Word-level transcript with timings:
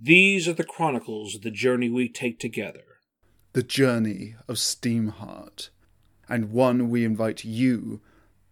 These 0.00 0.46
are 0.46 0.52
the 0.52 0.62
chronicles 0.62 1.34
of 1.34 1.42
the 1.42 1.50
journey 1.50 1.90
we 1.90 2.08
take 2.08 2.38
together. 2.38 2.84
The 3.52 3.64
journey 3.64 4.36
of 4.46 4.54
Steamheart, 4.54 5.70
and 6.28 6.52
one 6.52 6.88
we 6.88 7.04
invite 7.04 7.44
you 7.44 8.00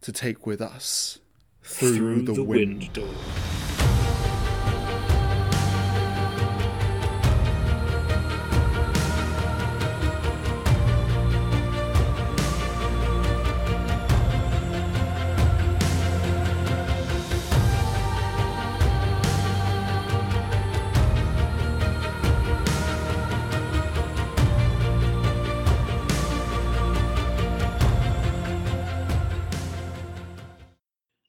to 0.00 0.10
take 0.10 0.44
with 0.44 0.60
us 0.60 1.20
through, 1.62 2.22
the, 2.22 2.42
wind. 2.42 2.92
door. 2.92 3.14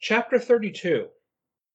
Chapter 0.10 0.40
32 0.40 1.10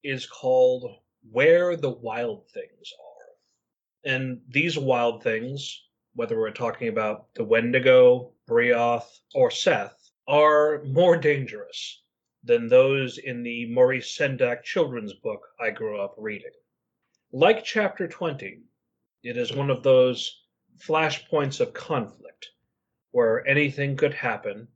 is 0.02 0.24
called 0.24 0.90
Where 1.30 1.76
the 1.76 1.90
Wild 1.90 2.48
Things 2.48 2.90
Are. 2.98 4.10
And 4.10 4.40
these 4.48 4.78
wild 4.78 5.22
things, 5.22 5.84
whether 6.14 6.38
we're 6.40 6.50
talking 6.50 6.88
about 6.88 7.26
the 7.34 7.44
Wendigo, 7.44 8.32
Brioth, 8.48 9.20
or 9.34 9.50
Seth, 9.50 10.10
are 10.26 10.82
more 10.84 11.18
dangerous 11.18 12.04
than 12.42 12.68
those 12.68 13.18
in 13.18 13.42
the 13.42 13.66
Maurice 13.66 14.16
Sendak 14.16 14.62
children's 14.62 15.12
book 15.12 15.42
I 15.60 15.68
grew 15.68 16.00
up 16.00 16.14
reading. 16.16 16.52
Like 17.32 17.64
Chapter 17.64 18.08
20, 18.08 18.62
it 19.24 19.36
is 19.36 19.52
one 19.52 19.68
of 19.68 19.82
those 19.82 20.46
flashpoints 20.78 21.60
of 21.60 21.74
conflict 21.74 22.48
where 23.10 23.46
anything 23.46 23.94
could 23.94 24.14
happen 24.14 24.68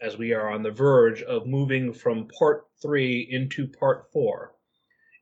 as 0.00 0.16
we 0.16 0.32
are 0.32 0.50
on 0.50 0.62
the 0.62 0.70
verge 0.70 1.22
of 1.22 1.46
moving 1.46 1.92
from 1.92 2.28
part 2.28 2.66
three 2.80 3.28
into 3.30 3.68
part 3.68 4.10
four, 4.12 4.54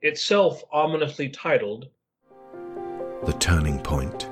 itself 0.03 0.62
ominously 0.73 1.29
titled 1.29 1.87
The 3.25 3.37
Turning 3.41 3.81
Point. 3.81 4.29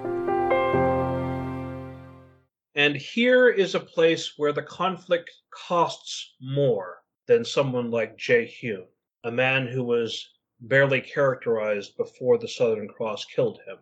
And 2.77 2.95
here 2.95 3.49
is 3.49 3.75
a 3.75 3.81
place 3.81 4.35
where 4.37 4.53
the 4.53 4.63
conflict 4.63 5.31
costs 5.51 6.35
more 6.41 7.03
than 7.27 7.45
someone 7.45 7.91
like 7.91 8.17
Jay 8.17 8.47
Hume, 8.47 8.87
a 9.25 9.33
man 9.33 9.67
who 9.67 9.83
was 9.83 10.29
barely 10.61 11.01
characterized 11.01 11.97
before 11.97 12.39
the 12.39 12.49
Southern 12.49 12.87
Cross 12.87 13.25
killed 13.25 13.59
him, 13.67 13.79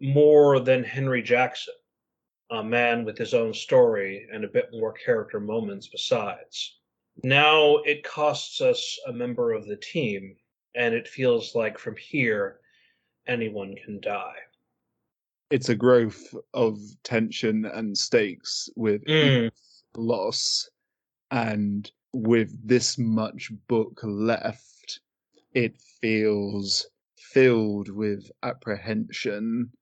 more 0.00 0.60
than 0.60 0.82
Henry 0.82 1.22
Jackson, 1.22 1.74
a 2.50 2.62
man 2.62 3.04
with 3.04 3.16
his 3.16 3.32
own 3.34 3.54
story 3.54 4.28
and 4.32 4.44
a 4.44 4.48
bit 4.48 4.68
more 4.72 4.92
character 4.92 5.38
moments 5.40 5.86
besides. 5.88 6.78
Now 7.22 7.76
it 7.78 8.02
costs 8.02 8.60
us 8.60 8.98
a 9.06 9.12
member 9.12 9.52
of 9.52 9.66
the 9.66 9.76
team, 9.76 10.36
and 10.74 10.94
it 10.94 11.06
feels 11.06 11.54
like 11.54 11.78
from 11.78 11.96
here 11.96 12.60
anyone 13.26 13.76
can 13.84 14.00
die. 14.00 14.36
It's 15.50 15.68
a 15.68 15.74
growth 15.74 16.34
of 16.54 16.78
tension 17.02 17.64
and 17.66 17.96
stakes 17.96 18.68
with 18.76 19.04
Mm. 19.04 19.50
loss, 19.96 20.70
and 21.30 21.90
with 22.12 22.66
this 22.66 22.98
much 22.98 23.52
book 23.68 24.00
left, 24.02 25.00
it 25.54 25.80
feels 26.00 26.88
filled 27.16 27.88
with 27.88 28.30
apprehension 28.42 29.72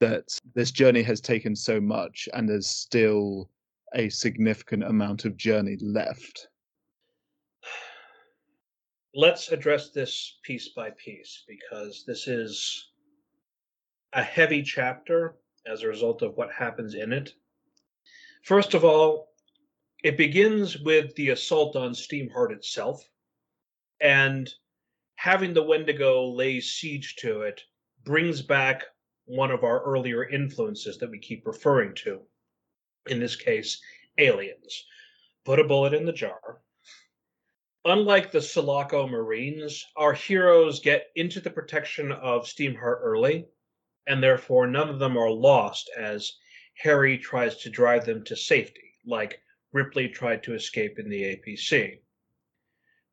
that 0.00 0.24
this 0.54 0.70
journey 0.70 1.02
has 1.02 1.20
taken 1.20 1.54
so 1.54 1.80
much 1.80 2.28
and 2.34 2.48
there's 2.48 2.68
still 2.68 3.50
a 3.94 4.08
significant 4.08 4.84
amount 4.84 5.24
of 5.24 5.36
journey 5.36 5.76
left. 5.80 6.48
Let's 9.14 9.50
address 9.50 9.90
this 9.90 10.38
piece 10.42 10.68
by 10.68 10.90
piece 10.90 11.44
because 11.48 12.04
this 12.06 12.28
is 12.28 12.90
a 14.12 14.22
heavy 14.22 14.62
chapter 14.62 15.36
as 15.66 15.82
a 15.82 15.88
result 15.88 16.22
of 16.22 16.36
what 16.36 16.52
happens 16.52 16.94
in 16.94 17.12
it. 17.12 17.34
First 18.44 18.74
of 18.74 18.84
all, 18.84 19.28
it 20.02 20.16
begins 20.16 20.78
with 20.78 21.14
the 21.16 21.30
assault 21.30 21.76
on 21.76 21.92
Steamheart 21.92 22.52
itself, 22.52 23.02
and 24.00 24.48
having 25.16 25.52
the 25.52 25.62
Wendigo 25.62 26.26
lay 26.26 26.60
siege 26.60 27.16
to 27.16 27.42
it 27.42 27.60
brings 28.04 28.40
back 28.40 28.84
one 29.30 29.52
of 29.52 29.62
our 29.62 29.80
earlier 29.84 30.28
influences 30.28 30.98
that 30.98 31.10
we 31.10 31.18
keep 31.18 31.46
referring 31.46 31.94
to. 31.94 32.20
In 33.06 33.20
this 33.20 33.36
case, 33.36 33.80
aliens. 34.18 34.84
Put 35.44 35.60
a 35.60 35.64
bullet 35.64 35.94
in 35.94 36.04
the 36.04 36.12
jar. 36.12 36.60
Unlike 37.84 38.32
the 38.32 38.42
Sulaco 38.42 39.06
Marines, 39.06 39.86
our 39.96 40.12
heroes 40.12 40.80
get 40.80 41.06
into 41.14 41.40
the 41.40 41.48
protection 41.48 42.12
of 42.12 42.46
Steamheart 42.46 42.98
early, 43.02 43.46
and 44.06 44.22
therefore 44.22 44.66
none 44.66 44.90
of 44.90 44.98
them 44.98 45.16
are 45.16 45.30
lost 45.30 45.88
as 45.96 46.32
Harry 46.74 47.16
tries 47.16 47.56
to 47.58 47.70
drive 47.70 48.04
them 48.04 48.24
to 48.24 48.36
safety, 48.36 48.98
like 49.06 49.40
Ripley 49.72 50.08
tried 50.08 50.42
to 50.42 50.54
escape 50.54 50.98
in 50.98 51.08
the 51.08 51.22
APC. 51.22 52.00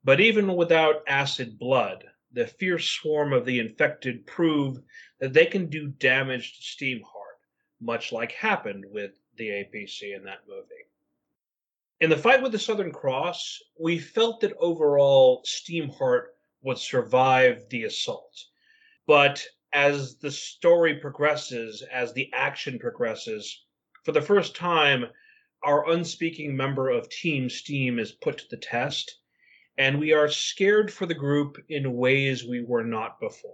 But 0.04 0.20
even 0.20 0.56
without 0.56 1.04
acid 1.08 1.60
blood, 1.60 2.04
the 2.32 2.48
fierce 2.48 2.88
swarm 2.88 3.34
of 3.34 3.46
the 3.46 3.60
infected 3.60 4.26
prove 4.28 4.80
that 5.20 5.34
they 5.34 5.46
can 5.46 5.70
do 5.70 5.88
damage 5.88 6.58
to 6.58 6.62
Steamheart, 6.62 7.40
much 7.80 8.12
like 8.12 8.32
happened 8.32 8.86
with 8.90 9.20
the 9.38 9.48
APC 9.48 10.16
in 10.16 10.24
that 10.24 10.48
movie. 10.48 10.88
In 12.00 12.10
the 12.10 12.18
fight 12.18 12.42
with 12.42 12.52
the 12.52 12.60
Southern 12.60 12.92
Cross, 12.92 13.60
we 13.80 13.98
felt 13.98 14.42
that 14.42 14.56
overall 14.60 15.44
Steamheart 15.46 16.28
would 16.62 16.78
survive 16.78 17.68
the 17.70 17.86
assault. 17.86 18.46
But 19.08 19.44
as 19.74 20.18
the 20.18 20.32
story 20.32 20.96
progresses, 20.96 21.82
as 21.92 22.14
the 22.14 22.32
action 22.34 22.78
progresses, 22.78 23.66
for 24.04 24.12
the 24.12 24.22
first 24.22 24.56
time, 24.56 25.06
our 25.64 25.90
unspeaking 25.90 26.56
member 26.56 26.90
of 26.90 27.10
Team 27.10 27.50
Steam 27.50 28.00
is 28.00 28.12
put 28.12 28.38
to 28.38 28.48
the 28.50 28.58
test, 28.58 29.20
and 29.78 30.00
we 30.00 30.14
are 30.14 30.28
scared 30.28 30.92
for 30.92 31.06
the 31.06 31.14
group 31.14 31.58
in 31.70 31.94
ways 31.94 32.44
we 32.44 32.64
were 32.64 32.84
not 32.84 33.20
before. 33.20 33.52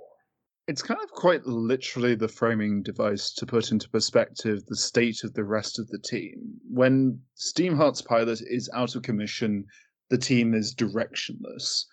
It's 0.68 0.82
kind 0.82 1.02
of 1.04 1.12
quite 1.12 1.46
literally 1.46 2.16
the 2.16 2.30
framing 2.30 2.82
device 2.84 3.34
to 3.34 3.46
put 3.46 3.72
into 3.72 3.90
perspective 3.90 4.66
the 4.66 4.78
state 4.78 5.26
of 5.26 5.34
the 5.34 5.44
rest 5.44 5.78
of 5.78 5.88
the 5.90 6.00
team. 6.00 6.58
When 6.70 7.20
Steamheart's 7.36 8.02
pilot 8.02 8.42
is 8.48 8.70
out 8.74 8.96
of 8.96 9.02
commission, 9.04 9.66
the 10.10 10.18
team 10.18 10.54
is 10.54 10.74
directionless. 10.74 11.84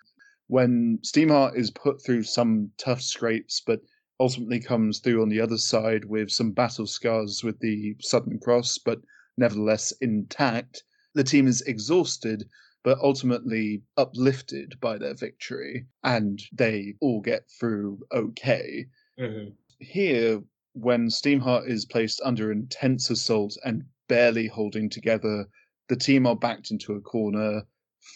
When 0.47 0.99
Steamheart 1.03 1.57
is 1.57 1.73
put 1.73 2.05
through 2.05 2.23
some 2.23 2.71
tough 2.79 3.03
scrapes, 3.03 3.61
but 3.67 3.81
ultimately 4.21 4.61
comes 4.61 5.01
through 5.01 5.23
on 5.23 5.29
the 5.29 5.41
other 5.41 5.59
side 5.59 6.05
with 6.05 6.31
some 6.31 6.53
battle 6.53 6.87
scars 6.87 7.43
with 7.43 7.59
the 7.59 7.97
Southern 8.01 8.39
Cross, 8.39 8.79
but 8.79 9.01
nevertheless 9.37 9.93
intact, 10.01 10.85
the 11.15 11.25
team 11.25 11.49
is 11.49 11.63
exhausted 11.63 12.45
but 12.83 12.99
ultimately 12.99 13.83
uplifted 13.97 14.79
by 14.81 14.97
their 14.97 15.15
victory, 15.15 15.87
and 16.05 16.43
they 16.53 16.95
all 17.01 17.21
get 17.21 17.49
through 17.59 18.01
okay. 18.13 18.87
Mm-hmm. 19.19 19.51
Here, 19.79 20.43
when 20.73 21.09
Steamheart 21.09 21.69
is 21.69 21.85
placed 21.85 22.21
under 22.25 22.53
intense 22.53 23.11
assault 23.11 23.57
and 23.65 23.85
barely 24.09 24.47
holding 24.47 24.89
together, 24.89 25.47
the 25.89 25.97
team 25.97 26.27
are 26.27 26.37
backed 26.37 26.71
into 26.71 26.95
a 26.95 27.01
corner, 27.01 27.63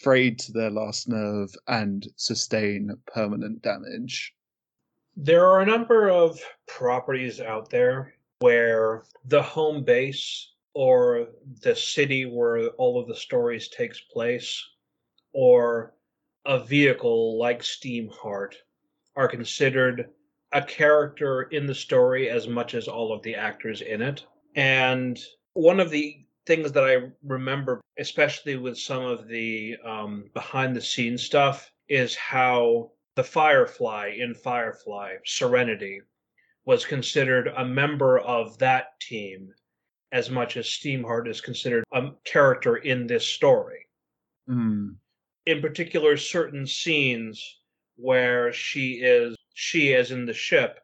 frayed 0.01 0.39
to 0.39 0.51
their 0.51 0.71
last 0.71 1.07
nerve, 1.07 1.53
and 1.67 2.07
sustain 2.15 2.91
permanent 3.07 3.61
damage. 3.61 4.33
There 5.17 5.45
are 5.45 5.61
a 5.61 5.65
number 5.65 6.09
of 6.09 6.39
properties 6.67 7.39
out 7.39 7.69
there 7.69 8.15
where 8.39 9.03
the 9.25 9.41
home 9.41 9.83
base 9.83 10.51
or 10.75 11.29
the 11.61 11.75
city 11.75 12.25
where 12.25 12.67
all 12.71 12.99
of 12.99 13.07
the 13.07 13.15
stories 13.15 13.69
takes 13.69 14.01
place 14.01 14.61
or 15.33 15.93
a 16.45 16.59
vehicle 16.59 17.39
like 17.39 17.61
Steamheart 17.61 18.55
are 19.15 19.27
considered 19.27 20.09
a 20.51 20.61
character 20.61 21.43
in 21.43 21.65
the 21.65 21.73
story 21.73 22.29
as 22.29 22.47
much 22.47 22.75
as 22.75 22.87
all 22.87 23.13
of 23.13 23.23
the 23.23 23.35
actors 23.35 23.81
in 23.81 24.01
it. 24.01 24.25
And 24.55 25.19
one 25.53 25.79
of 25.79 25.89
the 25.89 26.17
things 26.45 26.73
that 26.73 26.83
I 26.83 27.09
remember, 27.23 27.81
especially 27.97 28.57
with 28.57 28.77
some 28.77 29.03
of 29.03 29.27
the 29.27 29.77
um, 29.83 30.29
behind 30.33 30.75
the 30.75 30.81
scenes 30.81 31.23
stuff, 31.23 31.71
is 31.87 32.15
how 32.15 32.91
the 33.15 33.23
Firefly 33.23 34.17
in 34.19 34.33
Firefly, 34.33 35.15
Serenity, 35.25 36.01
was 36.65 36.85
considered 36.85 37.47
a 37.55 37.65
member 37.65 38.19
of 38.19 38.57
that 38.57 38.99
team 38.99 39.53
as 40.15 40.29
much 40.29 40.55
as 40.55 40.65
Steamheart 40.65 41.27
is 41.27 41.41
considered 41.41 41.83
a 41.91 42.07
character 42.23 42.77
in 42.77 43.05
this 43.05 43.25
story. 43.25 43.85
Mm. 44.49 44.95
In 45.45 45.61
particular, 45.61 46.15
certain 46.15 46.65
scenes 46.65 47.57
where 47.97 48.53
she 48.53 49.01
is, 49.03 49.35
she 49.53 49.93
as 49.93 50.11
in 50.11 50.25
the 50.25 50.33
ship, 50.33 50.79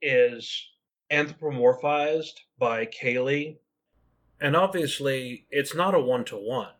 is 0.00 0.64
anthropomorphized 1.10 2.34
by 2.56 2.86
Kaylee. 2.86 3.58
And 4.40 4.54
obviously, 4.54 5.48
it's 5.50 5.74
not 5.74 5.96
a 5.96 6.00
one 6.00 6.24
to 6.26 6.36
one. 6.36 6.74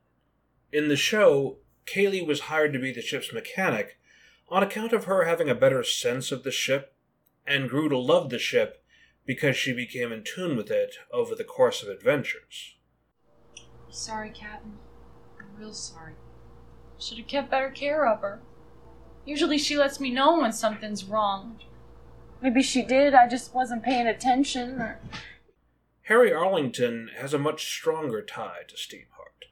In 0.73 0.87
the 0.87 0.97
show, 0.97 1.59
Kaylee 1.85 2.25
was 2.25 2.43
hired 2.43 2.73
to 2.75 2.79
be 2.79 2.93
the 2.93 3.03
ship's 3.03 3.33
mechanic 3.33 3.99
on 4.49 4.63
account 4.63 4.93
of 4.93 5.07
her 5.07 5.25
having 5.25 5.51
a 5.51 5.55
better 5.55 5.83
sense 5.83 6.31
of 6.31 6.45
the 6.45 6.53
ship 6.53 6.95
and 7.45 7.69
grew 7.69 7.89
to 7.89 7.99
love 7.99 8.31
the 8.31 8.39
ship 8.39 8.85
because 9.29 9.59
she 9.59 9.75
became 9.75 10.11
in 10.11 10.25
tune 10.25 10.57
with 10.57 10.71
it 10.71 10.95
over 11.13 11.35
the 11.35 11.45
course 11.45 11.83
of 11.83 11.89
adventures. 11.91 12.77
Sorry, 13.91 14.31
Captain. 14.31 14.79
I'm 15.39 15.61
real 15.61 15.75
sorry. 15.75 16.15
Should 16.99 17.19
have 17.19 17.27
kept 17.27 17.51
better 17.51 17.69
care 17.69 18.09
of 18.09 18.23
her. 18.23 18.41
Usually 19.27 19.59
she 19.59 19.77
lets 19.77 20.01
me 20.01 20.11
know 20.11 20.41
when 20.41 20.53
something's 20.53 21.05
wrong. 21.05 21.61
Maybe 22.41 22.63
she 22.63 22.83
did, 22.83 23.13
I 23.13 23.29
just 23.29 23.55
wasn't 23.55 23.83
paying 23.83 24.07
attention, 24.07 24.81
or. 24.81 24.99
Harry 26.05 26.33
Arlington 26.33 27.11
has 27.19 27.35
a 27.35 27.39
much 27.39 27.67
stronger 27.67 28.23
tie 28.23 28.63
to 28.67 28.77
Steamheart, 28.77 29.51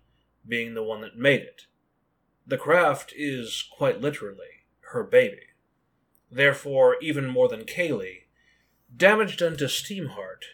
being 0.49 0.73
the 0.73 0.83
one 0.83 1.03
that 1.03 1.19
made 1.19 1.43
it. 1.43 1.67
The 2.47 2.57
craft 2.57 3.13
is, 3.15 3.69
quite 3.77 4.01
literally, 4.01 4.65
her 4.93 5.05
baby. 5.05 5.49
Therefore, 6.31 6.97
even 7.03 7.27
more 7.27 7.49
than 7.49 7.65
Kaylee, 7.65 8.26
damage 8.97 9.37
done 9.37 9.57
to 9.59 9.65
Steamheart 9.65 10.45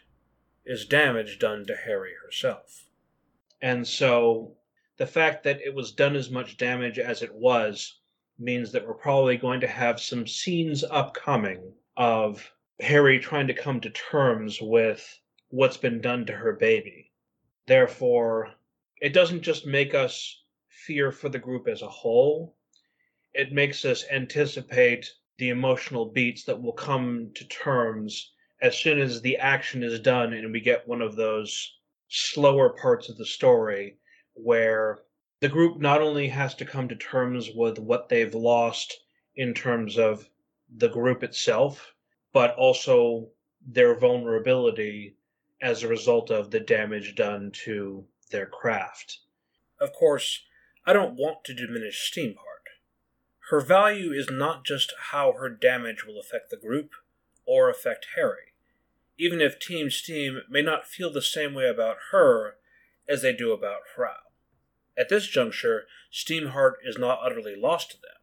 is 0.64 0.84
damage 0.84 1.38
done 1.38 1.64
to 1.66 1.76
Harry 1.76 2.12
herself. 2.24 2.88
And 3.60 3.86
so, 3.86 4.56
the 4.96 5.06
fact 5.06 5.44
that 5.44 5.60
it 5.60 5.72
was 5.72 5.92
done 5.92 6.16
as 6.16 6.28
much 6.28 6.56
damage 6.56 6.98
as 6.98 7.22
it 7.22 7.32
was 7.32 8.00
means 8.38 8.72
that 8.72 8.84
we're 8.84 8.94
probably 8.94 9.36
going 9.36 9.60
to 9.60 9.68
have 9.68 10.00
some 10.00 10.26
scenes 10.26 10.82
upcoming 10.82 11.72
of 11.96 12.50
Harry 12.80 13.20
trying 13.20 13.46
to 13.46 13.54
come 13.54 13.80
to 13.80 13.90
terms 13.90 14.60
with 14.60 15.20
what's 15.50 15.76
been 15.76 16.00
done 16.00 16.26
to 16.26 16.32
her 16.32 16.54
baby. 16.54 17.12
Therefore, 17.66 18.54
it 19.00 19.12
doesn't 19.12 19.42
just 19.42 19.66
make 19.66 19.94
us 19.94 20.42
fear 20.68 21.12
for 21.12 21.28
the 21.28 21.38
group 21.38 21.68
as 21.68 21.82
a 21.82 21.88
whole, 21.88 22.56
it 23.34 23.52
makes 23.52 23.84
us 23.84 24.04
anticipate 24.10 25.12
the 25.38 25.48
emotional 25.48 26.06
beats 26.06 26.44
that 26.44 26.60
will 26.60 26.72
come 26.72 27.30
to 27.34 27.46
terms 27.48 28.32
as 28.60 28.78
soon 28.78 29.00
as 29.00 29.20
the 29.20 29.36
action 29.38 29.82
is 29.82 29.98
done 30.00 30.32
and 30.32 30.52
we 30.52 30.60
get 30.60 30.86
one 30.86 31.02
of 31.02 31.16
those 31.16 31.78
slower 32.08 32.70
parts 32.70 33.08
of 33.08 33.16
the 33.16 33.26
story 33.26 33.96
where 34.34 35.00
the 35.40 35.48
group 35.48 35.80
not 35.80 36.00
only 36.00 36.28
has 36.28 36.54
to 36.54 36.64
come 36.64 36.88
to 36.88 36.94
terms 36.94 37.50
with 37.54 37.78
what 37.78 38.08
they've 38.08 38.34
lost 38.34 39.00
in 39.34 39.52
terms 39.52 39.98
of 39.98 40.28
the 40.76 40.88
group 40.88 41.22
itself, 41.24 41.94
but 42.32 42.54
also 42.54 43.28
their 43.66 43.98
vulnerability 43.98 45.16
as 45.60 45.82
a 45.82 45.88
result 45.88 46.30
of 46.30 46.50
the 46.50 46.60
damage 46.60 47.14
done 47.14 47.50
to 47.52 48.06
their 48.30 48.46
craft. 48.46 49.20
Of 49.80 49.92
course, 49.92 50.44
I 50.86 50.92
don't 50.92 51.14
want 51.14 51.44
to 51.44 51.54
diminish 51.54 52.10
Steamheart. 52.12 52.51
Her 53.52 53.60
value 53.60 54.12
is 54.12 54.30
not 54.30 54.64
just 54.64 54.94
how 55.10 55.34
her 55.34 55.50
damage 55.50 56.06
will 56.06 56.18
affect 56.18 56.48
the 56.48 56.56
group 56.56 56.92
or 57.44 57.68
affect 57.68 58.06
Harry, 58.16 58.54
even 59.18 59.42
if 59.42 59.58
Team 59.58 59.90
Steam 59.90 60.40
may 60.48 60.62
not 60.62 60.88
feel 60.88 61.12
the 61.12 61.20
same 61.20 61.52
way 61.52 61.68
about 61.68 61.98
her 62.12 62.54
as 63.06 63.20
they 63.20 63.34
do 63.34 63.52
about 63.52 63.82
Hrao. 63.94 64.32
At 64.96 65.10
this 65.10 65.26
juncture, 65.26 65.84
Steamheart 66.10 66.76
is 66.82 66.96
not 66.96 67.20
utterly 67.22 67.54
lost 67.54 67.90
to 67.90 67.96
them. 67.98 68.22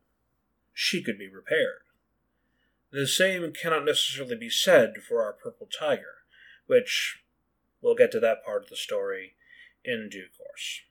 She 0.74 1.04
could 1.04 1.20
be 1.20 1.30
repaired. 1.30 1.84
The 2.90 3.06
same 3.06 3.54
cannot 3.54 3.86
necessarily 3.86 4.36
be 4.36 4.50
said 4.50 4.96
for 5.08 5.24
our 5.24 5.34
Purple 5.34 5.68
Tiger, 5.68 6.24
which 6.66 7.22
we'll 7.84 7.94
get 7.94 8.12
to 8.14 8.20
that 8.20 8.44
part 8.44 8.64
of 8.64 8.70
the 8.70 8.76
story 8.76 9.36
in 9.86 10.10
due 10.10 10.26
course. 10.36 10.82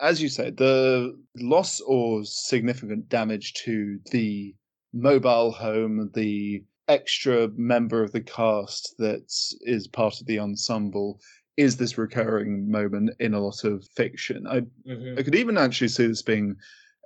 As 0.00 0.22
you 0.22 0.28
say, 0.28 0.50
the 0.50 1.16
loss 1.36 1.80
or 1.80 2.24
significant 2.24 3.08
damage 3.08 3.54
to 3.64 3.98
the 4.10 4.54
mobile 4.92 5.50
home, 5.50 6.10
the 6.14 6.64
extra 6.88 7.48
member 7.56 8.02
of 8.02 8.12
the 8.12 8.20
cast 8.20 8.94
that 8.98 9.32
is 9.62 9.86
part 9.88 10.20
of 10.20 10.26
the 10.26 10.38
ensemble, 10.38 11.20
is 11.56 11.76
this 11.76 11.96
recurring 11.96 12.70
moment 12.70 13.10
in 13.20 13.34
a 13.34 13.40
lot 13.40 13.64
of 13.64 13.86
fiction. 13.96 14.46
I 14.46 14.62
Mm-hmm. 14.86 15.18
I 15.18 15.22
could 15.22 15.34
even 15.34 15.56
actually 15.56 15.88
see 15.88 16.06
this 16.06 16.22
being 16.22 16.56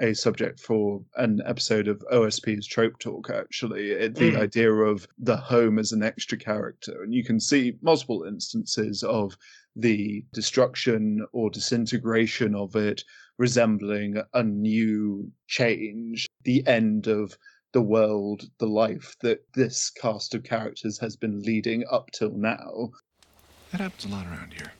a 0.00 0.14
subject 0.14 0.60
for 0.60 1.02
an 1.16 1.40
episode 1.46 1.88
of 1.88 2.02
OSP's 2.12 2.66
Trope 2.66 2.98
Talk, 2.98 3.30
actually. 3.30 3.90
It, 3.90 4.14
the 4.14 4.32
Mm. 4.32 4.40
idea 4.42 4.72
of 4.72 5.06
the 5.18 5.36
home 5.36 5.78
as 5.78 5.92
an 5.92 6.02
extra 6.02 6.38
character. 6.38 7.02
And 7.02 7.12
you 7.12 7.24
can 7.24 7.40
see 7.40 7.76
multiple 7.82 8.22
instances 8.24 9.02
of 9.02 9.36
the 9.76 10.24
destruction 10.32 11.26
or 11.32 11.50
disintegration 11.50 12.54
of 12.54 12.74
it 12.76 13.02
resembling 13.38 14.20
a 14.34 14.42
new 14.42 15.30
change, 15.46 16.26
the 16.44 16.66
end 16.66 17.06
of 17.06 17.36
the 17.72 17.82
world, 17.82 18.48
the 18.58 18.66
life 18.66 19.14
that 19.20 19.40
this 19.54 19.90
cast 19.90 20.34
of 20.34 20.42
characters 20.42 20.98
has 20.98 21.16
been 21.16 21.40
leading 21.42 21.84
up 21.90 22.10
till 22.12 22.32
now 22.32 22.90
That 23.72 23.80
happens 23.80 24.04
a 24.04 24.08
lot 24.08 24.26
around 24.26 24.54
here. 24.54 24.72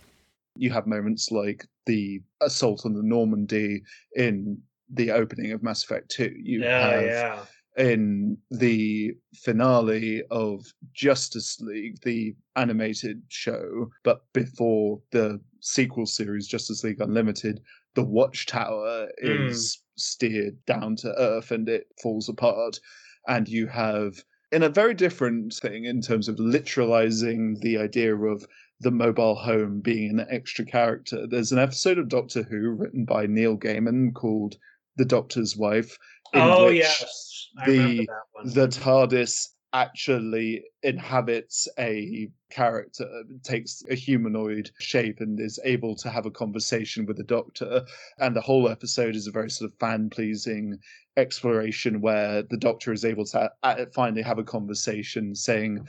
you 0.56 0.70
have 0.70 0.86
moments 0.86 1.30
like 1.30 1.66
the 1.86 2.20
assault 2.40 2.84
on 2.86 2.94
the 2.94 3.02
Normandy 3.02 3.82
in 4.16 4.62
the 4.90 5.10
opening 5.10 5.52
of 5.52 5.62
Mass 5.62 5.84
Effect 5.84 6.10
2. 6.10 6.32
You 6.42 6.62
Yeah, 6.62 6.90
have 6.90 7.04
yeah. 7.04 7.44
in 7.76 8.38
the 8.50 9.14
finale 9.34 10.22
of 10.30 10.64
Justice 10.92 11.60
League, 11.60 12.00
the 12.02 12.34
animated 12.56 13.22
show, 13.28 13.90
but 14.04 14.22
before 14.32 15.00
the 15.12 15.40
sequel 15.60 16.06
series, 16.06 16.46
Justice 16.48 16.82
League 16.84 17.00
Unlimited, 17.00 17.60
the 17.94 18.04
Watchtower 18.04 19.08
Mm. 19.24 19.50
is 19.50 19.82
steered 19.96 20.64
down 20.66 20.96
to 20.96 21.12
earth 21.18 21.50
and 21.50 21.68
it 21.68 21.86
falls 22.02 22.28
apart. 22.28 22.78
And 23.26 23.48
you 23.48 23.66
have, 23.66 24.22
in 24.52 24.62
a 24.62 24.68
very 24.68 24.94
different 24.94 25.52
thing 25.54 25.84
in 25.84 26.00
terms 26.00 26.28
of 26.28 26.36
literalizing 26.36 27.60
the 27.60 27.76
idea 27.78 28.16
of 28.16 28.46
the 28.80 28.90
mobile 28.92 29.34
home 29.34 29.80
being 29.80 30.20
an 30.20 30.26
extra 30.30 30.64
character, 30.64 31.26
there's 31.26 31.50
an 31.52 31.58
episode 31.58 31.98
of 31.98 32.08
Doctor 32.08 32.44
Who 32.44 32.70
written 32.70 33.04
by 33.04 33.26
Neil 33.26 33.58
Gaiman 33.58 34.14
called 34.14 34.56
The 34.98 35.04
Doctor's 35.04 35.56
Wife. 35.56 35.96
in 36.34 36.40
Oh, 36.42 36.66
which 36.66 36.76
yes. 36.76 37.48
I 37.58 37.66
the 37.66 38.06
that 38.06 38.22
one. 38.32 38.52
the 38.52 38.68
TARDIS 38.68 39.48
actually 39.72 40.64
inhabits 40.82 41.68
a 41.78 42.28
character, 42.50 43.06
takes 43.42 43.82
a 43.90 43.94
humanoid 43.94 44.70
shape, 44.78 45.20
and 45.20 45.38
is 45.40 45.60
able 45.64 45.94
to 45.96 46.08
have 46.10 46.26
a 46.26 46.30
conversation 46.30 47.06
with 47.06 47.16
the 47.16 47.24
Doctor. 47.24 47.84
And 48.18 48.34
the 48.34 48.40
whole 48.40 48.68
episode 48.68 49.14
is 49.14 49.26
a 49.26 49.30
very 49.30 49.50
sort 49.50 49.70
of 49.70 49.78
fan 49.78 50.10
pleasing 50.10 50.78
exploration 51.16 52.00
where 52.00 52.42
the 52.42 52.56
Doctor 52.56 52.92
is 52.92 53.04
able 53.04 53.24
to 53.26 53.50
uh, 53.62 53.84
finally 53.94 54.22
have 54.22 54.38
a 54.38 54.44
conversation 54.44 55.34
saying, 55.34 55.86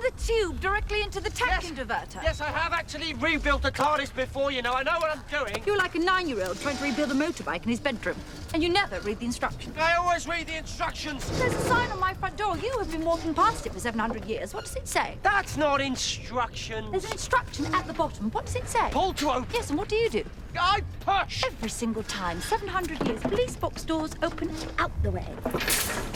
the 0.00 0.12
tube 0.22 0.60
directly 0.60 1.02
into 1.02 1.20
the 1.20 1.30
tank 1.30 1.76
converter. 1.76 2.20
Yes, 2.22 2.40
I 2.40 2.46
have 2.46 2.72
actually 2.72 3.14
rebuilt 3.14 3.62
the 3.62 3.70
TARDIS 3.70 4.14
before, 4.14 4.50
you 4.50 4.62
know. 4.62 4.72
I 4.72 4.82
know 4.82 4.98
what 4.98 5.10
I'm 5.10 5.22
doing. 5.30 5.62
You're 5.66 5.78
like 5.78 5.94
a 5.94 5.98
nine-year-old 5.98 6.60
trying 6.60 6.76
to 6.76 6.84
rebuild 6.84 7.10
a 7.10 7.14
motorbike 7.14 7.64
in 7.64 7.70
his 7.70 7.80
bedroom, 7.80 8.16
and 8.54 8.62
you 8.62 8.68
never 8.68 9.00
read 9.00 9.18
the 9.18 9.26
instructions. 9.26 9.76
I 9.78 9.94
always 9.94 10.26
read 10.26 10.46
the 10.46 10.56
instructions. 10.56 11.26
There's 11.38 11.54
a 11.54 11.60
sign 11.62 11.90
on 11.90 12.00
my 12.00 12.14
front 12.14 12.36
door. 12.36 12.56
You 12.56 12.78
have 12.78 12.90
been 12.90 13.04
walking 13.04 13.34
past 13.34 13.66
it 13.66 13.72
for 13.72 13.80
700 13.80 14.24
years. 14.24 14.54
What 14.54 14.64
does 14.64 14.76
it 14.76 14.88
say? 14.88 15.16
That's 15.22 15.56
not 15.56 15.80
instructions. 15.80 16.90
There's 16.90 17.04
an 17.04 17.12
instruction 17.12 17.66
at 17.74 17.86
the 17.86 17.92
bottom. 17.92 18.30
What 18.30 18.46
does 18.46 18.56
it 18.56 18.68
say? 18.68 18.88
Pull 18.90 19.14
to 19.14 19.30
open. 19.30 19.46
Yes, 19.52 19.70
and 19.70 19.78
what 19.78 19.88
do 19.88 19.96
you 19.96 20.10
do? 20.10 20.24
I 20.58 20.80
push. 21.00 21.44
Every 21.44 21.68
single 21.68 22.02
time, 22.04 22.40
700 22.40 23.06
years, 23.06 23.20
police 23.20 23.54
box 23.54 23.84
doors 23.84 24.10
open 24.22 24.50
out 24.78 24.90
the 25.02 25.12
way. 25.12 25.26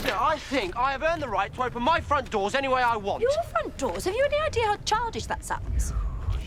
Yeah, 0.05 0.21
I 0.21 0.39
think 0.39 0.77
I 0.77 0.91
have 0.91 1.03
earned 1.03 1.23
the 1.23 1.29
right 1.29 1.55
to 1.55 1.63
open 1.63 1.83
my 1.83 2.01
front 2.01 2.31
doors 2.31 2.55
any 2.57 2.67
way 2.67 2.83
I 2.83 2.97
want. 2.97 3.23
Your 3.23 3.31
front 3.45 3.74
doors? 3.79 4.05
Have 4.05 4.15
you 4.15 4.25
any 4.25 4.39
idea 4.39 4.67
how 4.67 4.77
childish 4.85 5.27
that 5.27 5.45
sounds? 5.45 5.93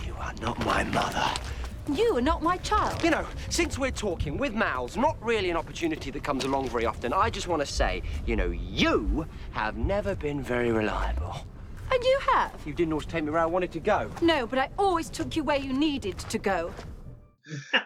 You 0.05 0.15
are 0.19 0.34
not 0.41 0.63
my 0.65 0.84
mother. 0.84 1.25
You 1.93 2.17
are 2.17 2.22
not 2.22 2.43
my 2.43 2.57
child. 2.57 3.01
You 3.03 3.12
know, 3.12 3.25
since 3.50 3.77
we're 3.77 3.91
talking 3.91 4.38
with 4.38 4.53
mouths, 4.53 4.98
not 4.98 5.15
really 5.24 5.50
an 5.50 5.57
opportunity 5.57 6.12
that 6.12 6.24
comes 6.24 6.43
along 6.43 6.69
very 6.69 6.86
often, 6.86 7.13
I 7.13 7.29
just 7.29 7.48
want 7.48 7.62
to 7.62 7.65
say, 7.65 8.01
you 8.25 8.36
know, 8.36 8.50
you 8.50 9.25
have 9.51 9.77
never 9.77 10.15
been 10.15 10.41
very 10.41 10.72
reliable. 10.72 11.36
And 11.89 12.03
you 12.03 12.19
have. 12.34 12.51
You 12.65 12.74
didn't 12.74 12.91
always 12.91 13.05
take 13.05 13.24
me 13.24 13.31
where 13.31 13.41
I 13.41 13.46
wanted 13.46 13.72
to 13.72 13.79
go. 13.79 14.12
No, 14.22 14.46
but 14.46 14.60
I 14.60 14.69
always 14.77 15.10
took 15.10 15.38
you 15.38 15.43
where 15.43 15.57
you 15.57 15.72
needed 15.72 16.17
to 16.17 16.38
go. 16.38 16.74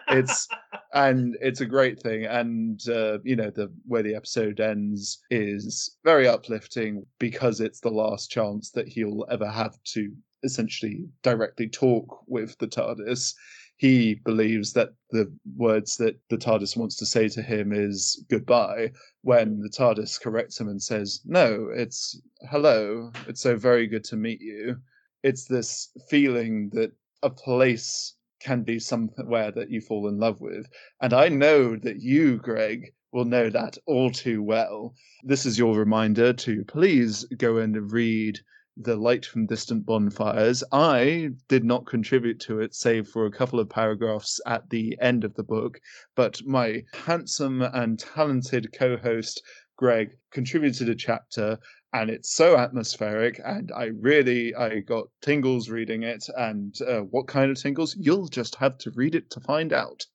It's 0.08 0.48
and 0.94 1.36
it's 1.40 1.60
a 1.60 1.66
great 1.66 2.00
thing 2.00 2.24
and 2.24 2.88
uh, 2.88 3.18
you 3.24 3.36
know 3.36 3.50
the 3.50 3.72
way 3.86 4.02
the 4.02 4.14
episode 4.14 4.60
ends 4.60 5.18
is 5.30 5.96
very 6.04 6.28
uplifting 6.28 7.04
because 7.18 7.60
it's 7.60 7.80
the 7.80 7.90
last 7.90 8.30
chance 8.30 8.70
that 8.70 8.88
he'll 8.88 9.24
ever 9.30 9.48
have 9.48 9.76
to 9.84 10.12
essentially 10.42 11.04
directly 11.22 11.68
talk 11.68 12.22
with 12.26 12.56
the 12.58 12.66
tardis 12.66 13.34
he 13.82 14.14
believes 14.14 14.72
that 14.74 14.90
the 15.10 15.28
words 15.56 15.96
that 15.96 16.16
the 16.30 16.36
TARDIS 16.36 16.76
wants 16.76 16.94
to 16.98 17.04
say 17.04 17.28
to 17.30 17.42
him 17.42 17.72
is 17.72 18.24
goodbye, 18.30 18.92
when 19.22 19.58
the 19.58 19.68
TARDIS 19.68 20.20
corrects 20.20 20.60
him 20.60 20.68
and 20.68 20.80
says, 20.80 21.20
No, 21.24 21.68
it's 21.74 22.20
hello, 22.48 23.10
it's 23.26 23.40
so 23.40 23.56
very 23.56 23.88
good 23.88 24.04
to 24.04 24.16
meet 24.16 24.40
you. 24.40 24.76
It's 25.24 25.46
this 25.46 25.88
feeling 26.08 26.70
that 26.74 26.92
a 27.24 27.30
place 27.30 28.14
can 28.42 28.62
be 28.62 28.78
somewhere 28.78 29.50
that 29.52 29.70
you 29.70 29.80
fall 29.80 30.08
in 30.08 30.18
love 30.18 30.40
with. 30.40 30.66
And 31.00 31.12
I 31.12 31.28
know 31.28 31.76
that 31.76 32.00
you, 32.00 32.38
Greg, 32.38 32.92
will 33.12 33.24
know 33.24 33.50
that 33.50 33.76
all 33.86 34.10
too 34.10 34.42
well. 34.42 34.94
This 35.22 35.46
is 35.46 35.58
your 35.58 35.78
reminder 35.78 36.32
to 36.32 36.64
please 36.64 37.24
go 37.36 37.58
and 37.58 37.92
read 37.92 38.38
The 38.76 38.96
Light 38.96 39.26
from 39.26 39.46
Distant 39.46 39.84
Bonfires. 39.84 40.64
I 40.72 41.30
did 41.48 41.64
not 41.64 41.86
contribute 41.86 42.40
to 42.40 42.60
it, 42.60 42.74
save 42.74 43.06
for 43.08 43.26
a 43.26 43.30
couple 43.30 43.60
of 43.60 43.68
paragraphs 43.68 44.40
at 44.46 44.68
the 44.70 44.96
end 45.00 45.24
of 45.24 45.34
the 45.34 45.44
book, 45.44 45.78
but 46.16 46.40
my 46.46 46.82
handsome 46.94 47.60
and 47.60 47.98
talented 47.98 48.72
co 48.72 48.96
host, 48.96 49.42
Greg, 49.76 50.16
contributed 50.30 50.88
a 50.88 50.94
chapter 50.94 51.58
and 51.92 52.10
it's 52.10 52.34
so 52.34 52.56
atmospheric 52.56 53.40
and 53.44 53.70
i 53.76 53.84
really 54.00 54.54
i 54.54 54.80
got 54.80 55.06
tingles 55.20 55.68
reading 55.68 56.02
it 56.02 56.24
and 56.36 56.80
uh, 56.82 57.00
what 57.00 57.26
kind 57.26 57.50
of 57.50 57.60
tingles 57.60 57.96
you'll 57.98 58.28
just 58.28 58.54
have 58.56 58.78
to 58.78 58.90
read 58.92 59.14
it 59.14 59.30
to 59.30 59.40
find 59.40 59.72
out 59.72 60.06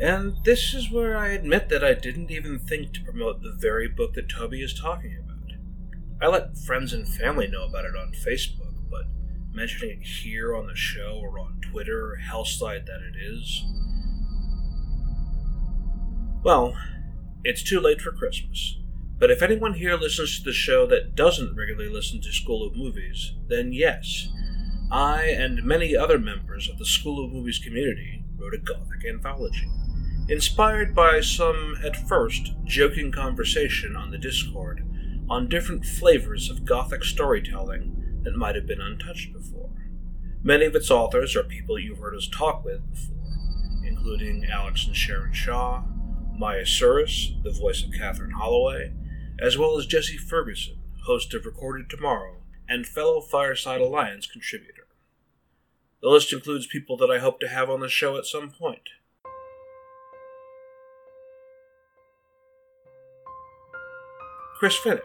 And 0.00 0.42
this 0.44 0.72
is 0.72 0.90
where 0.90 1.14
I 1.18 1.28
admit 1.28 1.68
that 1.68 1.84
I 1.84 1.92
didn't 1.92 2.30
even 2.30 2.58
think 2.58 2.94
to 2.94 3.04
promote 3.04 3.42
the 3.42 3.52
very 3.52 3.86
book 3.86 4.14
that 4.14 4.30
Toby 4.30 4.62
is 4.62 4.72
talking 4.72 5.14
about. 5.14 5.36
I 6.22 6.26
let 6.28 6.56
friends 6.56 6.94
and 6.94 7.06
family 7.06 7.46
know 7.46 7.66
about 7.66 7.84
it 7.84 7.94
on 7.94 8.12
Facebook, 8.12 8.74
but 8.90 9.04
mentioning 9.52 10.00
it 10.00 10.06
here 10.06 10.56
on 10.56 10.66
the 10.66 10.74
show 10.74 11.20
or 11.22 11.38
on 11.38 11.60
Twitter, 11.70 12.18
hellside 12.30 12.86
that 12.86 13.00
it 13.02 13.16
is. 13.20 13.62
Well, 16.42 16.74
it's 17.44 17.62
too 17.62 17.78
late 17.78 18.00
for 18.00 18.12
Christmas. 18.12 18.79
But 19.20 19.30
if 19.30 19.42
anyone 19.42 19.74
here 19.74 19.96
listens 19.96 20.38
to 20.38 20.44
the 20.44 20.52
show 20.54 20.86
that 20.86 21.14
doesn't 21.14 21.54
regularly 21.54 21.92
listen 21.92 22.22
to 22.22 22.32
School 22.32 22.66
of 22.66 22.74
Movies, 22.74 23.34
then 23.48 23.70
yes, 23.70 24.28
I 24.90 25.24
and 25.24 25.62
many 25.62 25.94
other 25.94 26.18
members 26.18 26.70
of 26.70 26.78
the 26.78 26.86
School 26.86 27.22
of 27.22 27.30
Movies 27.30 27.58
community 27.58 28.24
wrote 28.38 28.54
a 28.54 28.58
Gothic 28.58 29.04
anthology, 29.06 29.68
inspired 30.30 30.94
by 30.94 31.20
some, 31.20 31.76
at 31.84 32.08
first, 32.08 32.54
joking 32.64 33.12
conversation 33.12 33.94
on 33.94 34.10
the 34.10 34.16
Discord 34.16 34.86
on 35.28 35.50
different 35.50 35.84
flavors 35.84 36.48
of 36.48 36.64
Gothic 36.64 37.04
storytelling 37.04 38.22
that 38.22 38.36
might 38.36 38.54
have 38.54 38.66
been 38.66 38.80
untouched 38.80 39.34
before. 39.34 39.70
Many 40.42 40.64
of 40.64 40.74
its 40.74 40.90
authors 40.90 41.36
are 41.36 41.44
people 41.44 41.78
you've 41.78 41.98
heard 41.98 42.16
us 42.16 42.26
talk 42.26 42.64
with 42.64 42.80
before, 42.90 43.16
including 43.84 44.46
Alex 44.50 44.86
and 44.86 44.96
Sharon 44.96 45.34
Shaw, 45.34 45.82
Maya 46.38 46.64
Suris, 46.64 47.40
the 47.42 47.52
voice 47.52 47.84
of 47.84 47.92
Catherine 47.92 48.30
Holloway, 48.30 48.94
as 49.40 49.56
well 49.56 49.78
as 49.78 49.86
Jesse 49.86 50.18
Ferguson, 50.18 50.76
host 51.04 51.32
of 51.34 51.46
Recorded 51.46 51.88
Tomorrow 51.88 52.36
and 52.68 52.86
fellow 52.86 53.20
Fireside 53.20 53.80
Alliance 53.80 54.26
contributor. 54.26 54.86
The 56.02 56.08
list 56.08 56.32
includes 56.32 56.66
people 56.66 56.96
that 56.98 57.10
I 57.10 57.18
hope 57.18 57.40
to 57.40 57.48
have 57.48 57.68
on 57.68 57.80
the 57.80 57.88
show 57.88 58.16
at 58.16 58.26
some 58.26 58.50
point. 58.50 58.90
Chris 64.58 64.78
Finnick, 64.78 65.00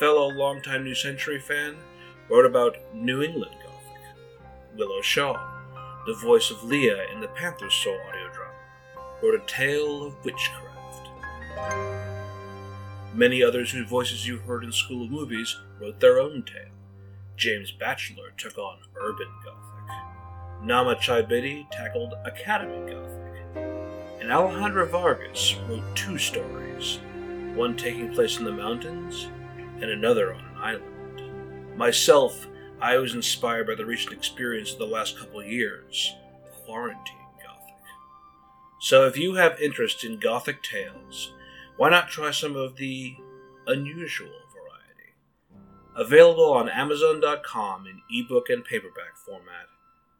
fellow 0.00 0.28
longtime 0.28 0.82
New 0.82 0.96
Century 0.96 1.38
fan, 1.38 1.76
wrote 2.28 2.44
about 2.44 2.76
New 2.92 3.22
England 3.22 3.54
Gothic. 3.62 4.76
Willow 4.76 5.00
Shaw, 5.00 5.34
the 6.06 6.14
voice 6.14 6.50
of 6.50 6.64
Leah 6.64 7.06
in 7.12 7.20
the 7.20 7.28
Panther's 7.28 7.74
Soul 7.74 7.98
audio 8.08 8.32
drama, 8.32 8.52
wrote 9.22 9.40
a 9.40 9.46
tale 9.46 10.06
of 10.06 10.24
witchcraft. 10.24 12.09
Many 13.20 13.42
others 13.42 13.70
whose 13.70 13.86
voices 13.86 14.26
you 14.26 14.38
heard 14.38 14.64
in 14.64 14.72
School 14.72 15.04
of 15.04 15.10
Movies 15.10 15.54
wrote 15.78 16.00
their 16.00 16.18
own 16.18 16.42
tale. 16.42 16.72
James 17.36 17.70
Batchelor 17.70 18.32
took 18.38 18.56
on 18.56 18.78
urban 18.98 19.28
Gothic. 19.44 20.64
Nama 20.64 20.94
Chaibidi 20.94 21.70
tackled 21.70 22.14
Academy 22.24 22.90
Gothic. 22.90 23.44
And 24.22 24.30
Alejandra 24.30 24.88
Vargas 24.88 25.54
wrote 25.68 25.84
two 25.94 26.16
stories, 26.16 26.98
one 27.54 27.76
taking 27.76 28.10
place 28.10 28.38
in 28.38 28.44
the 28.44 28.52
mountains 28.52 29.28
and 29.82 29.90
another 29.90 30.32
on 30.32 30.40
an 30.40 30.56
island. 30.56 31.76
Myself, 31.76 32.48
I 32.80 32.96
was 32.96 33.12
inspired 33.14 33.66
by 33.66 33.74
the 33.74 33.84
recent 33.84 34.14
experience 34.14 34.72
of 34.72 34.78
the 34.78 34.86
last 34.86 35.18
couple 35.18 35.44
years 35.44 36.14
quarantine 36.64 37.16
Gothic. 37.44 37.84
So 38.80 39.06
if 39.06 39.18
you 39.18 39.34
have 39.34 39.60
interest 39.60 40.04
in 40.04 40.18
Gothic 40.18 40.62
tales, 40.62 41.34
why 41.80 41.88
not 41.88 42.10
try 42.10 42.30
some 42.30 42.56
of 42.56 42.76
the 42.76 43.14
unusual 43.66 44.28
variety? 44.52 45.14
Available 45.96 46.52
on 46.52 46.68
Amazon.com 46.68 47.86
in 47.86 48.02
ebook 48.10 48.50
and 48.50 48.62
paperback 48.62 49.16
format. 49.24 49.64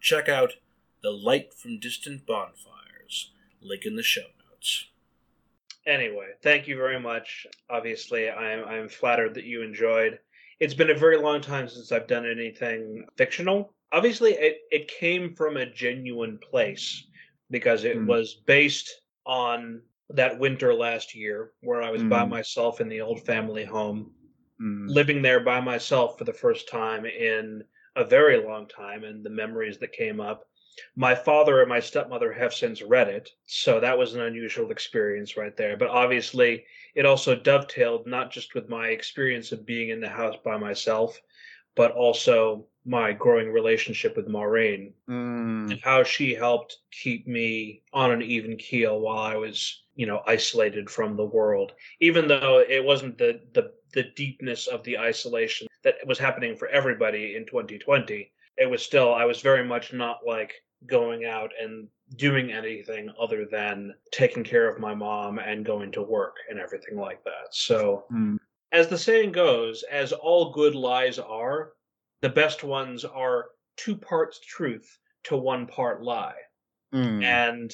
Check 0.00 0.26
out 0.26 0.54
The 1.02 1.10
Light 1.10 1.52
from 1.52 1.78
Distant 1.78 2.24
Bonfires, 2.24 3.32
link 3.60 3.84
in 3.84 3.94
the 3.94 4.02
show 4.02 4.22
notes. 4.50 4.86
Anyway, 5.86 6.28
thank 6.42 6.66
you 6.66 6.76
very 6.78 6.98
much. 6.98 7.46
Obviously, 7.68 8.30
I'm, 8.30 8.64
I'm 8.64 8.88
flattered 8.88 9.34
that 9.34 9.44
you 9.44 9.60
enjoyed. 9.60 10.18
It's 10.60 10.72
been 10.72 10.88
a 10.88 10.94
very 10.94 11.18
long 11.18 11.42
time 11.42 11.68
since 11.68 11.92
I've 11.92 12.06
done 12.06 12.24
anything 12.24 13.04
fictional. 13.18 13.74
Obviously, 13.92 14.32
it, 14.32 14.60
it 14.70 14.88
came 14.88 15.34
from 15.34 15.58
a 15.58 15.66
genuine 15.66 16.38
place 16.38 17.04
because 17.50 17.84
it 17.84 17.98
Mm. 17.98 18.06
was 18.06 18.40
based 18.46 19.02
on 19.26 19.82
that 20.14 20.38
winter 20.38 20.74
last 20.74 21.14
year 21.14 21.52
where 21.60 21.82
I 21.82 21.90
was 21.90 22.04
by 22.04 22.24
Mm. 22.24 22.30
myself 22.30 22.80
in 22.80 22.88
the 22.88 23.00
old 23.00 23.24
family 23.24 23.64
home, 23.64 24.12
Mm, 24.60 24.88
living 24.88 25.22
there 25.22 25.40
by 25.40 25.60
myself 25.60 26.18
for 26.18 26.24
the 26.24 26.32
first 26.32 26.68
time 26.68 27.06
in 27.06 27.64
a 27.96 28.04
very 28.04 28.38
long 28.38 28.68
time, 28.68 29.04
and 29.04 29.24
the 29.24 29.30
memories 29.30 29.78
that 29.78 29.92
came 29.92 30.20
up. 30.20 30.48
My 30.96 31.14
father 31.14 31.60
and 31.60 31.68
my 31.68 31.80
stepmother 31.80 32.32
have 32.32 32.54
since 32.54 32.82
read 32.82 33.08
it, 33.08 33.30
so 33.46 33.80
that 33.80 33.98
was 33.98 34.14
an 34.14 34.20
unusual 34.22 34.70
experience 34.70 35.36
right 35.36 35.56
there. 35.56 35.76
But 35.76 35.88
obviously, 35.88 36.64
it 36.94 37.06
also 37.06 37.34
dovetailed 37.36 38.06
not 38.06 38.30
just 38.30 38.54
with 38.54 38.68
my 38.68 38.88
experience 38.88 39.52
of 39.52 39.66
being 39.66 39.88
in 39.90 40.00
the 40.00 40.08
house 40.08 40.36
by 40.44 40.56
myself, 40.56 41.20
but 41.74 41.92
also 41.92 42.68
my 42.84 43.12
growing 43.12 43.50
relationship 43.52 44.16
with 44.16 44.28
Maureen 44.28 44.94
mm, 45.08 45.70
and 45.70 45.80
how 45.82 46.02
she 46.02 46.34
helped 46.34 46.78
keep 46.90 47.26
me 47.26 47.82
on 47.92 48.10
an 48.12 48.22
even 48.22 48.56
keel 48.56 49.00
while 49.00 49.18
I 49.18 49.36
was, 49.36 49.84
you 50.00 50.06
know, 50.06 50.22
isolated 50.26 50.88
from 50.88 51.14
the 51.14 51.26
world. 51.26 51.72
Even 52.00 52.26
though 52.26 52.64
it 52.66 52.82
wasn't 52.82 53.18
the 53.18 53.38
the 53.52 53.70
the 53.92 54.04
deepness 54.16 54.66
of 54.66 54.82
the 54.84 54.96
isolation 54.96 55.68
that 55.82 55.96
was 56.06 56.18
happening 56.18 56.56
for 56.56 56.68
everybody 56.68 57.36
in 57.36 57.44
2020, 57.44 58.32
it 58.56 58.70
was 58.70 58.82
still 58.82 59.12
I 59.12 59.26
was 59.26 59.42
very 59.42 59.62
much 59.62 59.92
not 59.92 60.20
like 60.26 60.54
going 60.86 61.26
out 61.26 61.50
and 61.62 61.86
doing 62.16 62.50
anything 62.50 63.10
other 63.20 63.44
than 63.44 63.92
taking 64.10 64.42
care 64.42 64.70
of 64.70 64.80
my 64.80 64.94
mom 64.94 65.38
and 65.38 65.66
going 65.66 65.92
to 65.92 66.02
work 66.02 66.36
and 66.48 66.58
everything 66.58 66.96
like 66.96 67.22
that. 67.24 67.48
So, 67.50 68.04
mm, 68.10 68.38
as 68.72 68.88
the 68.88 68.96
saying 68.96 69.32
goes, 69.32 69.84
as 69.90 70.14
all 70.14 70.50
good 70.50 70.74
lies 70.74 71.18
are, 71.18 71.72
the 72.22 72.30
best 72.30 72.64
ones 72.64 73.04
are 73.04 73.50
two 73.76 73.96
parts 73.96 74.40
truth 74.40 74.98
to 75.24 75.36
one 75.36 75.66
part 75.66 76.02
lie. 76.02 76.40
mm. 76.94 77.22
And 77.22 77.70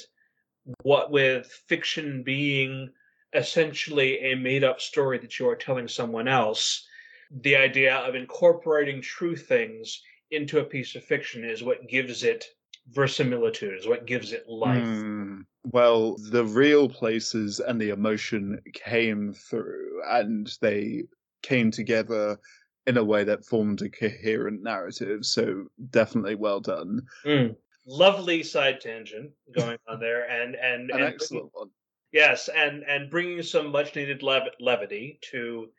what 0.83 1.11
with 1.11 1.47
fiction 1.69 2.23
being 2.23 2.91
essentially 3.33 4.33
a 4.33 4.35
made 4.35 4.65
up 4.65 4.81
story 4.81 5.19
that 5.19 5.39
you 5.39 5.49
are 5.49 5.57
telling 5.57 5.89
someone 5.89 6.29
else, 6.29 6.87
the 7.31 7.57
idea 7.57 7.97
of 7.97 8.15
incorporating 8.15 9.01
true 9.03 9.37
things 9.37 10.03
into 10.31 10.61
a 10.61 10.65
piece 10.65 10.95
of 10.95 11.05
fiction 11.05 11.45
is 11.45 11.63
what 11.63 11.89
gives 11.89 12.23
it 12.23 12.45
verisimilitude, 12.89 13.79
is 13.79 13.87
what 13.87 14.07
gives 14.07 14.33
it 14.33 14.49
life. 14.49 14.85
Mm. 14.85 15.45
Well, 15.65 16.17
the 16.31 16.45
real 16.45 16.89
places 16.89 17.61
and 17.61 17.81
the 17.81 17.91
emotion 17.91 18.61
came 18.73 19.33
through, 19.33 20.03
and 20.09 20.51
they 20.61 21.05
came 21.43 21.71
together 21.71 22.39
in 22.87 22.97
a 22.97 23.05
way 23.05 23.25
that 23.25 23.45
formed 23.45 23.83
a 23.83 23.89
coherent 23.89 24.63
narrative. 24.63 25.25
So 25.25 25.67
definitely 25.91 26.37
well 26.37 26.61
done. 26.61 27.03
Mm. 27.25 27.57
Lovely 27.87 28.43
side 28.43 28.81
tangent 28.81 29.31
going 29.53 29.79
on 29.87 30.01
there, 30.01 30.29
and 30.29 30.57
and, 30.57 30.91
An 30.91 31.01
and 31.01 31.15
excellent 31.15 31.51
one. 31.53 31.71
Yes, 32.13 32.49
and 32.49 32.83
and 32.85 33.11
bringing 33.11 33.43
some 33.43 33.71
much 33.71 33.95
needed 33.95 34.23
lev- 34.23 34.55
levity 34.59 35.19
to 35.31 35.71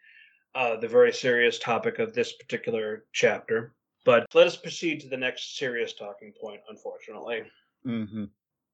uh, 0.56 0.78
the 0.78 0.88
very 0.88 1.12
serious 1.12 1.60
topic 1.60 2.00
of 2.00 2.14
this 2.14 2.34
particular 2.34 3.06
chapter. 3.12 3.76
But 4.06 4.26
let 4.34 4.48
us 4.48 4.56
proceed 4.56 5.02
to 5.02 5.10
the 5.10 5.18
next 5.18 5.58
serious 5.58 5.94
talking 5.94 6.34
point. 6.40 6.62
Unfortunately, 6.70 7.44
hmm 7.84 8.26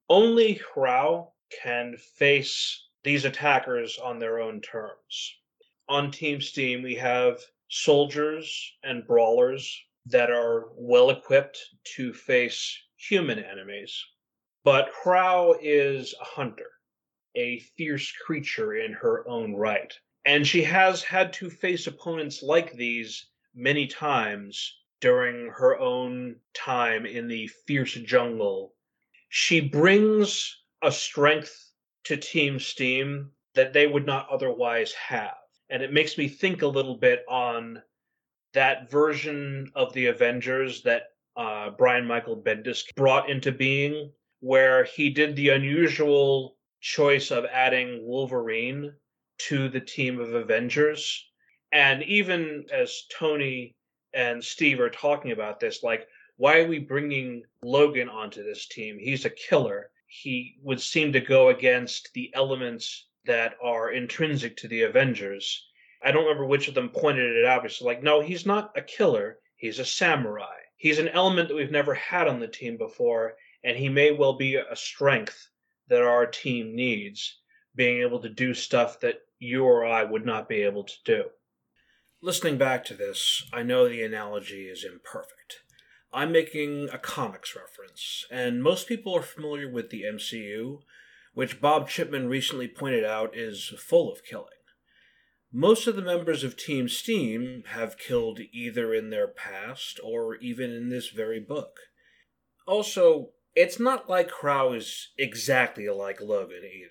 only 0.09 0.59
Hrao 0.75 1.31
can 1.63 1.95
face 1.97 2.87
these 3.03 3.25
attackers 3.25 3.97
on 3.97 4.19
their 4.19 4.39
own 4.39 4.61
terms. 4.61 5.39
On 5.89 6.11
Team 6.11 6.41
Steam, 6.41 6.83
we 6.83 6.95
have 6.95 7.39
soldiers 7.69 8.73
and 8.83 9.07
brawlers 9.07 9.81
that 10.05 10.29
are 10.29 10.69
well 10.75 11.09
equipped 11.09 11.57
to 11.95 12.13
face 12.13 12.77
human 13.09 13.39
enemies. 13.39 14.05
But 14.63 14.91
Hrao 14.93 15.57
is 15.61 16.13
a 16.19 16.23
hunter, 16.23 16.71
a 17.35 17.59
fierce 17.59 18.11
creature 18.11 18.75
in 18.75 18.93
her 18.93 19.27
own 19.27 19.55
right. 19.55 19.93
And 20.25 20.47
she 20.47 20.63
has 20.63 21.03
had 21.03 21.33
to 21.33 21.49
face 21.49 21.87
opponents 21.87 22.41
like 22.41 22.73
these 22.73 23.25
many 23.53 23.87
times 23.87 24.79
during 25.01 25.49
her 25.49 25.77
own 25.79 26.37
time 26.53 27.05
in 27.05 27.27
the 27.27 27.47
fierce 27.67 27.93
jungle. 27.95 28.73
She 29.27 29.59
brings 29.59 30.63
a 30.81 30.91
strength 30.91 31.71
to 32.05 32.15
Team 32.15 32.59
Steam 32.59 33.31
that 33.53 33.73
they 33.73 33.85
would 33.85 34.05
not 34.05 34.29
otherwise 34.29 34.93
have. 34.93 35.35
And 35.69 35.83
it 35.83 35.91
makes 35.91 36.17
me 36.17 36.27
think 36.27 36.61
a 36.61 36.67
little 36.67 36.95
bit 36.95 37.25
on 37.27 37.81
that 38.53 38.89
version 38.89 39.71
of 39.75 39.91
the 39.93 40.05
Avengers 40.05 40.83
that 40.83 41.12
uh, 41.35 41.71
Brian 41.71 42.05
Michael 42.05 42.41
Bendis 42.41 42.83
brought 42.95 43.29
into 43.29 43.51
being, 43.51 44.11
where 44.39 44.83
he 44.83 45.09
did 45.09 45.35
the 45.35 45.49
unusual 45.49 46.57
choice 46.81 47.31
of 47.31 47.45
adding 47.45 48.05
Wolverine 48.05 48.93
to 49.37 49.69
the 49.69 49.79
team 49.79 50.19
of 50.19 50.33
Avengers. 50.33 51.29
And 51.71 52.03
even 52.03 52.65
as 52.71 53.03
Tony 53.17 53.75
and 54.13 54.43
Steve 54.43 54.79
are 54.79 54.89
talking 54.89 55.31
about 55.31 55.59
this, 55.59 55.81
like, 55.81 56.07
why 56.37 56.59
are 56.59 56.67
we 56.67 56.79
bringing 56.79 57.43
Logan 57.63 58.09
onto 58.09 58.43
this 58.43 58.67
team? 58.67 58.97
He's 58.99 59.25
a 59.25 59.29
killer. 59.29 59.91
He 60.07 60.57
would 60.61 60.81
seem 60.81 61.13
to 61.13 61.21
go 61.21 61.49
against 61.49 62.09
the 62.13 62.31
elements 62.35 63.07
that 63.25 63.55
are 63.63 63.91
intrinsic 63.91 64.57
to 64.57 64.67
the 64.67 64.83
Avengers. 64.83 65.67
I 66.03 66.11
don't 66.11 66.25
remember 66.25 66.45
which 66.45 66.67
of 66.67 66.73
them 66.73 66.89
pointed 66.89 67.37
it 67.37 67.45
out, 67.45 67.61
but 67.61 67.71
it's 67.71 67.81
like, 67.81 68.03
no, 68.03 68.21
he's 68.21 68.45
not 68.45 68.71
a 68.75 68.81
killer. 68.81 69.39
He's 69.55 69.79
a 69.79 69.85
samurai. 69.85 70.57
He's 70.83 70.99
an 70.99 71.07
element 71.07 71.47
that 71.47 71.55
we've 71.55 71.71
never 71.71 71.93
had 71.93 72.27
on 72.27 72.41
the 72.41 72.47
team 72.49 72.75
before, 72.75 73.37
and 73.63 73.77
he 73.77 73.87
may 73.87 74.11
well 74.11 74.33
be 74.33 74.55
a 74.57 74.75
strength 74.75 75.47
that 75.87 76.01
our 76.01 76.25
team 76.25 76.75
needs, 76.75 77.37
being 77.73 78.01
able 78.01 78.19
to 78.19 78.27
do 78.27 78.53
stuff 78.53 78.99
that 78.99 79.21
you 79.39 79.63
or 79.63 79.85
I 79.85 80.03
would 80.03 80.25
not 80.25 80.49
be 80.49 80.61
able 80.63 80.83
to 80.83 80.93
do. 81.05 81.23
Listening 82.21 82.57
back 82.57 82.83
to 82.83 82.95
this, 82.95 83.49
I 83.53 83.63
know 83.63 83.87
the 83.87 84.03
analogy 84.03 84.67
is 84.67 84.83
imperfect. 84.83 85.61
I'm 86.11 86.33
making 86.33 86.89
a 86.91 86.97
comics 86.97 87.55
reference, 87.55 88.25
and 88.29 88.61
most 88.61 88.85
people 88.85 89.15
are 89.15 89.21
familiar 89.21 89.71
with 89.71 89.89
the 89.89 90.03
MCU, 90.03 90.79
which 91.33 91.61
Bob 91.61 91.87
Chipman 91.87 92.27
recently 92.27 92.67
pointed 92.67 93.05
out 93.05 93.37
is 93.37 93.73
full 93.77 94.11
of 94.11 94.25
killing. 94.25 94.49
Most 95.55 95.85
of 95.85 95.95
the 95.95 96.01
members 96.01 96.43
of 96.43 96.57
Team 96.57 96.89
Steam 96.89 97.63
have 97.67 97.99
killed 97.99 98.39
either 98.51 98.91
in 98.91 99.11
their 99.11 99.27
past 99.27 99.99
or 100.03 100.35
even 100.37 100.71
in 100.71 100.89
this 100.89 101.09
very 101.09 101.39
book. 101.39 101.77
Also, 102.65 103.29
it's 103.55 103.79
not 103.79 104.09
like 104.09 104.31
Hrao 104.31 104.75
is 104.75 105.09
exactly 105.15 105.87
like 105.89 106.19
Logan 106.19 106.63
either. 106.63 106.89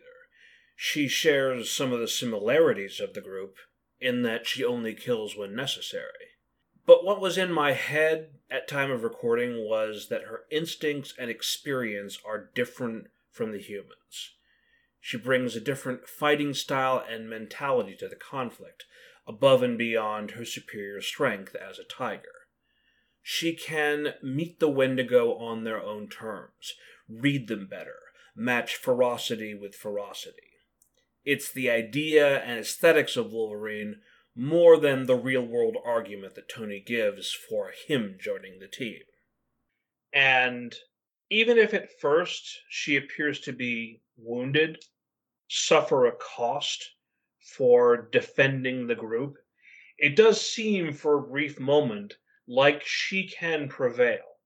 She 0.76 1.08
shares 1.08 1.72
some 1.72 1.92
of 1.92 1.98
the 1.98 2.06
similarities 2.06 3.00
of 3.00 3.14
the 3.14 3.20
group 3.20 3.56
in 4.00 4.22
that 4.22 4.46
she 4.46 4.64
only 4.64 4.94
kills 4.94 5.36
when 5.36 5.56
necessary. 5.56 6.36
But 6.86 7.04
what 7.04 7.20
was 7.20 7.36
in 7.36 7.52
my 7.52 7.72
head 7.72 8.30
at 8.48 8.68
time 8.68 8.92
of 8.92 9.02
recording 9.02 9.68
was 9.68 10.06
that 10.08 10.24
her 10.24 10.44
instincts 10.52 11.14
and 11.18 11.28
experience 11.28 12.16
are 12.24 12.50
different 12.54 13.08
from 13.28 13.50
the 13.50 13.60
humans. 13.60 14.36
She 15.04 15.18
brings 15.18 15.56
a 15.56 15.60
different 15.60 16.06
fighting 16.06 16.54
style 16.54 17.04
and 17.06 17.28
mentality 17.28 17.96
to 17.96 18.08
the 18.08 18.14
conflict, 18.14 18.84
above 19.26 19.60
and 19.62 19.76
beyond 19.76 20.30
her 20.30 20.44
superior 20.44 21.02
strength 21.02 21.56
as 21.56 21.78
a 21.80 21.84
tiger. 21.84 22.46
She 23.20 23.54
can 23.54 24.14
meet 24.22 24.60
the 24.60 24.68
Wendigo 24.68 25.34
on 25.34 25.64
their 25.64 25.82
own 25.82 26.08
terms, 26.08 26.74
read 27.08 27.48
them 27.48 27.66
better, 27.66 27.98
match 28.36 28.76
ferocity 28.76 29.54
with 29.54 29.74
ferocity. 29.74 30.52
It's 31.24 31.52
the 31.52 31.68
idea 31.68 32.38
and 32.38 32.60
aesthetics 32.60 33.16
of 33.16 33.32
Wolverine 33.32 34.02
more 34.36 34.78
than 34.78 35.06
the 35.06 35.16
real 35.16 35.44
world 35.44 35.76
argument 35.84 36.36
that 36.36 36.48
Tony 36.48 36.80
gives 36.80 37.32
for 37.32 37.72
him 37.86 38.18
joining 38.20 38.60
the 38.60 38.68
team. 38.68 39.02
And 40.12 40.76
even 41.28 41.58
if 41.58 41.74
at 41.74 42.00
first 42.00 42.60
she 42.68 42.96
appears 42.96 43.40
to 43.40 43.52
be 43.52 44.02
wounded, 44.16 44.84
suffer 45.54 46.06
a 46.06 46.12
cost 46.12 46.94
for 47.40 48.08
defending 48.10 48.86
the 48.86 48.94
group, 48.94 49.36
it 49.98 50.16
does 50.16 50.40
seem 50.40 50.94
for 50.94 51.18
a 51.18 51.22
brief 51.22 51.60
moment 51.60 52.16
like 52.48 52.82
she 52.86 53.28
can 53.28 53.68
prevail. 53.68 54.38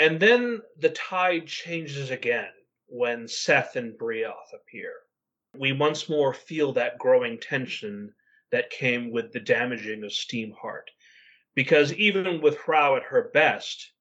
And 0.00 0.18
then 0.18 0.60
the 0.76 0.88
tide 0.90 1.46
changes 1.46 2.10
again 2.10 2.50
when 2.86 3.28
Seth 3.28 3.76
and 3.76 3.96
Briath 3.96 4.52
appear. 4.52 4.92
We 5.56 5.72
once 5.72 6.08
more 6.08 6.34
feel 6.34 6.72
that 6.72 6.98
growing 6.98 7.38
tension 7.38 8.12
that 8.50 8.70
came 8.70 9.12
with 9.12 9.32
the 9.32 9.40
damaging 9.40 10.02
of 10.02 10.10
Steamheart. 10.10 10.88
Because 11.54 11.92
even 11.92 12.40
with 12.40 12.58
Hrao 12.58 12.96
at 12.96 13.04
her 13.04 13.30
best, 13.32 13.92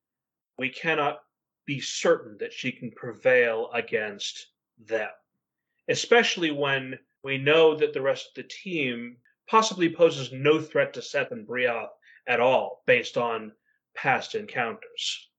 we 0.57 0.69
cannot 0.69 1.21
be 1.65 1.79
certain 1.79 2.37
that 2.39 2.53
she 2.53 2.71
can 2.71 2.89
prevail 2.91 3.69
against 3.71 4.47
them. 4.79 5.09
Especially 5.89 6.51
when 6.51 6.97
we 7.23 7.37
know 7.37 7.75
that 7.75 7.93
the 7.93 8.01
rest 8.01 8.27
of 8.27 8.35
the 8.35 8.49
team 8.49 9.17
possibly 9.47 9.93
poses 9.93 10.31
no 10.31 10.61
threat 10.61 10.93
to 10.93 11.01
Seth 11.01 11.31
and 11.31 11.47
Briath 11.47 11.89
at 12.27 12.39
all, 12.39 12.83
based 12.85 13.17
on 13.17 13.51
past 13.95 14.35
encounters. 14.35 15.29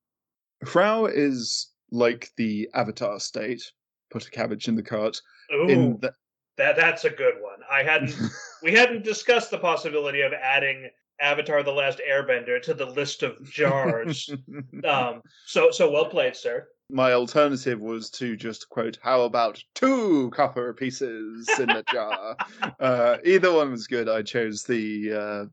Hrao 0.64 1.10
is 1.12 1.70
like 1.90 2.30
the 2.36 2.68
Avatar 2.74 3.20
state. 3.20 3.62
Put 4.10 4.26
a 4.26 4.30
cabbage 4.30 4.68
in 4.68 4.74
the 4.74 4.82
cart. 4.82 5.20
Ooh, 5.54 5.68
In 5.68 6.00
the, 6.00 6.12
that 6.56 6.76
that's 6.76 7.04
a 7.04 7.10
good 7.10 7.34
one. 7.40 7.60
I 7.70 7.82
hadn't 7.82 8.14
we 8.62 8.72
hadn't 8.72 9.04
discussed 9.04 9.50
the 9.50 9.58
possibility 9.58 10.20
of 10.20 10.32
adding 10.32 10.90
Avatar: 11.20 11.62
The 11.62 11.72
Last 11.72 12.00
Airbender 12.06 12.60
to 12.62 12.74
the 12.74 12.86
list 12.86 13.22
of 13.22 13.42
jars. 13.50 14.28
um, 14.84 15.22
so 15.46 15.70
so 15.70 15.90
well 15.90 16.06
played, 16.06 16.36
sir. 16.36 16.68
My 16.92 17.12
alternative 17.12 17.80
was 17.80 18.10
to 18.10 18.36
just 18.36 18.68
quote, 18.68 18.98
"How 19.02 19.22
about 19.22 19.62
two 19.74 20.30
copper 20.30 20.72
pieces 20.74 21.48
in 21.58 21.70
a 21.70 21.82
jar?" 21.84 22.36
uh, 22.80 23.18
either 23.24 23.52
one 23.52 23.70
was 23.70 23.86
good. 23.86 24.08
I 24.08 24.22
chose 24.22 24.64
the 24.64 25.12
uh, 25.12 25.44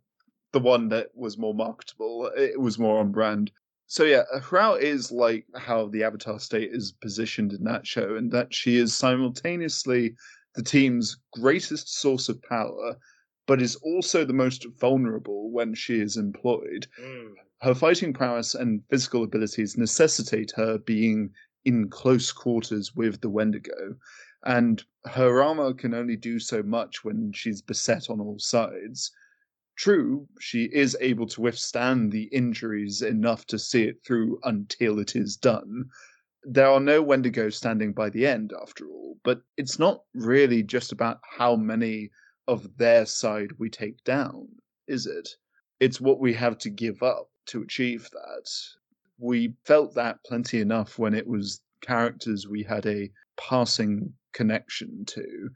the 0.53 0.59
one 0.59 0.89
that 0.89 1.09
was 1.13 1.37
more 1.37 1.53
marketable. 1.53 2.31
It 2.35 2.59
was 2.59 2.79
more 2.79 2.99
on 2.99 3.11
brand. 3.11 3.51
So 3.87 4.03
yeah, 4.03 4.23
Hrao 4.35 4.79
is 4.79 5.11
like 5.11 5.45
how 5.55 5.87
the 5.87 6.03
Avatar 6.03 6.39
state 6.39 6.71
is 6.73 6.91
positioned 6.91 7.53
in 7.53 7.63
that 7.63 7.87
show, 7.87 8.15
and 8.15 8.31
that 8.31 8.53
she 8.53 8.77
is 8.77 8.95
simultaneously 8.95 10.15
the 10.55 10.63
team's 10.63 11.17
greatest 11.33 11.99
source 11.99 12.29
of 12.29 12.41
power, 12.41 12.97
but 13.47 13.61
is 13.61 13.75
also 13.77 14.23
the 14.23 14.33
most 14.33 14.67
vulnerable 14.79 15.49
when 15.49 15.73
she 15.73 15.99
is 15.99 16.17
employed. 16.17 16.85
Mm. 17.01 17.33
Her 17.61 17.73
fighting 17.73 18.13
prowess 18.13 18.53
and 18.53 18.83
physical 18.89 19.23
abilities 19.23 19.77
necessitate 19.77 20.51
her 20.55 20.77
being 20.77 21.31
in 21.65 21.89
close 21.89 22.31
quarters 22.31 22.95
with 22.95 23.21
the 23.21 23.29
Wendigo, 23.29 23.95
and 24.45 24.83
her 25.05 25.41
armor 25.41 25.73
can 25.73 25.93
only 25.93 26.15
do 26.15 26.39
so 26.39 26.61
much 26.61 27.03
when 27.03 27.31
she's 27.33 27.61
beset 27.61 28.09
on 28.09 28.19
all 28.19 28.37
sides. 28.37 29.11
True, 29.75 30.27
she 30.39 30.65
is 30.65 30.97
able 31.01 31.27
to 31.27 31.41
withstand 31.41 32.11
the 32.11 32.23
injuries 32.25 33.01
enough 33.01 33.45
to 33.47 33.57
see 33.59 33.83
it 33.83 34.03
through 34.05 34.39
until 34.43 34.99
it 34.99 35.15
is 35.15 35.35
done. 35.37 35.85
There 36.43 36.67
are 36.67 36.79
no 36.79 37.01
Wendigo 37.01 37.49
standing 37.49 37.93
by 37.93 38.09
the 38.09 38.25
end, 38.25 38.53
after 38.61 38.87
all, 38.87 39.17
but 39.23 39.41
it's 39.57 39.79
not 39.79 40.03
really 40.13 40.63
just 40.63 40.91
about 40.91 41.19
how 41.37 41.55
many 41.55 42.11
of 42.47 42.77
their 42.77 43.05
side 43.05 43.51
we 43.59 43.69
take 43.69 44.03
down, 44.03 44.47
is 44.87 45.05
it? 45.05 45.29
It's 45.79 46.01
what 46.01 46.19
we 46.19 46.33
have 46.33 46.57
to 46.59 46.69
give 46.69 47.03
up 47.03 47.29
to 47.47 47.61
achieve 47.61 48.09
that. 48.11 48.49
We 49.19 49.53
felt 49.65 49.93
that 49.95 50.23
plenty 50.25 50.59
enough 50.61 50.97
when 50.97 51.13
it 51.13 51.27
was 51.27 51.61
characters 51.81 52.47
we 52.47 52.63
had 52.63 52.85
a 52.85 53.11
passing 53.37 54.13
connection 54.33 55.05
to. 55.05 55.49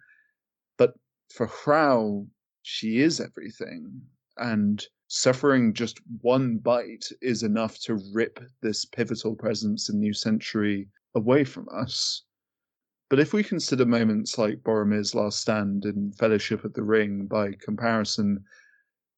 But 0.78 0.94
for 1.34 1.48
Hrao, 1.48 2.28
she 2.64 3.00
is 3.00 3.20
everything, 3.20 4.02
and 4.38 4.84
suffering 5.08 5.74
just 5.74 6.00
one 6.22 6.58
bite 6.58 7.10
is 7.22 7.44
enough 7.44 7.80
to 7.80 8.00
rip 8.14 8.40
this 8.62 8.86
pivotal 8.86 9.36
presence 9.36 9.90
in 9.90 10.00
New 10.00 10.14
Century 10.14 10.88
away 11.16 11.44
from 11.44 11.68
us. 11.74 12.24
But 13.12 13.20
if 13.20 13.34
we 13.34 13.44
consider 13.44 13.86
moments 13.86 14.38
like 14.38 14.64
Boromir's 14.64 15.14
last 15.14 15.42
stand 15.42 15.84
in 15.84 16.14
Fellowship 16.14 16.64
of 16.64 16.76
the 16.76 16.82
Ring 16.82 17.26
by 17.26 17.52
comparison, 17.60 18.46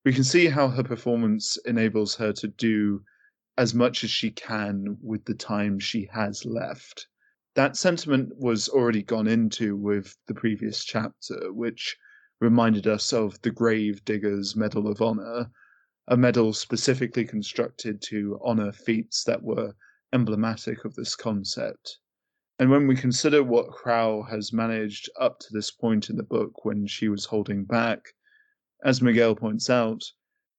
we 0.04 0.12
can 0.12 0.24
see 0.24 0.48
how 0.48 0.70
her 0.70 0.82
performance 0.82 1.58
enables 1.58 2.16
her 2.16 2.34
to 2.34 2.48
do 2.48 3.04
as 3.56 3.76
much 3.76 4.04
as 4.04 4.10
she 4.10 4.32
can 4.32 4.98
with 5.00 5.26
the 5.26 5.36
time 5.36 5.78
she 5.78 6.10
has 6.12 6.44
left. 6.44 7.08
That 7.54 7.78
sentiment 7.78 8.36
was 8.36 8.68
already 8.68 9.04
gone 9.04 9.28
into 9.28 9.76
with 9.76 10.18
the 10.26 10.34
previous 10.34 10.84
chapter, 10.84 11.54
which 11.54 11.96
reminded 12.42 12.88
us 12.88 13.14
of 13.14 13.40
the 13.44 13.52
Grave 13.52 14.04
Digger's 14.06 14.56
Medal 14.56 14.88
of 14.88 15.04
Honor, 15.04 15.52
a 16.08 16.18
medal 16.18 16.52
specifically 16.54 17.26
constructed 17.26 18.02
to 18.10 18.40
honor 18.44 18.72
feats 18.72 19.24
that 19.26 19.44
were 19.44 19.76
emblematic 20.12 20.84
of 20.84 20.96
this 20.96 21.16
concept. 21.16 22.00
And 22.64 22.72
when 22.72 22.88
we 22.88 22.96
consider 22.96 23.44
what 23.44 23.68
Hrao 23.72 24.30
has 24.30 24.54
managed 24.54 25.10
up 25.20 25.38
to 25.40 25.48
this 25.52 25.70
point 25.70 26.10
in 26.10 26.16
the 26.16 26.24
book 26.24 26.64
when 26.64 26.88
she 26.88 27.10
was 27.10 27.26
holding 27.26 27.66
back, 27.66 28.14
as 28.86 29.02
Miguel 29.02 29.36
points 29.36 29.70
out, 29.70 30.02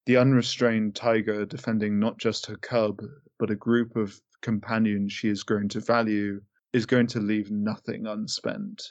the 0.05 0.17
unrestrained 0.17 0.95
tiger 0.95 1.47
defending 1.47 1.97
not 1.97 2.19
just 2.19 2.45
her 2.45 2.57
cub, 2.57 3.01
but 3.39 3.49
a 3.49 3.55
group 3.55 3.95
of 3.95 4.21
companions 4.41 5.13
she 5.13 5.29
is 5.29 5.41
grown 5.41 5.67
to 5.69 5.79
value, 5.79 6.43
is 6.73 6.85
going 6.85 7.07
to 7.07 7.19
leave 7.19 7.49
nothing 7.49 8.05
unspent. 8.05 8.83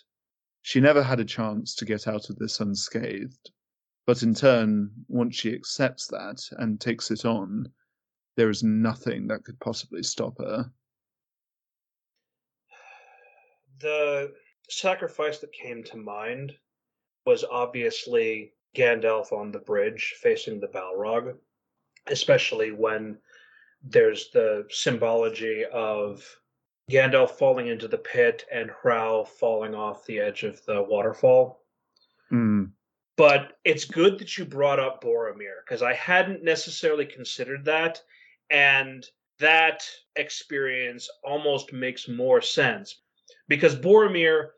She 0.62 0.80
never 0.80 1.04
had 1.04 1.20
a 1.20 1.24
chance 1.24 1.76
to 1.76 1.84
get 1.84 2.08
out 2.08 2.30
of 2.30 2.36
this 2.40 2.58
unscathed, 2.58 3.52
but 4.08 4.24
in 4.24 4.34
turn, 4.34 4.90
once 5.06 5.36
she 5.36 5.54
accepts 5.54 6.08
that 6.08 6.42
and 6.58 6.80
takes 6.80 7.12
it 7.12 7.24
on, 7.24 7.72
there 8.34 8.50
is 8.50 8.64
nothing 8.64 9.28
that 9.28 9.44
could 9.44 9.60
possibly 9.60 10.02
stop 10.02 10.36
her. 10.38 10.72
The 13.80 14.32
sacrifice 14.68 15.38
that 15.38 15.52
came 15.52 15.82
to 15.84 15.96
mind 15.96 16.56
was 17.26 17.44
obviously 17.44 18.52
Gandalf 18.74 19.32
on 19.32 19.52
the 19.52 19.58
bridge 19.58 20.14
facing 20.20 20.60
the 20.60 20.68
Balrog, 20.68 21.36
especially 22.06 22.70
when 22.70 23.18
there's 23.82 24.30
the 24.30 24.66
symbology 24.70 25.64
of 25.72 26.24
Gandalf 26.90 27.30
falling 27.30 27.68
into 27.68 27.88
the 27.88 27.98
pit 27.98 28.44
and 28.52 28.70
Hrao 28.70 29.26
falling 29.26 29.74
off 29.74 30.04
the 30.06 30.18
edge 30.18 30.42
of 30.42 30.64
the 30.66 30.82
waterfall. 30.82 31.64
Mm. 32.30 32.72
But 33.16 33.58
it's 33.64 33.84
good 33.84 34.18
that 34.18 34.36
you 34.36 34.44
brought 34.44 34.80
up 34.80 35.02
Boromir 35.02 35.62
because 35.64 35.82
I 35.82 35.94
hadn't 35.94 36.42
necessarily 36.42 37.06
considered 37.06 37.64
that. 37.66 38.02
And 38.50 39.06
that 39.38 39.88
experience 40.16 41.08
almost 41.22 41.72
makes 41.72 42.08
more 42.08 42.40
sense 42.40 43.02
because 43.48 43.76
Boromir 43.76 44.50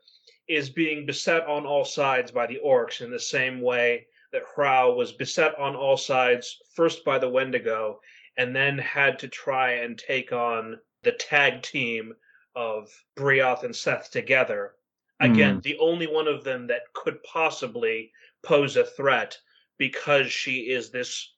is 0.47 0.69
being 0.69 1.05
beset 1.05 1.45
on 1.45 1.65
all 1.65 1.85
sides 1.85 2.31
by 2.31 2.47
the 2.47 2.59
orcs 2.65 3.01
in 3.01 3.11
the 3.11 3.19
same 3.19 3.61
way 3.61 4.07
that 4.31 4.43
Hrao 4.55 4.95
was 4.95 5.11
beset 5.11 5.57
on 5.57 5.75
all 5.75 5.97
sides, 5.97 6.57
first 6.73 7.03
by 7.03 7.17
the 7.17 7.29
Wendigo, 7.29 7.99
and 8.37 8.55
then 8.55 8.77
had 8.77 9.19
to 9.19 9.27
try 9.27 9.71
and 9.73 9.97
take 9.97 10.31
on 10.31 10.79
the 11.03 11.11
tag 11.13 11.61
team 11.61 12.13
of 12.55 12.89
Brioth 13.15 13.63
and 13.63 13.75
Seth 13.75 14.11
together. 14.11 14.73
Again, 15.19 15.55
hmm. 15.55 15.61
the 15.61 15.77
only 15.79 16.07
one 16.07 16.27
of 16.27 16.43
them 16.43 16.67
that 16.67 16.93
could 16.93 17.21
possibly 17.23 18.11
pose 18.43 18.77
a 18.77 18.85
threat 18.85 19.37
because 19.77 20.31
she 20.31 20.69
is 20.69 20.91
this 20.91 21.33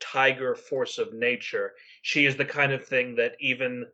tiger 0.00 0.54
force 0.54 0.98
of 0.98 1.12
nature. 1.12 1.72
She 2.02 2.26
is 2.26 2.36
the 2.36 2.44
kind 2.44 2.72
of 2.72 2.84
thing 2.84 3.14
that 3.16 3.36
even 3.38 3.86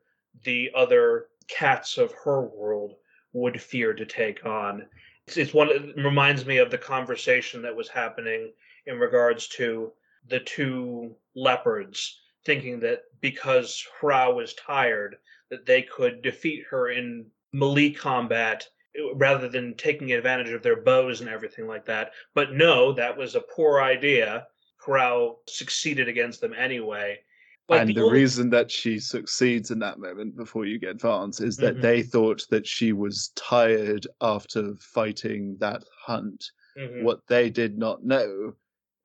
the 0.45 0.71
other 0.75 1.27
cats 1.49 1.99
of 1.99 2.13
her 2.25 2.43
world 2.43 2.95
would 3.33 3.61
fear 3.61 3.93
to 3.95 4.07
take 4.07 4.45
on. 4.47 4.87
It's, 5.27 5.37
it's 5.37 5.55
one. 5.55 5.69
It 5.71 5.97
reminds 5.97 6.47
me 6.47 6.59
of 6.59 6.71
the 6.71 6.79
conversation 6.79 7.63
that 7.63 7.77
was 7.77 7.89
happening 7.89 8.53
in 8.87 8.99
regards 8.99 9.49
to 9.49 9.93
the 10.29 10.41
two 10.41 11.15
leopards, 11.35 12.21
thinking 12.45 12.81
that 12.81 13.03
because 13.21 13.85
Hrao 14.01 14.35
was 14.35 14.55
tired, 14.55 15.17
that 15.51 15.67
they 15.67 15.83
could 15.83 16.23
defeat 16.23 16.65
her 16.71 16.91
in 16.91 17.27
melee 17.53 17.91
combat 17.91 18.67
eh, 18.97 19.03
rather 19.15 19.49
than 19.49 19.75
taking 19.75 20.13
advantage 20.13 20.51
of 20.51 20.63
their 20.63 20.83
bows 20.83 21.21
and 21.21 21.31
everything 21.31 21.67
like 21.67 21.87
that. 21.87 22.13
But 22.35 22.53
no, 22.53 22.93
that 22.93 23.17
was 23.17 23.35
a 23.35 23.41
poor 23.41 23.81
idea. 23.81 24.47
Hrao 24.85 25.37
succeeded 25.49 26.09
against 26.09 26.41
them 26.41 26.55
anyway. 26.55 27.21
But 27.69 27.81
and 27.81 27.91
the, 27.95 28.01
only- 28.01 28.21
reason 28.21 28.49
that 28.51 28.71
she 28.71 28.99
succeeds 29.01 29.71
in 29.73 29.79
that 29.81 29.99
moment 29.99 30.37
before 30.37 30.67
you 30.67 30.79
get 30.79 31.01
Vance 31.01 31.41
is 31.41 31.57
that 31.57 31.79
Mhm. 31.79 31.83
they 31.83 32.03
thought 32.03 32.47
that 32.51 32.67
she 32.67 32.93
was 32.93 33.33
tired 33.35 34.07
after 34.21 34.75
fighting 34.77 35.57
that 35.59 35.83
hunt. 36.05 36.45
Mhm. 36.79 37.03
What 37.03 37.27
they 37.27 37.51
did 37.51 37.77
not 37.77 38.05
know 38.05 38.55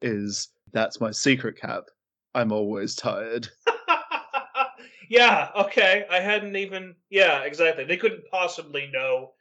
is 0.01 0.49
that's 0.73 1.01
my 1.01 1.09
secret 1.11 1.59
cap. 1.59 1.85
I'm 2.35 2.51
always 2.51 2.95
tired. 2.95 3.49
yeah, 5.09 5.49
okay. 5.55 6.05
I 6.09 6.19
hadn't 6.19 6.55
even. 6.55 6.95
Yeah, 7.09 7.41
exactly. 7.41 7.83
They 7.83 7.97
couldn't 7.97 8.23
possibly 8.31 8.89
know 8.93 9.33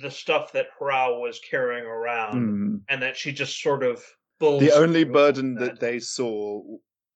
the 0.00 0.10
stuff 0.10 0.52
that 0.52 0.68
Hrao 0.78 1.20
was 1.20 1.40
carrying 1.50 1.84
around, 1.84 2.34
Mm. 2.34 2.80
and 2.88 3.02
that 3.02 3.16
she 3.16 3.32
just 3.32 3.60
sort 3.60 3.82
of. 3.82 4.04
The 4.40 4.70
only 4.72 5.02
burden 5.04 5.54
that. 5.54 5.64
that 5.64 5.80
they 5.80 5.98
saw 5.98 6.62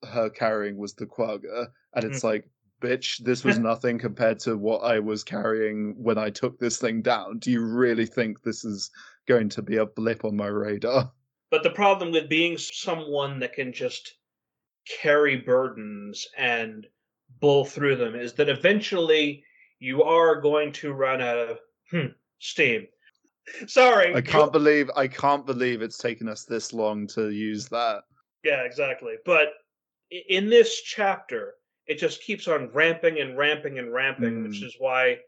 her 0.05 0.31
carrying 0.31 0.77
was 0.77 0.95
the 0.95 1.07
quagga, 1.07 1.69
and 1.95 2.05
it's 2.05 2.25
like, 2.25 2.49
bitch, 2.81 3.19
this 3.19 3.45
was 3.45 3.59
nothing 3.61 3.99
compared 3.99 4.39
to 4.41 4.57
what 4.57 4.79
I 4.79 4.99
was 4.99 5.25
carrying 5.25 5.95
when 5.97 6.19
I 6.19 6.31
took 6.31 6.59
this 6.59 6.79
thing 6.79 7.03
down. 7.03 7.39
Do 7.39 7.51
you 7.51 7.65
really 7.65 8.07
think 8.07 8.43
this 8.43 8.65
is 8.65 8.91
going 9.27 9.49
to 9.51 9.63
be 9.63 9.77
a 9.77 9.87
blip 9.87 10.25
on 10.25 10.37
my 10.37 10.49
radar? 10.49 11.13
But 11.51 11.63
the 11.63 11.71
problem 11.71 12.13
with 12.13 12.29
being 12.29 12.57
someone 12.59 13.39
that 13.41 13.53
can 13.53 13.73
just 13.73 14.15
carry 15.01 15.37
burdens 15.37 16.27
and 16.37 16.87
bull 17.41 17.65
through 17.65 17.97
them 17.97 18.15
is 18.15 18.33
that 18.35 18.49
eventually 18.49 19.45
you 19.79 20.03
are 20.03 20.41
going 20.41 20.73
to 20.73 20.93
run 20.93 21.21
out 21.21 21.39
of 21.39 21.59
hmm, 21.91 22.07
steam. 22.39 22.87
Sorry. 23.67 24.15
I 24.15 24.21
can't 24.21 24.53
believe 24.53 24.91
I 24.97 25.09
can't 25.09 25.45
believe 25.45 25.83
it's 25.83 25.99
taken 25.99 26.29
us 26.29 26.45
this 26.45 26.73
long 26.73 27.07
to 27.09 27.31
use 27.31 27.69
that. 27.69 28.03
Yeah, 28.45 28.63
exactly. 28.63 29.15
But 29.25 29.49
in 30.29 30.51
this 30.51 30.83
chapter, 30.83 31.55
it 31.87 31.99
just 31.99 32.23
keeps 32.23 32.47
on 32.49 32.71
ramping 32.73 33.19
and 33.21 33.37
ramping 33.37 33.79
and 33.79 33.93
ramping, 33.93 34.43
which 34.43 34.61
Mm. 34.61 34.67
is 34.67 34.77
why 34.79 35.19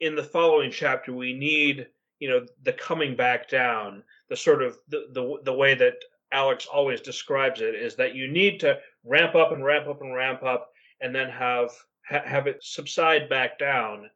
in 0.00 0.14
the 0.14 0.22
following 0.22 0.70
chapter 0.70 1.12
we 1.12 1.32
need, 1.32 1.88
you 2.20 2.28
know, 2.28 2.46
the 2.62 2.72
coming 2.72 3.16
back 3.16 3.48
down, 3.48 4.02
the 4.28 4.36
sort 4.36 4.62
of 4.62 4.78
the 4.88 5.08
the, 5.10 5.38
the 5.42 5.52
way 5.52 5.74
that 5.74 5.96
Alex 6.30 6.66
always 6.66 7.00
describes 7.00 7.60
it 7.60 7.74
is 7.74 7.96
that 7.96 8.14
you 8.14 8.28
need 8.28 8.60
to 8.60 8.78
ramp 9.04 9.34
up 9.34 9.52
and 9.52 9.64
ramp 9.64 9.88
up 9.88 10.00
and 10.02 10.14
ramp 10.14 10.42
up 10.42 10.72
and 11.00 11.14
then 11.14 11.28
have 11.30 11.70
ha- 12.08 12.24
have 12.24 12.46
it 12.46 12.62
subside 12.62 13.28
back 13.28 13.58
down. 13.58 14.10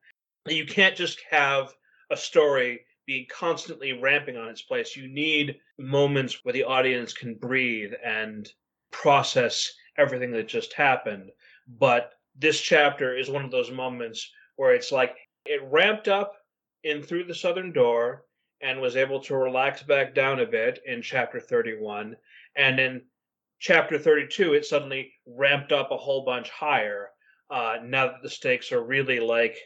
You 0.46 0.66
can't 0.66 0.96
just 0.96 1.20
have 1.30 1.74
a 2.10 2.16
story 2.16 2.84
being 3.06 3.26
constantly 3.30 3.92
ramping 3.94 4.36
on 4.36 4.48
its 4.48 4.62
place. 4.62 4.96
You 4.96 5.08
need 5.08 5.60
moments 5.78 6.44
where 6.44 6.52
the 6.52 6.64
audience 6.64 7.12
can 7.12 7.34
breathe 7.34 7.92
and 8.04 8.52
process 8.90 9.72
everything 9.96 10.32
that 10.32 10.48
just 10.48 10.72
happened. 10.72 11.30
But 11.66 12.12
this 12.36 12.60
chapter 12.60 13.16
is 13.16 13.30
one 13.30 13.44
of 13.44 13.50
those 13.50 13.70
moments 13.70 14.30
where 14.56 14.74
it's 14.74 14.92
like 14.92 15.16
it 15.44 15.60
ramped 15.64 16.08
up 16.08 16.34
in 16.84 17.02
through 17.02 17.24
the 17.24 17.34
southern 17.34 17.72
door 17.72 18.24
and 18.60 18.80
was 18.80 18.96
able 18.96 19.20
to 19.20 19.36
relax 19.36 19.82
back 19.82 20.14
down 20.14 20.40
a 20.40 20.46
bit 20.46 20.80
in 20.86 21.02
chapter 21.02 21.40
31 21.40 22.16
and 22.56 22.80
in 22.80 23.02
chapter 23.58 23.98
32 23.98 24.54
it 24.54 24.64
suddenly 24.64 25.12
ramped 25.26 25.72
up 25.72 25.90
a 25.90 25.96
whole 25.96 26.24
bunch 26.24 26.48
higher 26.50 27.10
uh, 27.50 27.76
now 27.84 28.06
that 28.06 28.22
the 28.22 28.30
stakes 28.30 28.72
are 28.72 28.82
really 28.82 29.20
like 29.20 29.58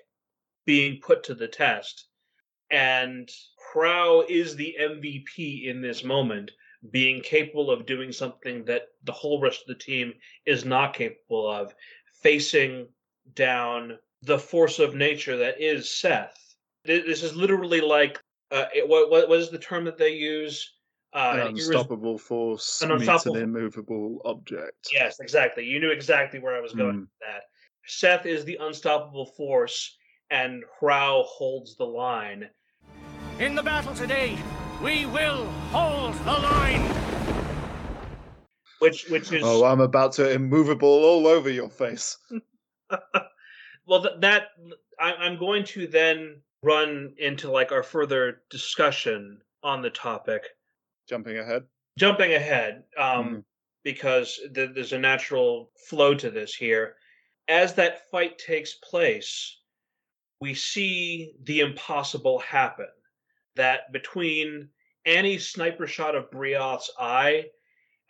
being 0.65 0.99
put 1.01 1.23
to 1.25 1.35
the 1.35 1.49
test 1.49 2.09
and 2.71 3.31
Hrao 3.73 4.29
is 4.29 4.57
the 4.57 4.77
MVP 4.81 5.67
in 5.67 5.81
this 5.81 6.03
moment 6.03 6.51
being 6.91 7.21
capable 7.23 7.71
of 7.71 7.87
doing 7.87 8.13
something 8.13 8.65
that 8.65 8.89
the 9.05 9.13
whole 9.13 9.41
rest 9.41 9.63
of 9.63 9.69
the 9.69 9.83
team 9.83 10.13
is 10.45 10.65
not 10.65 10.95
capable 10.95 11.51
of, 11.51 11.75
facing 12.23 12.87
down 13.35 13.99
the 14.23 14.39
force 14.39 14.79
of 14.79 14.95
nature 14.95 15.37
that 15.37 15.61
is 15.61 15.91
Seth. 15.91 16.37
This 16.85 17.23
is 17.23 17.35
literally 17.35 17.81
like 17.81 18.21
uh, 18.51 18.67
it, 18.75 18.89
what, 18.89 19.11
what 19.11 19.29
what 19.29 19.39
is 19.39 19.51
the 19.51 19.59
term 19.59 19.85
that 19.85 19.99
they 19.99 20.11
use? 20.13 20.73
Uh, 21.13 21.33
An 21.35 21.41
an 21.41 21.47
irres- 21.55 21.67
unstoppable 21.67 22.19
force 22.19 22.83
an 22.83 22.91
meets 22.91 23.01
unstoppable- 23.03 23.37
an 23.37 23.43
immovable 23.43 24.21
object. 24.25 24.89
Yes, 24.93 25.19
exactly. 25.21 25.65
You 25.65 25.81
knew 25.81 25.91
exactly 25.91 26.39
where 26.39 26.57
I 26.57 26.61
was 26.61 26.73
going 26.73 26.95
Mm. 26.97 27.01
with 27.01 27.09
that. 27.21 27.43
Seth 27.87 28.27
is 28.27 28.45
the 28.45 28.57
unstoppable 28.61 29.27
force, 29.27 29.97
and 30.31 30.65
Hrao 30.81 31.25
holds 31.25 31.77
the 31.77 31.87
line. 31.87 32.49
In 33.39 33.55
the 33.55 33.63
battle 33.63 33.95
today, 33.95 34.37
we 34.83 35.07
will 35.07 35.45
hold 35.73 36.15
the 36.15 36.33
line. 36.33 36.83
Which, 38.79 39.07
which 39.09 39.33
is 39.33 39.43
Oh, 39.45 39.65
I'm 39.65 39.81
about 39.81 40.13
to 40.15 40.31
immovable 40.31 40.89
all 40.89 41.27
over 41.27 41.51
your 41.51 41.71
face. 41.71 42.19
well 43.87 44.03
th- 44.03 44.15
that 44.21 44.49
I, 45.01 45.13
i'm 45.15 45.39
going 45.39 45.65
to 45.65 45.87
then 45.89 46.41
run 46.63 47.15
into 47.19 47.51
like 47.51 47.73
our 47.73 47.83
further 47.83 48.43
discussion 48.51 49.41
on 49.65 49.83
the 49.83 49.91
topic 49.91 50.45
Jumping 51.09 51.39
ahead. 51.39 51.65
jumping 51.99 52.35
ahead 52.35 52.85
um, 52.97 53.25
Mhm. 53.29 53.45
because 53.83 54.39
th- 54.55 54.71
there's 54.75 54.93
a 54.93 54.99
natural 54.99 55.73
flow 55.89 56.15
to 56.15 56.31
this 56.31 56.55
here 56.55 56.95
as 57.49 57.75
that 57.75 58.09
fight 58.11 58.39
takes 58.39 58.75
place 58.75 59.59
we 60.41 60.55
see 60.55 61.33
the 61.45 61.61
impossible 61.61 62.39
happen 62.39 62.89
that 63.57 63.93
between 63.93 64.69
annie's 65.05 65.49
sniper 65.49 65.87
shot 65.87 66.15
of 66.15 66.31
brioth's 66.31 66.91
eye 66.99 67.45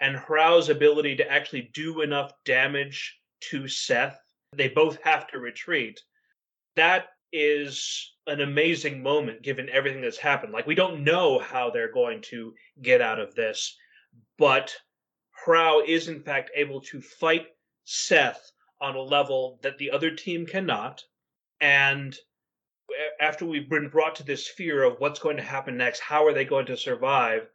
and 0.00 0.16
Hrao's 0.16 0.68
ability 0.68 1.16
to 1.16 1.30
actually 1.30 1.70
do 1.72 2.02
enough 2.02 2.32
damage 2.44 3.18
to 3.40 3.66
Seth, 3.66 4.18
they 4.52 4.68
both 4.68 5.00
have 5.02 5.26
to 5.28 5.38
retreat. 5.38 6.00
that 6.74 7.08
is 7.32 8.14
an 8.26 8.40
amazing 8.40 9.02
moment 9.02 9.42
given 9.42 9.68
everything 9.70 10.00
that's 10.00 10.16
happened. 10.16 10.52
Like 10.52 10.66
we 10.66 10.74
don't 10.74 11.04
know 11.04 11.38
how 11.38 11.70
they're 11.70 11.92
going 11.92 12.22
to 12.30 12.54
get 12.82 13.00
out 13.00 13.18
of 13.18 13.34
this, 13.34 13.76
but 14.38 14.74
Hrao 15.44 15.86
is 15.86 16.08
in 16.08 16.22
fact 16.22 16.50
able 16.54 16.80
to 16.82 17.00
fight 17.00 17.46
Seth 17.84 18.50
on 18.80 18.96
a 18.96 19.02
level 19.02 19.58
that 19.62 19.78
the 19.78 19.90
other 19.90 20.10
team 20.10 20.46
cannot. 20.46 21.02
And 21.60 22.16
after 23.20 23.44
we've 23.44 23.68
been 23.68 23.88
brought 23.88 24.16
to 24.16 24.22
this 24.22 24.46
fear 24.48 24.82
of 24.82 25.00
what's 25.00 25.18
going 25.18 25.36
to 25.36 25.42
happen 25.42 25.76
next, 25.76 26.00
how 26.00 26.26
are 26.26 26.32
they 26.32 26.44
going 26.44 26.66
to 26.66 26.76
survive? 26.76 27.48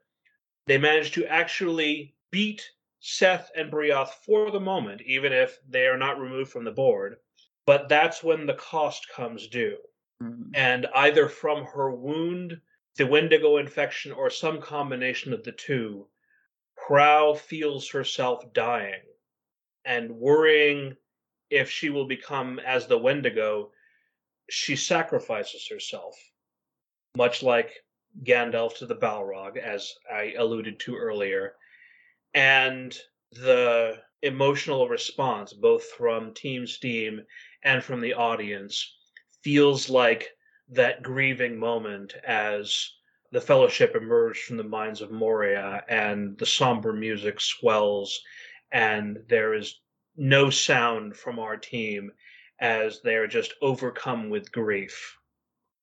They 0.67 0.78
manage 0.78 1.12
to 1.12 1.26
actually 1.26 2.15
beat 2.32 2.70
Seth 3.00 3.52
and 3.56 3.72
Briath 3.72 4.13
for 4.26 4.52
the 4.52 4.60
moment, 4.60 5.02
even 5.02 5.34
if 5.34 5.60
they 5.67 5.88
are 5.88 5.98
not 5.98 6.20
removed 6.20 6.52
from 6.52 6.63
the 6.63 6.72
board. 6.72 7.17
But 7.65 7.89
that's 7.89 8.24
when 8.24 8.46
the 8.46 8.54
cost 8.54 9.08
comes 9.10 9.48
due. 9.48 9.78
Mm. 10.22 10.52
And 10.54 10.88
either 10.94 11.28
from 11.28 11.65
her 11.65 11.91
wound, 11.91 12.60
the 12.98 13.08
Wendigo 13.08 13.58
infection, 13.58 14.12
or 14.12 14.30
some 14.30 14.62
combination 14.62 15.34
of 15.34 15.44
the 15.44 15.52
two, 15.52 16.08
Hrao 16.88 17.38
feels 17.38 17.89
herself 17.89 18.52
dying 18.54 19.02
and 19.86 20.12
worrying 20.12 20.98
if 21.50 21.70
she 21.70 21.89
will 21.89 22.06
become 22.06 22.60
as 22.60 22.88
the 22.88 22.98
Wendigo, 22.98 23.72
she 24.52 24.76
sacrifices 24.76 25.68
herself, 25.68 26.16
much 27.16 27.42
like 27.42 27.72
Gandalf 28.24 28.78
to 28.78 28.86
the 28.86 28.96
Balrog, 28.96 29.58
as 29.58 29.94
I 30.12 30.34
alluded 30.38 30.80
to 30.82 30.98
earlier. 30.98 31.56
And 32.34 32.98
the 33.32 34.02
emotional 34.22 34.90
response, 34.90 35.54
both 35.54 35.86
from 35.92 36.34
Team 36.34 36.68
Steam 36.68 37.22
and 37.64 37.84
from 37.84 38.02
the 38.02 38.14
audience, 38.14 38.98
feels 39.42 39.90
like 39.90 40.30
that 40.70 41.02
grieving 41.02 41.58
moment 41.58 42.14
as 42.26 42.92
the 43.32 43.42
Fellowship 43.42 43.96
emerge 43.96 44.40
from 44.42 44.58
the 44.58 44.64
mines 44.64 45.02
of 45.02 45.12
Moria 45.12 45.84
and 45.88 46.38
the 46.38 46.46
somber 46.46 46.92
music 46.92 47.40
swells 47.40 48.22
and 48.72 49.18
there 49.28 49.54
is 49.54 49.80
no 50.18 50.50
sound 50.50 51.16
from 51.16 51.40
our 51.40 51.58
team 51.58 52.12
as 52.62 53.02
they 53.02 53.15
are 53.15 53.28
just 53.28 53.54
overcome 53.62 54.30
with 54.30 54.52
grief. 54.52 55.17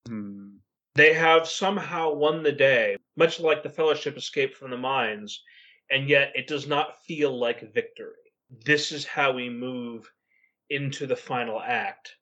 Hmm. 0.06 0.56
They 0.94 1.12
have 1.12 1.46
somehow 1.46 2.14
won 2.14 2.42
the 2.42 2.52
day, 2.52 2.96
much 3.16 3.38
like 3.40 3.62
the 3.62 3.68
Fellowship 3.68 4.16
escaped 4.16 4.56
from 4.56 4.70
the 4.70 4.76
mines, 4.76 5.42
and 5.90 6.08
yet 6.08 6.32
it 6.34 6.46
does 6.46 6.66
not 6.66 7.04
feel 7.04 7.36
like 7.38 7.74
victory. 7.74 8.14
This 8.64 8.92
is 8.92 9.04
how 9.04 9.32
we 9.32 9.50
move 9.50 10.10
into 10.70 11.06
the 11.06 11.16
final 11.16 11.60
act 11.60 12.16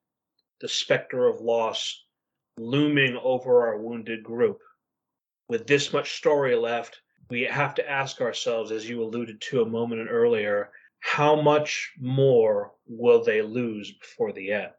the 0.61 0.69
specter 0.69 1.27
of 1.27 1.41
loss 1.41 2.05
looming 2.57 3.19
over 3.23 3.67
our 3.67 3.79
wounded 3.79 4.23
group. 4.23 4.59
With 5.49 5.67
this 5.67 5.93
much 5.93 6.17
story 6.17 6.57
left, 6.57 7.01
we 7.29 7.43
have 7.43 7.75
to 7.75 7.89
ask 7.89 8.21
ourselves, 8.21 8.71
as 8.71 8.89
you 8.89 9.03
alluded 9.03 9.41
to 9.43 9.61
a 9.61 9.69
moment 9.69 10.09
earlier, 10.11 10.71
how 11.07 11.41
much 11.41 11.93
more 12.01 12.73
will 12.89 13.23
they 13.23 13.41
lose 13.41 13.93
before 13.93 14.33
the 14.33 14.51
end? 14.53 14.73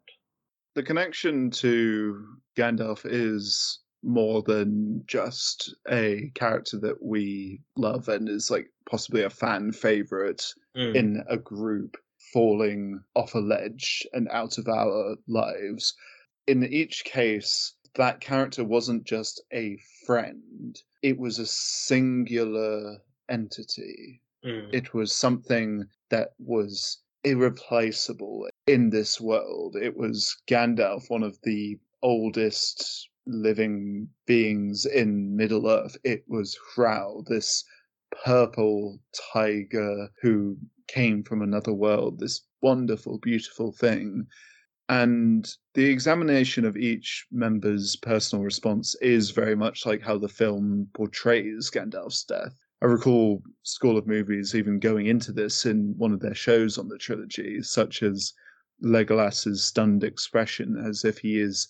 The 0.76 0.84
connection 0.84 1.50
to 1.52 2.26
Gandalf 2.58 3.06
is 3.06 3.80
more 4.04 4.44
than 4.44 5.04
just 5.08 5.74
a 5.90 6.30
character 6.36 6.78
that 6.80 7.02
we 7.02 7.62
love 7.78 8.10
and 8.10 8.28
is 8.30 8.52
like 8.52 8.70
possibly 8.90 9.24
a 9.24 9.30
fan 9.30 9.72
favorite 9.72 10.44
Mm. 10.76 10.96
in 10.96 11.24
a 11.28 11.38
group 11.38 11.98
falling 12.34 13.02
off 13.16 13.34
a 13.34 13.40
ledge 13.40 14.06
and 14.14 14.28
out 14.30 14.58
of 14.60 14.68
our 14.68 15.16
lives. 15.28 15.96
In 16.46 16.64
each 16.64 17.04
case, 17.04 17.74
that 17.96 18.20
character 18.20 18.64
wasn't 18.64 19.06
just 19.06 19.42
a 19.52 19.78
friend, 20.06 20.80
it 21.02 21.18
was 21.18 21.40
a 21.40 21.48
singular 21.48 22.98
entity. 23.30 24.22
Mm. 24.46 24.74
It 24.74 24.94
was 24.94 25.14
something 25.14 25.86
that 26.10 26.30
was 26.40 27.00
irreplaceable 27.24 28.48
in 28.68 28.90
this 28.90 29.20
world. 29.20 29.76
It 29.76 29.98
was 29.98 30.36
Gandalf, 30.48 31.10
one 31.10 31.24
of 31.24 31.38
the 31.44 31.78
oldest 32.02 33.10
living 33.26 34.08
beings 34.26 34.86
in 34.86 35.36
Middle 35.36 35.70
Earth. 35.70 35.98
It 36.04 36.24
was 36.28 36.58
Hrao, 36.76 37.26
this 37.28 37.64
purple 38.24 39.00
tiger 39.34 40.10
who 40.22 40.58
came 40.88 41.24
from 41.24 41.42
another 41.42 41.74
world, 41.74 42.20
this 42.20 42.42
wonderful, 42.62 43.20
beautiful 43.20 43.74
thing. 43.74 44.26
And 44.90 45.46
the 45.74 45.86
examination 45.86 46.64
of 46.64 46.78
each 46.78 47.26
member's 47.30 47.98
personal 47.98 48.46
response 48.46 48.96
is 49.02 49.32
very 49.32 49.56
much 49.56 49.86
like 49.86 50.02
how 50.02 50.18
the 50.18 50.30
film 50.30 50.88
portrays 50.94 51.70
Gandalf's 51.70 52.24
death. 52.24 52.58
I 52.80 52.86
recall 52.86 53.42
School 53.64 53.98
of 53.98 54.06
Movies 54.06 54.54
even 54.54 54.80
going 54.80 55.08
into 55.08 55.32
this 55.32 55.66
in 55.66 55.98
one 55.98 56.14
of 56.14 56.20
their 56.20 56.36
shows 56.36 56.78
on 56.78 56.88
the 56.88 56.98
trilogy, 56.98 57.64
such 57.64 58.04
as 58.04 58.34
Legolas's 58.82 59.66
stunned 59.66 60.04
expression 60.04 60.78
as 60.78 61.04
if 61.04 61.18
he 61.18 61.40
is 61.40 61.68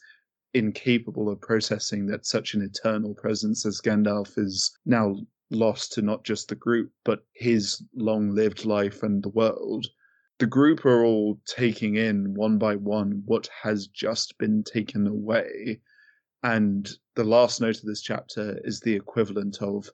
incapable 0.54 1.30
of 1.30 1.40
processing 1.40 2.08
that 2.08 2.26
such 2.26 2.54
an 2.54 2.62
eternal 2.62 3.14
presence 3.14 3.66
as 3.66 3.80
Gandalf 3.80 4.38
is 4.38 4.78
now 4.86 5.16
lost 5.50 5.94
to 5.94 6.02
not 6.02 6.26
just 6.26 6.50
the 6.50 6.56
group, 6.56 6.92
but 7.06 7.26
his 7.34 7.82
long 7.96 8.32
lived 8.32 8.66
life 8.66 9.02
and 9.02 9.24
the 9.24 9.30
world. 9.30 9.88
The 10.40 10.46
group 10.46 10.86
are 10.86 11.06
all 11.06 11.40
taking 11.46 11.96
in 11.96 12.34
one 12.34 12.58
by 12.58 12.76
one 12.76 13.24
what 13.26 13.50
has 13.62 13.88
just 13.88 14.38
been 14.38 14.62
taken 14.64 15.08
away. 15.08 15.80
And 16.44 16.90
the 17.16 17.24
last 17.24 17.62
note 17.62 17.78
of 17.78 17.86
this 17.86 18.02
chapter 18.02 18.60
is 18.66 18.82
the 18.82 18.94
equivalent 18.94 19.62
of 19.62 19.90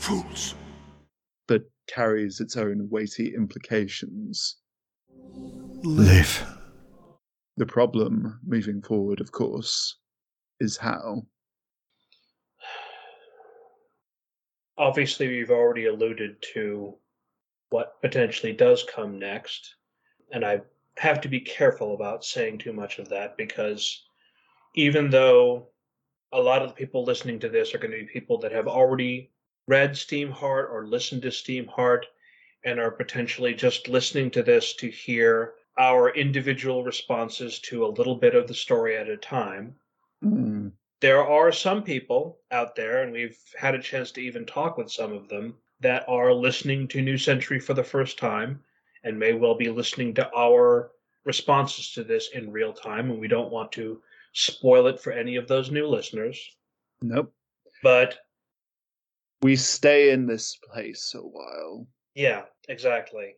fools! 0.00 0.54
but 1.50 1.64
carries 1.88 2.40
its 2.40 2.56
own 2.56 2.88
weighty 2.90 3.34
implications. 3.34 4.58
Live. 5.82 6.46
The 7.56 7.66
problem 7.66 8.38
moving 8.46 8.80
forward, 8.82 9.20
of 9.20 9.32
course, 9.32 9.96
is 10.60 10.76
how. 10.76 11.26
Obviously, 14.78 15.26
we've 15.26 15.50
already 15.50 15.86
alluded 15.86 16.36
to 16.54 16.94
what 17.70 18.00
potentially 18.00 18.52
does 18.52 18.84
come 18.84 19.18
next, 19.18 19.74
and 20.32 20.44
I 20.44 20.60
have 20.98 21.20
to 21.22 21.28
be 21.28 21.40
careful 21.40 21.94
about 21.94 22.24
saying 22.24 22.58
too 22.58 22.72
much 22.72 23.00
of 23.00 23.08
that 23.08 23.36
because 23.36 24.04
even 24.76 25.10
though 25.10 25.66
a 26.32 26.40
lot 26.40 26.62
of 26.62 26.68
the 26.68 26.74
people 26.74 27.04
listening 27.04 27.40
to 27.40 27.48
this 27.48 27.74
are 27.74 27.78
going 27.78 27.90
to 27.90 27.98
be 27.98 28.12
people 28.12 28.38
that 28.38 28.52
have 28.52 28.68
already 28.68 29.32
read 29.70 29.96
Steamheart 29.96 30.68
or 30.72 30.84
listened 30.84 31.22
to 31.22 31.28
Steamheart 31.28 32.02
and 32.64 32.80
are 32.80 32.90
potentially 32.90 33.54
just 33.54 33.88
listening 33.88 34.28
to 34.32 34.42
this 34.42 34.74
to 34.74 34.90
hear 34.90 35.54
our 35.78 36.10
individual 36.10 36.82
responses 36.82 37.60
to 37.60 37.86
a 37.86 37.94
little 37.98 38.16
bit 38.16 38.34
of 38.34 38.48
the 38.48 38.54
story 38.54 38.96
at 38.96 39.08
a 39.08 39.16
time. 39.16 39.76
Mm, 40.24 40.72
There 41.00 41.24
are 41.24 41.52
some 41.52 41.84
people 41.84 42.40
out 42.50 42.74
there, 42.74 43.02
and 43.02 43.12
we've 43.12 43.38
had 43.56 43.76
a 43.76 43.82
chance 43.82 44.10
to 44.12 44.20
even 44.20 44.44
talk 44.44 44.76
with 44.76 44.90
some 44.90 45.12
of 45.12 45.28
them, 45.28 45.54
that 45.78 46.04
are 46.08 46.34
listening 46.34 46.88
to 46.88 47.00
New 47.00 47.16
Century 47.16 47.60
for 47.60 47.72
the 47.72 47.84
first 47.84 48.18
time 48.18 48.60
and 49.04 49.18
may 49.18 49.32
well 49.32 49.54
be 49.54 49.70
listening 49.70 50.12
to 50.14 50.30
our 50.36 50.90
responses 51.24 51.92
to 51.92 52.04
this 52.04 52.30
in 52.34 52.52
real 52.52 52.72
time. 52.72 53.10
And 53.10 53.20
we 53.20 53.28
don't 53.28 53.52
want 53.52 53.72
to 53.72 54.02
spoil 54.32 54.88
it 54.88 55.00
for 55.00 55.12
any 55.12 55.36
of 55.36 55.48
those 55.48 55.70
new 55.70 55.86
listeners. 55.86 56.38
nope. 57.00 57.32
But 57.82 58.18
We 59.42 59.56
stay 59.56 60.10
in 60.10 60.26
this 60.26 60.56
place 60.56 61.14
a 61.14 61.20
while. 61.20 61.86
Yeah, 62.14 62.42
exactly. 62.68 63.34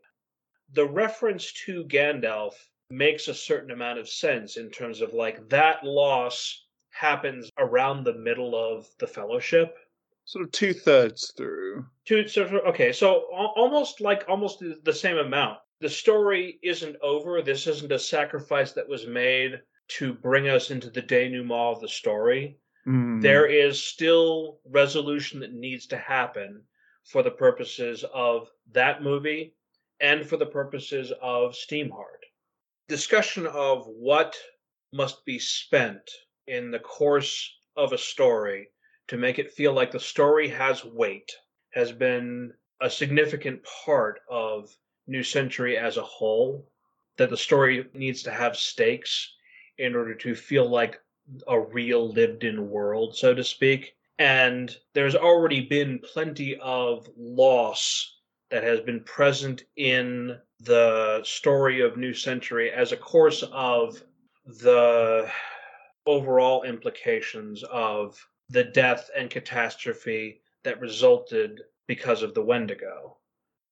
The 0.73 0.87
reference 0.87 1.53
to 1.67 1.85
Gandalf 1.85 2.55
makes 2.91 3.29
a 3.29 3.35
certain 3.35 3.71
amount 3.71 3.99
of 3.99 4.09
sense 4.09 4.57
in 4.57 4.71
terms 4.71 5.01
of 5.01 5.15
like 5.15 5.49
that 5.49 5.85
loss 5.85 6.67
happens 6.91 7.51
around 7.59 8.05
the 8.05 8.15
middle 8.15 8.55
of 8.55 8.87
the 8.99 9.07
fellowship. 9.07 9.77
Sort 10.25 10.45
of 10.45 10.53
two 10.53 10.73
thirds 10.73 11.33
through. 11.37 11.87
To 12.07 12.29
so 12.29 12.45
okay, 12.69 12.93
so 12.93 13.25
almost 13.57 14.01
like 14.01 14.25
almost 14.29 14.61
the- 14.61 14.81
the 14.83 14.93
same 14.93 15.19
amount. 15.19 15.59
The 15.81 15.89
story 15.89 16.59
isn't 16.63 16.97
over. 17.03 17.43
This 17.43 17.67
isn't 17.67 17.91
a 17.91 17.99
sacrifice 17.99 18.73
that 18.73 18.89
was 18.89 19.07
made 19.07 19.61
to 19.89 20.15
bring 20.15 20.49
us 20.49 20.71
into 20.71 20.91
the 20.91 21.03
denouement 21.03 21.77
of 21.77 21.81
the 21.81 21.89
story. 21.89 22.57
Mm, 22.87 23.23
there 23.23 23.47
is 23.47 23.83
still 23.83 24.59
resolution 24.65 25.41
that 25.41 25.53
needs 25.53 25.87
to 25.87 25.97
happen 25.97 26.65
for 27.05 27.23
the 27.23 27.31
purposes 27.31 28.05
of 28.13 28.51
that 28.73 29.03
movie 29.03 29.55
and 30.01 30.27
for 30.27 30.37
the 30.37 30.47
purposes 30.47 31.13
of 31.23 31.55
Steamheart. 31.55 32.25
Discussion 32.89 33.47
of 33.47 33.87
what 33.87 34.37
must 34.93 35.25
be 35.25 35.39
spent 35.39 36.11
in 36.47 36.71
the 36.71 36.81
course 36.81 37.57
of 37.77 37.93
a 37.93 37.99
story 37.99 38.69
to 39.07 39.17
make 39.17 39.39
it 39.39 39.53
feel 39.53 39.73
like 39.73 39.91
the 39.91 40.01
story 40.01 40.49
has 40.49 40.85
weight 40.85 41.31
has 41.71 41.93
been 41.93 42.53
a 42.81 42.91
significant 42.91 43.63
part 43.65 44.21
of 44.29 44.77
New 45.07 45.23
Century 45.23 45.79
as 45.79 45.97
a 45.97 46.03
whole. 46.03 46.69
That 47.17 47.31
the 47.31 47.37
story 47.37 47.89
needs 47.95 48.23
to 48.25 48.33
have 48.33 48.57
stakes 48.57 49.35
in 49.79 49.95
order 49.95 50.15
to 50.17 50.35
feel 50.35 50.69
like 50.69 50.99
a 51.47 51.59
real 51.59 52.09
lived 52.09 52.45
in 52.45 52.71
world, 52.71 53.17
so 53.17 53.35
to 53.35 53.45
speak. 53.45 53.95
And 54.19 54.77
there's 54.95 55.17
already 55.17 55.63
been 55.63 55.99
plenty 55.99 56.57
of 56.59 57.09
loss 57.17 58.19
that 58.51 58.63
has 58.63 58.81
been 58.81 59.03
present 59.05 59.65
in 59.77 60.39
the 60.61 61.23
story 61.25 61.81
of 61.81 61.97
New 61.97 62.15
Century 62.15 62.71
as 62.71 62.93
a 62.93 62.97
course 62.97 63.43
of 63.53 64.03
the 64.45 65.31
overall 66.07 66.63
implications 66.65 67.63
of 67.65 68.25
the 68.51 68.65
death 68.65 69.09
and 69.17 69.31
catastrophe 69.31 70.41
that 70.65 70.81
resulted 70.81 71.61
because 71.87 72.23
of 72.23 72.35
the 72.35 72.43
Wendigo. 72.43 73.17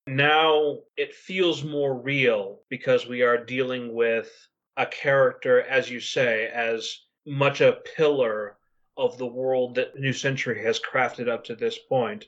Now 0.07 0.79
it 0.97 1.15
feels 1.15 1.63
more 1.63 1.95
real 2.01 2.61
because 2.69 3.07
we 3.07 3.23
are 3.23 3.45
dealing 3.45 3.95
with 3.95 4.31
a 4.77 4.87
character, 4.87 5.61
as 5.63 5.91
you 5.91 6.01
say, 6.01 6.47
as 6.47 7.01
much 7.27 7.61
a 7.61 7.79
pillar 7.97 8.57
of 8.97 9.19
the 9.19 9.27
world 9.27 9.75
that 9.75 9.99
New 9.99 10.13
Century 10.13 10.63
has 10.65 10.81
crafted 10.81 11.29
up 11.29 11.45
to 11.45 11.55
this 11.55 11.79
point. 11.79 12.27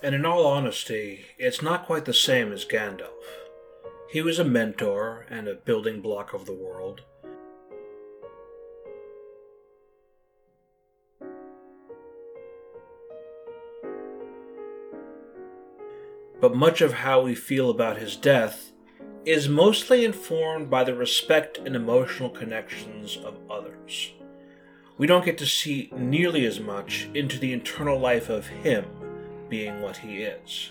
And 0.00 0.14
in 0.14 0.24
all 0.24 0.46
honesty, 0.46 1.24
it's 1.38 1.60
not 1.60 1.86
quite 1.86 2.04
the 2.04 2.14
same 2.14 2.52
as 2.52 2.64
Gandalf. 2.64 3.08
He 4.10 4.22
was 4.22 4.38
a 4.38 4.44
mentor 4.44 5.26
and 5.28 5.48
a 5.48 5.54
building 5.54 6.00
block 6.00 6.32
of 6.32 6.46
the 6.46 6.54
world. 6.54 7.02
But 16.40 16.54
much 16.54 16.80
of 16.80 16.92
how 16.92 17.22
we 17.22 17.34
feel 17.34 17.68
about 17.68 17.98
his 17.98 18.16
death 18.16 18.72
is 19.24 19.48
mostly 19.48 20.04
informed 20.04 20.70
by 20.70 20.84
the 20.84 20.94
respect 20.94 21.58
and 21.58 21.74
emotional 21.74 22.30
connections 22.30 23.16
of 23.16 23.38
others. 23.50 24.12
We 24.96 25.06
don't 25.06 25.24
get 25.24 25.38
to 25.38 25.46
see 25.46 25.90
nearly 25.96 26.46
as 26.46 26.60
much 26.60 27.08
into 27.14 27.38
the 27.38 27.52
internal 27.52 27.98
life 27.98 28.28
of 28.28 28.46
him 28.46 28.86
being 29.48 29.80
what 29.80 29.98
he 29.98 30.22
is. 30.22 30.70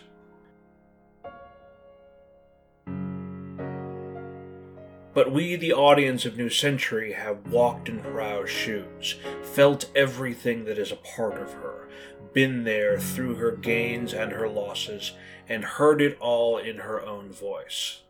But 5.14 5.32
we, 5.32 5.56
the 5.56 5.74
audience 5.74 6.26
of 6.26 6.38
New 6.38 6.50
Century, 6.50 7.14
have 7.14 7.48
walked 7.48 7.90
in 7.90 8.00
Hrao's 8.00 8.52
shoes, 8.52 9.16
felt 9.42 9.90
everything 9.96 10.66
that 10.66 10.78
is 10.78 10.92
a 10.92 10.98
part 10.98 11.42
of 11.42 11.54
her, 11.54 11.90
been 12.34 12.66
there 12.66 13.00
through 13.00 13.36
her 13.36 13.52
gains 13.52 14.14
and 14.14 14.32
her 14.32 14.48
losses, 14.48 15.14
and 15.50 15.64
heard 15.64 16.02
it 16.02 16.18
all 16.20 16.58
in 16.58 16.78
her 16.78 17.02
own 17.02 17.32
voice. 17.32 18.02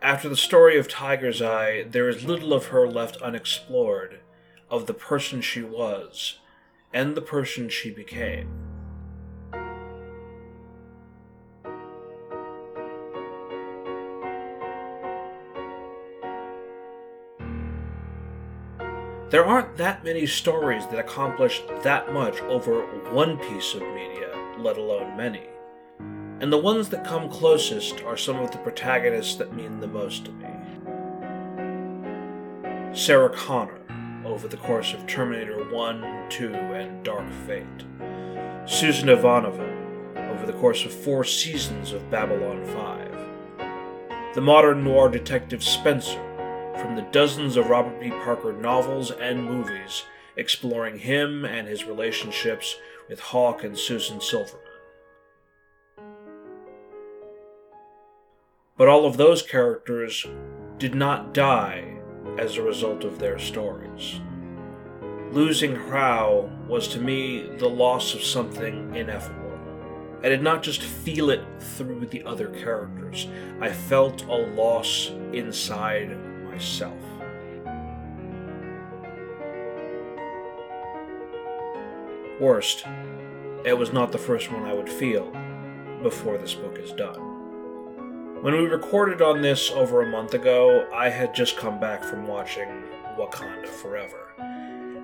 After 0.00 0.28
the 0.28 0.36
story 0.36 0.78
of 0.78 0.88
Tiger's 0.88 1.42
Eye, 1.42 1.84
there 1.88 2.08
is 2.08 2.24
little 2.24 2.52
of 2.52 2.66
her 2.66 2.86
left 2.88 3.20
unexplored, 3.20 4.20
of 4.70 4.86
the 4.86 4.94
person 4.94 5.40
she 5.40 5.62
was, 5.62 6.38
and 6.92 7.14
the 7.14 7.22
person 7.22 7.68
she 7.68 7.90
became. 7.90 8.67
There 19.30 19.44
aren't 19.44 19.76
that 19.76 20.04
many 20.04 20.24
stories 20.26 20.86
that 20.86 20.98
accomplish 20.98 21.60
that 21.82 22.14
much 22.14 22.40
over 22.42 22.80
one 23.12 23.36
piece 23.36 23.74
of 23.74 23.82
media, 23.82 24.30
let 24.56 24.78
alone 24.78 25.18
many. 25.18 25.42
And 26.40 26.50
the 26.50 26.56
ones 26.56 26.88
that 26.88 27.04
come 27.04 27.28
closest 27.28 28.02
are 28.04 28.16
some 28.16 28.36
of 28.36 28.52
the 28.52 28.58
protagonists 28.58 29.34
that 29.34 29.52
mean 29.52 29.80
the 29.80 29.86
most 29.86 30.24
to 30.24 30.32
me. 30.32 30.48
Sarah 32.94 33.28
Connor, 33.28 33.78
over 34.24 34.48
the 34.48 34.56
course 34.56 34.94
of 34.94 35.06
Terminator 35.06 35.62
1, 35.74 36.26
2, 36.30 36.54
and 36.54 37.04
Dark 37.04 37.30
Fate. 37.46 37.84
Susan 38.64 39.08
Ivanova, 39.08 40.30
over 40.30 40.46
the 40.46 40.58
course 40.58 40.86
of 40.86 40.92
four 40.92 41.22
seasons 41.22 41.92
of 41.92 42.10
Babylon 42.10 42.64
5. 42.64 44.34
The 44.34 44.40
modern 44.40 44.84
noir 44.84 45.10
detective 45.10 45.62
Spencer, 45.62 46.27
from 46.80 46.94
the 46.94 47.06
dozens 47.10 47.56
of 47.56 47.68
Robert 47.68 48.00
B. 48.00 48.10
Parker 48.10 48.52
novels 48.52 49.10
and 49.10 49.44
movies 49.44 50.04
exploring 50.36 50.98
him 50.98 51.44
and 51.44 51.66
his 51.66 51.84
relationships 51.84 52.76
with 53.08 53.18
Hawk 53.18 53.64
and 53.64 53.76
Susan 53.76 54.20
Silverman. 54.20 54.62
But 58.76 58.86
all 58.86 59.06
of 59.06 59.16
those 59.16 59.42
characters 59.42 60.24
did 60.78 60.94
not 60.94 61.34
die 61.34 61.98
as 62.38 62.56
a 62.56 62.62
result 62.62 63.02
of 63.02 63.18
their 63.18 63.38
stories. 63.38 64.20
Losing 65.32 65.74
Hrao 65.74 66.66
was 66.68 66.86
to 66.88 67.00
me 67.00 67.50
the 67.58 67.68
loss 67.68 68.14
of 68.14 68.22
something 68.22 68.94
ineffable. 68.94 69.58
I 70.22 70.28
did 70.28 70.42
not 70.42 70.62
just 70.62 70.82
feel 70.82 71.30
it 71.30 71.42
through 71.58 72.06
the 72.06 72.22
other 72.22 72.48
characters, 72.48 73.26
I 73.60 73.70
felt 73.70 74.24
a 74.24 74.34
loss 74.34 75.10
inside 75.32 76.16
myself. 76.58 76.98
Worst, 82.40 82.84
it 83.64 83.78
was 83.78 83.92
not 83.92 84.10
the 84.10 84.18
first 84.18 84.50
one 84.50 84.64
I 84.64 84.72
would 84.72 84.88
feel 84.88 85.32
before 86.02 86.36
this 86.36 86.54
book 86.54 86.76
is 86.78 86.92
done. 86.92 87.20
When 88.42 88.54
we 88.54 88.66
recorded 88.66 89.22
on 89.22 89.40
this 89.40 89.70
over 89.70 90.02
a 90.02 90.10
month 90.10 90.34
ago, 90.34 90.88
I 90.92 91.10
had 91.10 91.32
just 91.32 91.56
come 91.56 91.78
back 91.78 92.02
from 92.02 92.26
watching 92.26 92.68
Wakanda 93.16 93.68
Forever. 93.68 94.34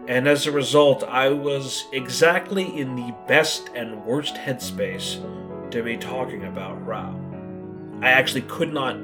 And 0.09 0.27
as 0.27 0.49
a 0.49 0.53
result, 0.53 1.05
I 1.05 1.29
was 1.29 1.87
exactly 1.93 2.81
in 2.81 2.97
the 2.97 3.15
best 3.29 3.71
and 3.77 4.05
worst 4.05 4.35
headspace 4.35 5.71
to 5.71 5.83
be 5.85 5.97
talking 5.97 6.47
about 6.47 6.85
Hrao. 6.85 8.03
I 8.03 8.11
actually 8.11 8.43
could 8.43 8.73
not 8.73 8.97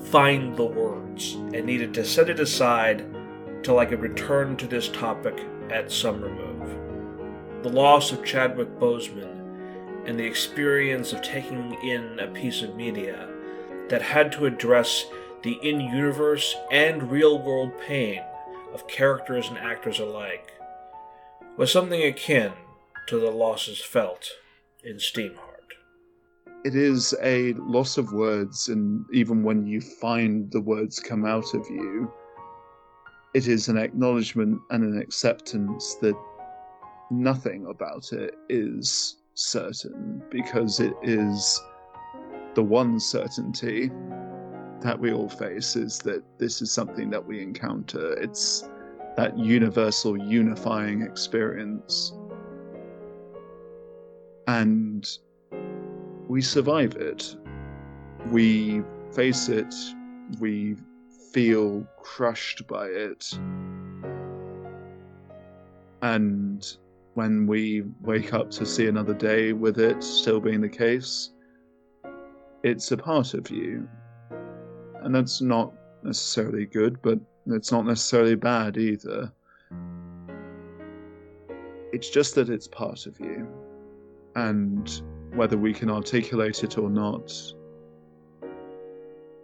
find 0.00 0.56
the 0.56 0.64
words 0.64 1.34
and 1.34 1.64
needed 1.64 1.92
to 1.94 2.04
set 2.04 2.30
it 2.30 2.40
aside 2.40 3.04
till 3.62 3.78
I 3.78 3.86
could 3.86 4.00
return 4.00 4.56
to 4.56 4.66
this 4.66 4.88
topic 4.88 5.38
at 5.70 5.92
some 5.92 6.22
remove. 6.22 7.62
The 7.62 7.68
loss 7.70 8.12
of 8.12 8.24
Chadwick 8.24 8.78
Boseman 8.78 10.06
and 10.06 10.18
the 10.18 10.24
experience 10.24 11.12
of 11.12 11.22
taking 11.22 11.74
in 11.82 12.18
a 12.18 12.28
piece 12.28 12.62
of 12.62 12.76
media 12.76 13.28
that 13.88 14.02
had 14.02 14.32
to 14.32 14.46
address 14.46 15.04
the 15.42 15.58
in 15.62 15.80
universe 15.80 16.54
and 16.70 17.10
real 17.10 17.38
world 17.38 17.72
pain 17.86 18.22
of 18.72 18.88
characters 18.88 19.48
and 19.48 19.58
actors 19.58 19.98
alike 19.98 20.52
was 21.56 21.72
something 21.72 22.02
akin 22.02 22.52
to 23.06 23.18
the 23.18 23.30
losses 23.30 23.80
felt 23.80 24.30
in 24.82 24.96
Steamheart. 24.96 25.47
It 26.64 26.74
is 26.74 27.14
a 27.22 27.52
loss 27.54 27.98
of 27.98 28.12
words, 28.12 28.68
and 28.68 29.04
even 29.12 29.42
when 29.42 29.66
you 29.66 29.80
find 29.80 30.50
the 30.50 30.60
words 30.60 30.98
come 30.98 31.24
out 31.24 31.54
of 31.54 31.64
you, 31.70 32.12
it 33.34 33.46
is 33.46 33.68
an 33.68 33.78
acknowledgement 33.78 34.60
and 34.70 34.82
an 34.82 34.98
acceptance 34.98 35.94
that 35.96 36.16
nothing 37.10 37.66
about 37.66 38.12
it 38.12 38.34
is 38.48 39.16
certain 39.34 40.22
because 40.30 40.80
it 40.80 40.94
is 41.02 41.60
the 42.54 42.62
one 42.62 42.98
certainty 42.98 43.90
that 44.80 44.98
we 44.98 45.12
all 45.12 45.28
face 45.28 45.76
is 45.76 45.98
that 45.98 46.22
this 46.38 46.60
is 46.60 46.72
something 46.72 47.10
that 47.10 47.24
we 47.24 47.40
encounter. 47.40 48.14
It's 48.14 48.68
that 49.16 49.38
universal 49.38 50.16
unifying 50.16 51.02
experience. 51.02 52.12
And 54.46 55.08
we 56.28 56.42
survive 56.42 56.94
it. 56.94 57.36
We 58.30 58.82
face 59.12 59.48
it. 59.48 59.74
We 60.38 60.76
feel 61.32 61.86
crushed 62.02 62.66
by 62.66 62.86
it. 62.86 63.38
And 66.02 66.64
when 67.14 67.46
we 67.46 67.84
wake 68.02 68.34
up 68.34 68.50
to 68.52 68.66
see 68.66 68.86
another 68.86 69.14
day 69.14 69.52
with 69.52 69.78
it 69.80 70.04
still 70.04 70.38
being 70.38 70.60
the 70.60 70.68
case, 70.68 71.30
it's 72.62 72.92
a 72.92 72.96
part 72.96 73.34
of 73.34 73.50
you. 73.50 73.88
And 75.02 75.14
that's 75.14 75.40
not 75.40 75.72
necessarily 76.02 76.66
good, 76.66 77.00
but 77.02 77.18
it's 77.46 77.72
not 77.72 77.86
necessarily 77.86 78.34
bad 78.34 78.76
either. 78.76 79.32
It's 81.92 82.10
just 82.10 82.34
that 82.34 82.50
it's 82.50 82.68
part 82.68 83.06
of 83.06 83.18
you. 83.18 83.48
And 84.36 85.02
whether 85.34 85.56
we 85.56 85.72
can 85.72 85.90
articulate 85.90 86.64
it 86.64 86.78
or 86.78 86.90
not, 86.90 87.32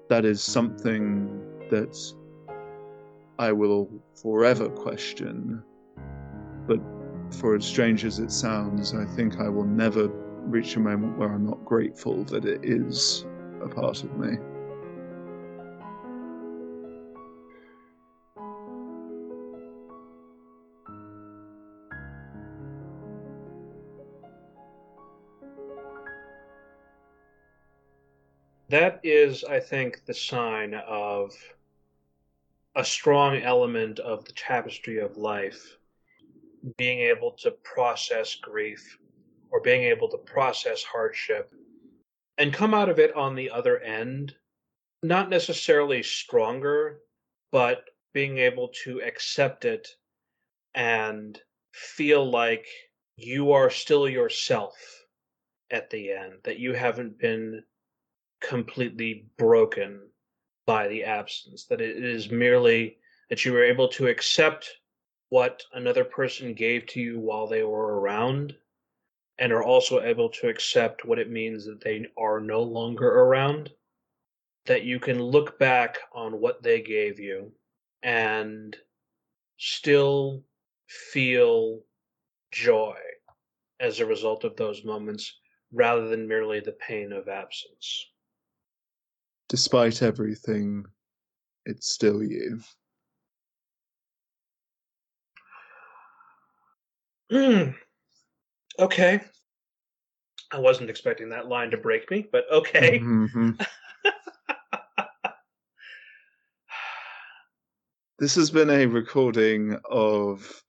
that 0.09 0.25
is 0.25 0.43
something 0.43 1.29
that 1.71 1.97
I 3.39 3.53
will 3.53 3.91
forever 4.21 4.69
question. 4.69 5.63
But 6.67 6.81
for 7.31 7.55
as 7.55 7.65
strange 7.65 8.05
as 8.05 8.19
it 8.19 8.31
sounds, 8.31 8.95
I 8.95 9.05
think 9.05 9.39
I 9.41 9.49
will 9.49 9.65
never 9.65 10.09
reach 10.47 10.77
a 10.77 10.81
moment 10.81 11.19
where 11.19 11.33
I'm 11.33 11.47
not 11.47 11.65
grateful 11.65 12.25
that 12.25 12.45
it 12.45 12.61
is 12.63 13.27
a 13.63 13.69
part 13.69 14.05
of 14.05 14.17
me. 14.17 14.37
That 28.75 28.99
is, 29.05 29.45
I 29.45 29.61
think, 29.61 30.05
the 30.05 30.13
sign 30.13 30.75
of 30.75 31.33
a 32.75 32.85
strong 32.85 33.37
element 33.37 34.01
of 34.01 34.25
the 34.25 34.33
tapestry 34.33 34.99
of 34.99 35.17
life 35.17 35.77
being 36.77 36.99
able 36.99 37.31
to 37.43 37.53
process 37.53 38.35
grief 38.35 38.99
or 39.53 39.61
being 39.61 39.85
able 39.85 40.09
to 40.09 40.19
process 40.19 40.83
hardship 40.83 41.55
and 42.37 42.53
come 42.53 42.75
out 42.75 42.89
of 42.89 42.99
it 42.99 43.15
on 43.15 43.37
the 43.37 43.49
other 43.49 43.79
end, 43.79 44.35
not 45.05 45.31
necessarily 45.31 46.03
stronger, 46.03 46.99
but 47.53 47.85
being 48.13 48.39
able 48.39 48.73
to 48.83 49.01
accept 49.03 49.65
it 49.65 49.87
and 50.75 51.41
feel 51.73 52.29
like 52.29 52.67
you 53.17 53.53
are 53.53 53.71
still 53.71 54.09
yourself 54.09 54.75
at 55.71 55.91
the 55.91 56.11
end, 56.11 56.41
that 56.43 56.59
you 56.59 56.73
haven't 56.73 57.21
been 57.21 57.63
completely 58.49 59.27
broken 59.37 60.01
by 60.67 60.89
the 60.89 61.05
absence, 61.05 61.65
that 61.67 61.81
it 61.81 62.03
is 62.03 62.31
merely 62.31 62.99
that 63.29 63.45
you 63.45 63.53
were 63.53 63.65
able 63.65 63.89
to 63.89 64.07
accept 64.07 64.71
what 65.29 65.63
another 65.73 66.05
person 66.05 66.55
gave 66.55 66.87
to 66.87 67.01
you 67.01 67.19
while 67.19 67.47
they 67.47 67.63
were 67.63 67.99
around 68.01 68.55
and 69.39 69.53
are 69.53 69.65
also 69.65 70.01
able 70.01 70.29
to 70.29 70.49
accept 70.49 71.05
what 71.05 71.19
it 71.19 71.31
means 71.31 71.65
that 71.65 71.83
they 71.83 72.07
are 72.17 72.41
no 72.41 72.63
longer 72.63 73.09
around. 73.09 73.71
That 74.67 74.85
you 74.85 74.99
can 74.99 75.21
look 75.21 75.59
back 75.59 75.99
on 76.15 76.41
what 76.41 76.63
they 76.63 76.81
gave 76.81 77.19
you 77.19 77.53
and 78.03 78.77
still 79.59 80.43
feel 80.87 81.81
joy 82.53 82.97
as 83.81 84.01
a 84.01 84.07
result 84.07 84.45
of 84.45 84.57
those 84.57 84.85
moments 84.85 85.39
rather 85.73 86.09
than 86.09 86.29
merely 86.29 86.61
the 86.61 86.73
pain 86.73 87.13
of 87.13 87.29
absence. 87.29 88.07
Despite 89.55 90.03
everything, 90.03 90.85
it's 91.65 91.95
still 91.95 92.25
you. 92.25 92.61
Hmm. 97.31 97.71
Okay. 98.81 99.21
I 100.51 100.59
wasn't 100.59 100.91
expecting 100.91 101.29
that 101.29 101.47
line 101.47 101.71
to 101.71 101.77
break 101.77 102.11
me, 102.11 102.27
but 102.33 102.51
okay. 102.51 102.99
Mhm. 102.99 103.57
this 108.19 108.35
has 108.35 108.51
been 108.51 108.71
a 108.71 108.87
recording 108.87 109.79
of 109.89 110.65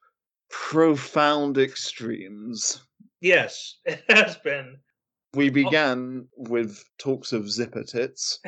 profound 0.51 1.57
extremes. 1.57 2.83
yes, 3.19 3.79
it 3.85 4.03
has 4.09 4.37
been. 4.37 4.77
We 5.35 5.49
oh. 5.49 5.53
began 5.53 6.27
with 6.37 6.83
talks 6.97 7.33
of 7.33 7.51
zipper 7.51 7.83
tits, 7.83 8.39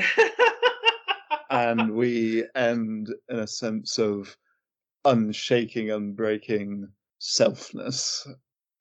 and 1.49 1.91
we 1.95 2.45
end 2.55 3.13
in 3.29 3.39
a 3.39 3.47
sense 3.47 3.99
of 3.99 4.35
unshaking, 5.05 5.87
unbreaking 5.87 6.87
selfness. 7.19 8.27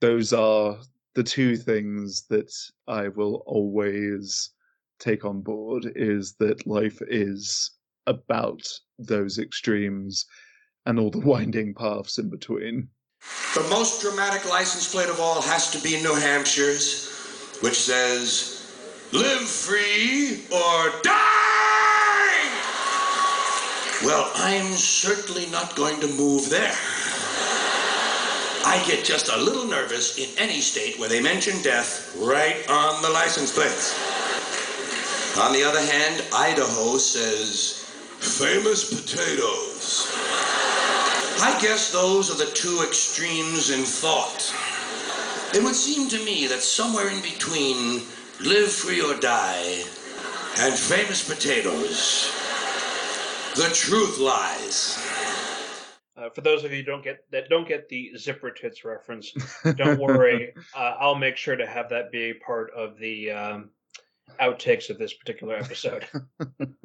Those 0.00 0.32
are 0.32 0.78
the 1.14 1.24
two 1.24 1.56
things 1.56 2.26
that 2.28 2.52
I 2.86 3.08
will 3.08 3.42
always 3.46 4.50
take 4.98 5.24
on 5.24 5.40
board 5.40 5.92
is 5.96 6.34
that 6.34 6.66
life 6.66 7.00
is 7.08 7.72
about 8.06 8.62
those 8.98 9.38
extremes 9.38 10.26
and 10.84 10.98
all 10.98 11.10
the 11.10 11.20
winding 11.20 11.74
paths 11.74 12.18
in 12.18 12.30
between. 12.30 12.88
The 13.54 13.66
most 13.70 14.02
dramatic 14.02 14.48
license 14.48 14.92
plate 14.92 15.08
of 15.08 15.18
all 15.18 15.42
has 15.42 15.70
to 15.70 15.82
be 15.82 16.00
New 16.02 16.14
Hampshire's, 16.14 17.15
which 17.60 17.78
says, 17.78 18.52
Live 19.12 19.48
free 19.48 20.42
or 20.52 20.92
die! 21.02 21.26
Well, 24.04 24.30
I'm 24.34 24.72
certainly 24.72 25.46
not 25.46 25.74
going 25.74 26.00
to 26.00 26.08
move 26.08 26.50
there. 26.50 26.76
I 28.64 28.82
get 28.86 29.04
just 29.04 29.28
a 29.28 29.36
little 29.36 29.64
nervous 29.64 30.18
in 30.18 30.28
any 30.38 30.60
state 30.60 30.98
where 30.98 31.08
they 31.08 31.22
mention 31.22 31.62
death 31.62 32.14
right 32.18 32.68
on 32.68 33.00
the 33.00 33.10
license 33.10 33.54
plates. 33.54 33.94
On 35.38 35.52
the 35.52 35.62
other 35.62 35.80
hand, 35.80 36.24
Idaho 36.32 36.98
says, 36.98 37.84
famous 38.18 38.88
potatoes. 38.88 40.10
I 41.40 41.58
guess 41.60 41.92
those 41.92 42.30
are 42.30 42.36
the 42.36 42.50
two 42.52 42.82
extremes 42.82 43.70
in 43.70 43.84
thought. 43.84 44.52
It 45.56 45.64
would 45.64 45.74
seem 45.74 46.06
to 46.10 46.22
me 46.22 46.46
that 46.48 46.60
somewhere 46.60 47.08
in 47.08 47.22
between 47.22 48.02
live 48.44 48.70
free 48.70 49.00
or 49.00 49.18
die 49.18 49.82
and 50.58 50.74
famous 50.74 51.26
potatoes, 51.26 52.30
the 53.56 53.74
truth 53.74 54.18
lies. 54.18 54.98
Uh, 56.14 56.28
for 56.28 56.42
those 56.42 56.64
of 56.64 56.74
you 56.74 56.82
don't 56.82 57.02
get 57.02 57.24
that 57.30 57.48
don't 57.48 57.66
get 57.66 57.88
the 57.88 58.12
zipper 58.18 58.50
tits 58.50 58.84
reference, 58.84 59.32
don't 59.76 59.98
worry. 59.98 60.52
Uh, 60.76 60.94
I'll 61.00 61.14
make 61.14 61.38
sure 61.38 61.56
to 61.56 61.66
have 61.66 61.88
that 61.88 62.12
be 62.12 62.24
a 62.24 62.34
part 62.34 62.70
of 62.76 62.98
the 62.98 63.30
um, 63.30 63.70
outtakes 64.38 64.90
of 64.90 64.98
this 64.98 65.14
particular 65.14 65.56
episode. 65.56 66.06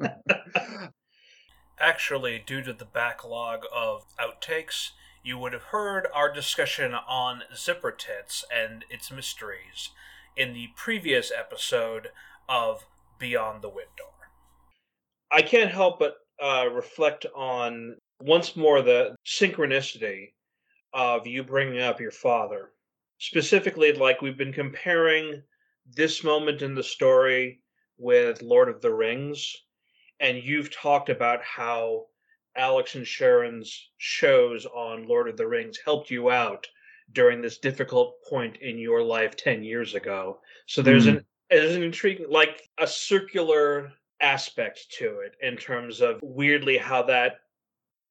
Actually, 1.78 2.42
due 2.46 2.62
to 2.62 2.72
the 2.72 2.86
backlog 2.86 3.66
of 3.70 4.06
outtakes, 4.18 4.92
you 5.22 5.38
would 5.38 5.52
have 5.52 5.64
heard 5.64 6.06
our 6.12 6.32
discussion 6.32 6.94
on 6.94 7.42
zipper 7.56 7.92
tits 7.92 8.44
and 8.52 8.84
its 8.90 9.10
mysteries 9.10 9.90
in 10.36 10.52
the 10.52 10.68
previous 10.76 11.30
episode 11.36 12.08
of 12.48 12.86
Beyond 13.18 13.62
the 13.62 13.68
Window. 13.68 14.12
I 15.30 15.42
can't 15.42 15.70
help 15.70 15.98
but 15.98 16.16
uh, 16.42 16.68
reflect 16.70 17.24
on 17.34 17.96
once 18.20 18.56
more 18.56 18.82
the 18.82 19.14
synchronicity 19.24 20.32
of 20.92 21.26
you 21.26 21.42
bringing 21.42 21.80
up 21.80 22.00
your 22.00 22.10
father. 22.10 22.70
Specifically, 23.18 23.92
like 23.92 24.20
we've 24.20 24.36
been 24.36 24.52
comparing 24.52 25.42
this 25.86 26.24
moment 26.24 26.62
in 26.62 26.74
the 26.74 26.82
story 26.82 27.60
with 27.96 28.42
Lord 28.42 28.68
of 28.68 28.80
the 28.80 28.92
Rings, 28.92 29.56
and 30.20 30.42
you've 30.42 30.74
talked 30.74 31.08
about 31.08 31.42
how 31.42 32.06
Alex 32.56 32.94
and 32.94 33.06
Sharon's 33.06 33.90
shows 33.98 34.66
on 34.66 35.08
Lord 35.08 35.28
of 35.28 35.36
the 35.36 35.46
Rings 35.46 35.78
helped 35.84 36.10
you 36.10 36.30
out 36.30 36.66
during 37.12 37.40
this 37.40 37.58
difficult 37.58 38.22
point 38.28 38.56
in 38.58 38.78
your 38.78 39.02
life 39.02 39.36
10 39.36 39.62
years 39.62 39.94
ago. 39.94 40.40
So 40.66 40.82
there's 40.82 41.06
an 41.06 41.16
hmm. 41.16 41.20
there's 41.50 41.76
an 41.76 41.82
intriguing 41.82 42.26
like 42.28 42.62
a 42.78 42.86
circular 42.86 43.92
aspect 44.20 44.86
to 44.98 45.20
it 45.20 45.34
in 45.40 45.56
terms 45.56 46.00
of 46.00 46.20
weirdly 46.22 46.78
how 46.78 47.02
that 47.02 47.40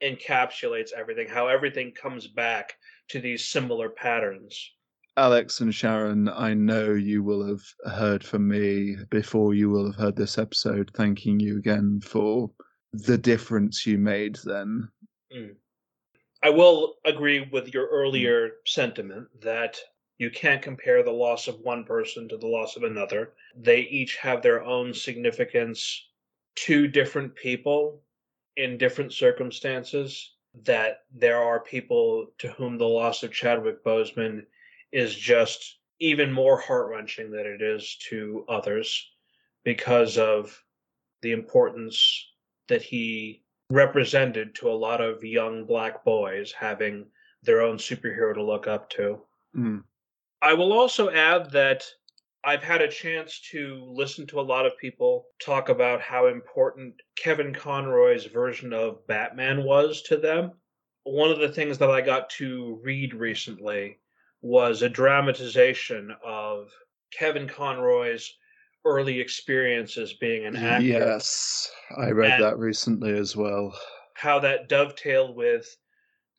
encapsulates 0.03 0.91
everything, 0.93 1.27
how 1.27 1.47
everything 1.47 1.91
comes 1.91 2.27
back 2.27 2.73
to 3.09 3.19
these 3.21 3.47
similar 3.47 3.89
patterns. 3.89 4.71
Alex 5.17 5.59
and 5.59 5.75
Sharon, 5.75 6.29
I 6.29 6.53
know 6.53 6.93
you 6.93 7.21
will 7.21 7.45
have 7.45 7.61
heard 7.93 8.23
from 8.23 8.47
me 8.47 8.95
before 9.09 9.53
you 9.53 9.69
will 9.69 9.85
have 9.85 9.95
heard 9.95 10.15
this 10.15 10.37
episode, 10.37 10.89
thanking 10.95 11.39
you 11.39 11.57
again 11.57 11.99
for 12.01 12.49
the 12.93 13.17
difference 13.17 13.85
you 13.85 13.97
made 13.97 14.37
then. 14.43 14.89
Mm. 15.35 15.55
I 16.43 16.49
will 16.49 16.95
agree 17.05 17.47
with 17.51 17.73
your 17.73 17.87
earlier 17.87 18.53
sentiment 18.65 19.27
that 19.41 19.79
you 20.17 20.29
can't 20.29 20.61
compare 20.61 21.03
the 21.03 21.11
loss 21.11 21.47
of 21.47 21.59
one 21.59 21.83
person 21.83 22.27
to 22.29 22.37
the 22.37 22.47
loss 22.47 22.75
of 22.75 22.83
another. 22.83 23.33
They 23.55 23.81
each 23.81 24.17
have 24.17 24.41
their 24.41 24.63
own 24.63 24.93
significance 24.93 26.09
to 26.55 26.87
different 26.87 27.35
people 27.35 28.01
in 28.57 28.77
different 28.77 29.13
circumstances. 29.13 30.33
That 30.63 31.03
there 31.13 31.41
are 31.41 31.61
people 31.61 32.27
to 32.39 32.49
whom 32.49 32.77
the 32.77 32.87
loss 32.87 33.23
of 33.23 33.31
Chadwick 33.31 33.83
Boseman 33.85 34.45
is 34.91 35.15
just 35.15 35.77
even 35.99 36.31
more 36.31 36.59
heart 36.59 36.89
wrenching 36.89 37.31
than 37.31 37.45
it 37.45 37.61
is 37.61 37.95
to 38.09 38.43
others 38.49 39.11
because 39.63 40.17
of 40.17 40.61
the 41.21 41.31
importance 41.31 42.30
that 42.71 42.81
he 42.81 43.43
represented 43.69 44.55
to 44.55 44.69
a 44.69 44.81
lot 44.87 45.01
of 45.01 45.25
young 45.25 45.65
black 45.65 46.05
boys 46.05 46.53
having 46.53 47.05
their 47.43 47.61
own 47.61 47.75
superhero 47.75 48.33
to 48.33 48.41
look 48.41 48.65
up 48.65 48.89
to. 48.89 49.19
Mm. 49.53 49.83
I 50.41 50.53
will 50.53 50.71
also 50.71 51.09
add 51.09 51.51
that 51.51 51.83
I've 52.45 52.63
had 52.63 52.81
a 52.81 52.87
chance 52.87 53.41
to 53.51 53.83
listen 53.93 54.25
to 54.27 54.39
a 54.39 54.49
lot 54.53 54.65
of 54.65 54.77
people 54.77 55.25
talk 55.43 55.67
about 55.67 56.01
how 56.01 56.27
important 56.27 56.95
Kevin 57.17 57.53
Conroy's 57.53 58.25
version 58.25 58.71
of 58.71 59.05
Batman 59.05 59.65
was 59.65 60.01
to 60.03 60.15
them. 60.15 60.53
One 61.03 61.29
of 61.29 61.39
the 61.39 61.51
things 61.51 61.77
that 61.79 61.89
I 61.89 61.99
got 61.99 62.29
to 62.31 62.79
read 62.83 63.13
recently 63.13 63.99
was 64.41 64.81
a 64.81 64.87
dramatization 64.87 66.15
of 66.25 66.71
Kevin 67.11 67.49
Conroy's 67.49 68.33
early 68.85 69.19
experiences 69.19 70.13
being 70.13 70.45
an 70.45 70.55
actor. 70.55 70.85
Yes, 70.85 71.71
I 71.97 72.09
read 72.11 72.41
that 72.41 72.57
recently 72.57 73.17
as 73.17 73.35
well. 73.35 73.73
how 74.15 74.39
that 74.39 74.69
dovetailed 74.69 75.35
with 75.35 75.77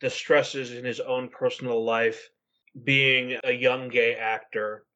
the 0.01 0.11
stresses 0.11 0.73
in 0.73 0.85
his 0.85 1.01
own 1.01 1.29
personal 1.29 1.85
life, 1.85 2.31
being 2.85 3.39
a 3.45 3.53
young 3.53 3.89
gay 3.89 4.15
actor 4.15 4.87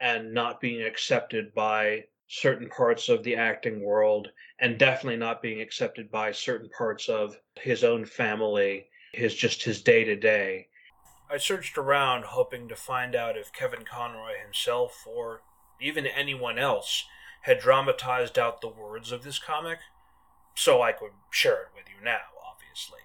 and 0.00 0.32
not 0.32 0.60
being 0.60 0.82
accepted 0.82 1.54
by 1.54 2.04
certain 2.28 2.68
parts 2.68 3.08
of 3.08 3.22
the 3.22 3.36
acting 3.36 3.80
world, 3.80 4.28
and 4.58 4.78
definitely 4.78 5.16
not 5.16 5.42
being 5.42 5.60
accepted 5.60 6.10
by 6.10 6.32
certain 6.32 6.68
parts 6.76 7.08
of 7.08 7.36
his 7.54 7.84
own 7.84 8.04
family, 8.04 8.86
his 9.12 9.34
just 9.34 9.62
his 9.62 9.82
day 9.82 10.02
to 10.04 10.16
day. 10.16 10.66
I 11.30 11.38
searched 11.38 11.78
around 11.78 12.24
hoping 12.24 12.68
to 12.68 12.76
find 12.76 13.14
out 13.14 13.36
if 13.36 13.52
Kevin 13.52 13.84
Conroy 13.84 14.32
himself 14.42 15.04
or 15.06 15.42
even 15.80 16.06
anyone 16.06 16.58
else 16.58 17.04
had 17.42 17.60
dramatized 17.60 18.38
out 18.38 18.60
the 18.60 18.68
words 18.68 19.12
of 19.12 19.22
this 19.22 19.38
comic 19.38 19.78
so 20.54 20.82
I 20.82 20.92
could 20.92 21.12
share 21.30 21.62
it 21.62 21.68
with 21.74 21.84
you 21.88 22.04
now, 22.04 22.20
obviously. 22.50 23.00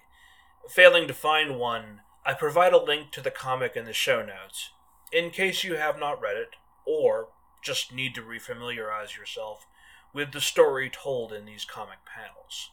Failing 0.70 1.08
to 1.08 1.14
find 1.14 1.60
one, 1.60 2.02
I 2.26 2.34
provide 2.34 2.74
a 2.74 2.82
link 2.82 3.12
to 3.12 3.22
the 3.22 3.32
comic 3.32 3.76
in 3.76 3.86
the 3.86 3.94
show 3.94 4.26
notes, 4.26 4.72
in 5.12 5.32
case 5.32 5.64
you 5.64 5.76
have 5.76 6.00
not 6.00 6.22
read 6.22 6.38
it, 6.38 6.56
or 6.86 7.30
just 7.62 7.94
need 7.94 8.16
to 8.16 8.22
refamiliarize 8.22 9.18
yourself 9.18 9.68
with 10.14 10.32
the 10.32 10.42
story 10.42 10.90
told 10.90 11.32
in 11.32 11.46
these 11.46 11.66
comic 11.66 12.00
panels. 12.06 12.72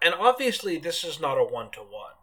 And 0.00 0.14
obviously, 0.14 0.78
this 0.78 1.04
is 1.04 1.20
not 1.20 1.38
a 1.38 1.44
one 1.44 1.70
to 1.72 1.80
one. 1.80 2.14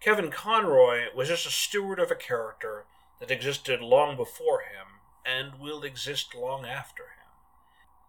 Kevin 0.00 0.30
Conroy 0.30 1.06
was 1.14 1.28
just 1.28 1.46
a 1.46 1.50
steward 1.50 1.98
of 1.98 2.10
a 2.10 2.16
character 2.16 2.84
that 3.18 3.30
existed 3.30 3.80
long 3.80 4.16
before 4.16 4.60
him 4.60 5.00
and 5.24 5.60
will 5.60 5.82
exist 5.82 6.34
long 6.34 6.64
after 6.64 7.04
him. 7.04 7.08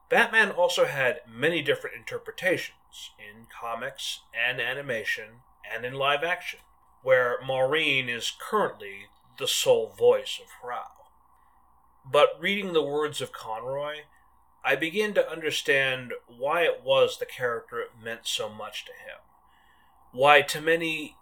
Batman 0.09 0.51
also 0.51 0.85
had 0.85 1.21
many 1.27 1.61
different 1.61 1.95
interpretations 1.95 3.11
in 3.17 3.47
comics 3.47 4.21
and 4.33 4.59
animation 4.59 5.41
and 5.71 5.85
in 5.85 5.93
live 5.93 6.23
action, 6.23 6.59
where 7.01 7.37
Maureen 7.45 8.09
is 8.09 8.31
currently 8.39 9.07
the 9.37 9.47
sole 9.47 9.93
voice 9.97 10.39
of 10.41 10.47
Hrao. 10.61 10.89
But 12.05 12.39
reading 12.39 12.73
the 12.73 12.83
words 12.83 13.21
of 13.21 13.31
Conroy, 13.31 14.01
I 14.63 14.75
begin 14.75 15.13
to 15.15 15.29
understand 15.29 16.13
why 16.27 16.61
it 16.61 16.81
was 16.83 17.17
the 17.17 17.25
character 17.25 17.85
meant 18.01 18.27
so 18.27 18.49
much 18.49 18.85
to 18.85 18.91
him. 18.91 19.19
Why, 20.11 20.41
to 20.41 20.61
many, 20.61 21.15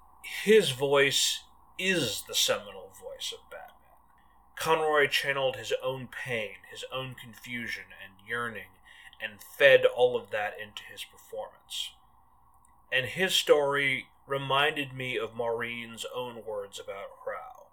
his 0.43 0.71
voice 0.71 1.43
is 1.77 2.23
the 2.27 2.35
seminal 2.35 2.91
voice 2.99 3.31
of. 3.31 3.50
Conroy 4.61 5.07
channeled 5.07 5.55
his 5.55 5.73
own 5.81 6.07
pain, 6.07 6.57
his 6.69 6.85
own 6.93 7.15
confusion 7.15 7.85
and 7.99 8.13
yearning, 8.29 8.77
and 9.19 9.41
fed 9.41 9.87
all 9.87 10.15
of 10.15 10.29
that 10.29 10.53
into 10.61 10.83
his 10.83 11.03
performance. 11.03 11.93
And 12.93 13.07
his 13.07 13.33
story 13.33 14.05
reminded 14.27 14.93
me 14.93 15.17
of 15.17 15.33
Maureen's 15.33 16.05
own 16.13 16.45
words 16.45 16.79
about 16.79 17.09
Hrao, 17.25 17.69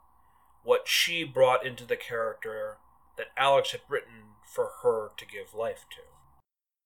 what 0.64 0.88
she 0.88 1.24
brought 1.24 1.66
into 1.66 1.84
the 1.84 1.94
character 1.94 2.78
that 3.18 3.32
Alex 3.36 3.72
had 3.72 3.82
written 3.86 4.36
for 4.46 4.70
her 4.82 5.10
to 5.18 5.26
give 5.26 5.52
life 5.52 5.84
to. 5.90 6.02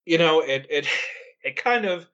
You 0.05 0.19
know, 0.19 0.41
it 0.41 0.67
it 0.69 0.89
it 1.45 1.55
kind 1.55 1.85
of 1.85 2.09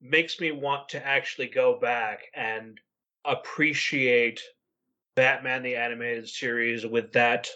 makes 0.00 0.40
me 0.40 0.50
want 0.50 0.88
to 0.88 1.06
actually 1.06 1.46
go 1.46 1.78
back 1.78 2.22
and 2.34 2.80
appreciate 3.24 4.40
Batman 5.14 5.62
the 5.62 5.76
animated 5.76 6.28
series 6.28 6.86
with 6.86 7.12
that 7.12 7.48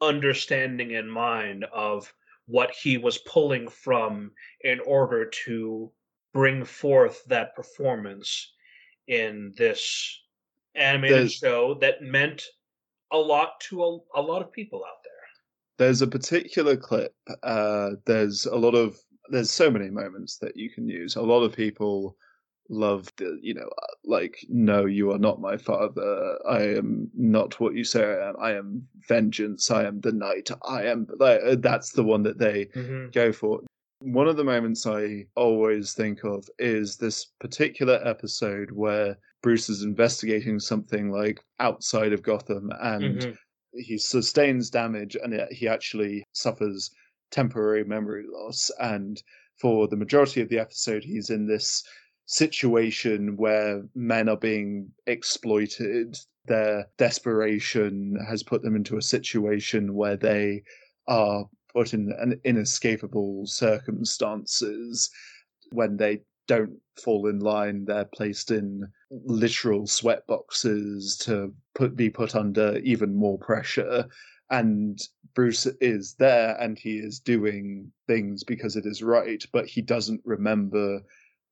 understanding 0.00 0.92
in 0.92 1.08
mind 1.08 1.64
of 1.72 2.12
what 2.46 2.70
he 2.72 2.98
was 2.98 3.18
pulling 3.18 3.68
from 3.68 4.30
in 4.62 4.80
order 4.80 5.24
to 5.46 5.90
bring 6.32 6.64
forth 6.64 7.24
that 7.26 7.54
performance 7.54 8.52
in 9.06 9.54
this 9.56 10.20
animated 10.74 11.18
There's- 11.18 11.32
show 11.32 11.74
that 11.74 12.02
meant 12.02 12.42
a 13.12 13.18
lot 13.18 13.60
to 13.60 13.82
a, 13.84 13.98
a 14.16 14.22
lot 14.22 14.42
of 14.42 14.52
people 14.52 14.84
out 14.84 15.02
there. 15.04 15.12
There's 15.78 16.02
a 16.02 16.06
particular 16.06 16.76
clip. 16.76 17.14
Uh, 17.42 17.92
there's 18.04 18.46
a 18.46 18.56
lot 18.56 18.74
of 18.74 18.98
there's 19.30 19.50
so 19.50 19.70
many 19.70 19.88
moments 19.88 20.36
that 20.38 20.56
you 20.56 20.70
can 20.70 20.86
use. 20.88 21.16
A 21.16 21.22
lot 21.22 21.42
of 21.42 21.54
people 21.54 22.16
love 22.70 23.12
the 23.16 23.38
you 23.42 23.52
know 23.54 23.68
uh, 23.82 23.86
like 24.04 24.38
no 24.48 24.86
you 24.86 25.10
are 25.12 25.18
not 25.18 25.40
my 25.40 25.56
father 25.56 26.38
i 26.48 26.62
am 26.62 27.10
not 27.14 27.60
what 27.60 27.74
you 27.74 27.84
say 27.84 28.02
i 28.02 28.28
am 28.28 28.36
i 28.40 28.52
am 28.52 28.88
vengeance 29.06 29.70
i 29.70 29.84
am 29.84 30.00
the 30.00 30.12
knight 30.12 30.50
i 30.66 30.82
am 30.84 31.06
like 31.18 31.40
uh, 31.44 31.56
that's 31.58 31.92
the 31.92 32.02
one 32.02 32.22
that 32.22 32.38
they 32.38 32.66
go 33.12 33.32
for. 33.32 33.60
One 34.00 34.28
of 34.28 34.36
the 34.36 34.44
moments 34.44 34.86
I 34.86 35.24
always 35.34 35.94
think 35.94 36.24
of 36.24 36.46
is 36.58 36.96
this 36.96 37.26
particular 37.40 38.00
episode 38.04 38.70
where 38.70 39.16
Bruce 39.42 39.70
is 39.70 39.82
investigating 39.82 40.58
something 40.58 41.10
like 41.10 41.40
outside 41.60 42.12
of 42.12 42.22
Gotham 42.22 42.70
and 42.82 43.20
Mhm. 43.20 43.38
he 43.74 43.96
sustains 43.96 44.68
damage 44.68 45.16
and 45.16 45.40
he 45.52 45.68
actually 45.68 46.24
suffers 46.32 46.90
temporary 47.30 47.84
memory 47.84 48.24
loss. 48.28 48.70
And 48.78 49.22
for 49.58 49.88
the 49.88 49.96
majority 49.96 50.40
of 50.42 50.48
the 50.48 50.58
episode, 50.58 51.02
he's 51.04 51.30
in 51.30 51.46
this 51.46 51.82
situation 52.26 53.36
where 53.36 53.82
men 53.94 54.28
are 54.28 54.36
being 54.36 54.90
exploited. 55.06 56.16
Their 56.46 56.86
desperation 56.98 58.16
has 58.28 58.42
put 58.42 58.62
them 58.62 58.76
into 58.76 58.96
a 58.96 59.02
situation 59.02 59.94
where 59.94 60.16
they 60.16 60.62
are 61.08 61.44
put 61.72 61.92
in 61.92 62.12
an 62.18 62.40
inescapable 62.44 63.46
circumstances 63.46 65.10
when 65.72 65.96
they 65.96 66.20
don't 66.46 66.78
fall 67.02 67.26
in 67.26 67.40
line 67.40 67.84
they're 67.84 68.08
placed 68.14 68.50
in 68.50 68.86
literal 69.10 69.86
sweat 69.86 70.26
boxes 70.26 71.16
to 71.16 71.52
put 71.74 71.96
be 71.96 72.10
put 72.10 72.34
under 72.34 72.78
even 72.78 73.14
more 73.14 73.38
pressure 73.38 74.06
and 74.50 74.98
Bruce 75.34 75.66
is 75.80 76.14
there 76.18 76.56
and 76.60 76.78
he 76.78 76.98
is 76.98 77.18
doing 77.18 77.90
things 78.06 78.44
because 78.44 78.76
it 78.76 78.86
is 78.86 79.02
right 79.02 79.42
but 79.52 79.66
he 79.66 79.80
doesn't 79.80 80.20
remember 80.24 81.00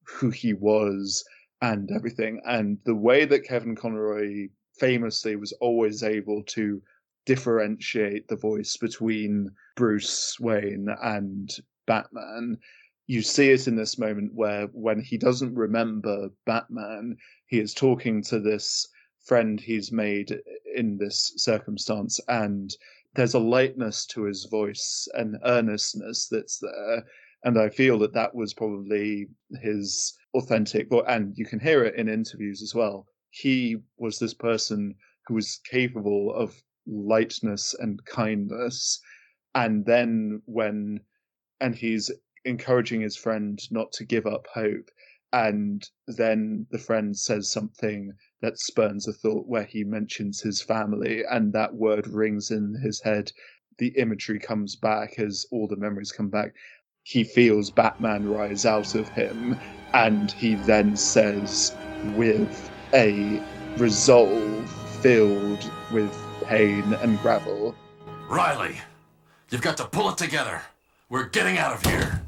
who 0.04 0.30
he 0.30 0.52
was 0.54 1.24
and 1.60 1.90
everything 1.92 2.40
and 2.44 2.78
the 2.84 2.94
way 2.94 3.24
that 3.24 3.44
Kevin 3.44 3.76
Conroy 3.76 4.48
famously 4.78 5.36
was 5.36 5.52
always 5.60 6.02
able 6.02 6.42
to 6.44 6.82
differentiate 7.24 8.26
the 8.28 8.36
voice 8.36 8.76
between 8.76 9.50
Bruce 9.76 10.38
Wayne 10.40 10.88
and 11.02 11.50
Batman. 11.86 12.58
You 13.06 13.22
see 13.22 13.50
it 13.50 13.68
in 13.68 13.76
this 13.76 13.98
moment 13.98 14.32
where, 14.34 14.66
when 14.68 15.00
he 15.00 15.18
doesn't 15.18 15.54
remember 15.54 16.30
Batman, 16.46 17.16
he 17.46 17.58
is 17.58 17.74
talking 17.74 18.22
to 18.24 18.40
this 18.40 18.88
friend 19.24 19.60
he's 19.60 19.92
made 19.92 20.36
in 20.74 20.96
this 20.98 21.32
circumstance, 21.36 22.18
and 22.28 22.74
there's 23.14 23.34
a 23.34 23.38
lightness 23.38 24.06
to 24.06 24.22
his 24.22 24.46
voice, 24.46 25.06
an 25.14 25.38
earnestness 25.44 26.28
that's 26.28 26.58
there. 26.58 27.04
And 27.44 27.58
I 27.58 27.68
feel 27.68 27.98
that 28.00 28.14
that 28.14 28.34
was 28.34 28.54
probably 28.54 29.26
his 29.60 30.16
authentic, 30.34 30.88
and 31.08 31.36
you 31.36 31.44
can 31.44 31.58
hear 31.58 31.84
it 31.84 31.96
in 31.96 32.08
interviews 32.08 32.62
as 32.62 32.74
well. 32.74 33.06
He 33.30 33.78
was 33.96 34.18
this 34.18 34.34
person 34.34 34.94
who 35.26 35.34
was 35.34 35.60
capable 35.68 36.32
of 36.34 36.54
lightness 36.86 37.74
and 37.78 38.04
kindness. 38.04 39.00
And 39.54 39.84
then 39.84 40.42
when 40.46 41.00
and 41.60 41.74
he's 41.74 42.10
encouraging 42.44 43.00
his 43.00 43.16
friend 43.16 43.60
not 43.70 43.92
to 43.92 44.04
give 44.04 44.26
up 44.26 44.46
hope. 44.52 44.90
And 45.32 45.88
then 46.06 46.66
the 46.70 46.78
friend 46.78 47.16
says 47.16 47.50
something 47.50 48.12
that 48.40 48.58
spurns 48.58 49.08
a 49.08 49.12
thought 49.12 49.46
where 49.46 49.64
he 49.64 49.84
mentions 49.84 50.40
his 50.40 50.60
family 50.60 51.22
and 51.30 51.52
that 51.52 51.74
word 51.74 52.06
rings 52.06 52.50
in 52.50 52.74
his 52.82 53.00
head. 53.00 53.32
The 53.78 53.88
imagery 53.96 54.38
comes 54.38 54.76
back 54.76 55.18
as 55.18 55.46
all 55.50 55.68
the 55.68 55.76
memories 55.76 56.12
come 56.12 56.28
back 56.28 56.54
he 57.02 57.24
feels 57.24 57.70
batman 57.70 58.28
rise 58.28 58.64
out 58.64 58.94
of 58.94 59.08
him 59.10 59.58
and 59.94 60.32
he 60.32 60.54
then 60.54 60.96
says 60.96 61.74
with 62.14 62.70
a 62.94 63.42
resolve 63.76 64.70
filled 65.00 65.70
with 65.92 66.16
pain 66.44 66.92
and 66.94 67.18
gravel 67.20 67.74
Riley, 68.32 68.80
you've 69.50 69.60
got 69.60 69.76
to 69.76 69.84
pull 69.84 70.08
it 70.08 70.16
together. 70.16 70.62
We're 71.10 71.28
getting 71.28 71.58
out 71.58 71.74
of 71.74 71.92
here. 71.92 72.22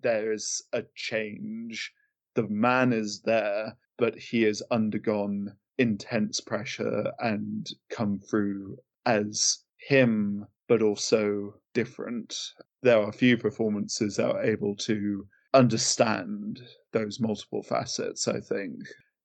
there 0.00 0.32
is 0.32 0.62
a 0.72 0.84
change. 0.94 1.92
The 2.34 2.46
man 2.46 2.92
is 2.92 3.20
there, 3.22 3.76
but 3.98 4.16
he 4.16 4.42
has 4.42 4.62
undergone 4.70 5.56
intense 5.78 6.40
pressure 6.40 7.12
and 7.18 7.68
come 7.90 8.20
through 8.20 8.78
as 9.06 9.64
him, 9.76 10.46
but 10.68 10.82
also 10.82 11.54
different. 11.72 12.36
There 12.84 12.98
are 13.00 13.08
a 13.08 13.12
few 13.12 13.38
performances 13.38 14.16
that 14.16 14.30
are 14.30 14.42
able 14.44 14.76
to 14.76 15.26
understand 15.54 16.60
those 16.92 17.18
multiple 17.18 17.62
facets, 17.62 18.28
I 18.28 18.40
think. 18.40 18.74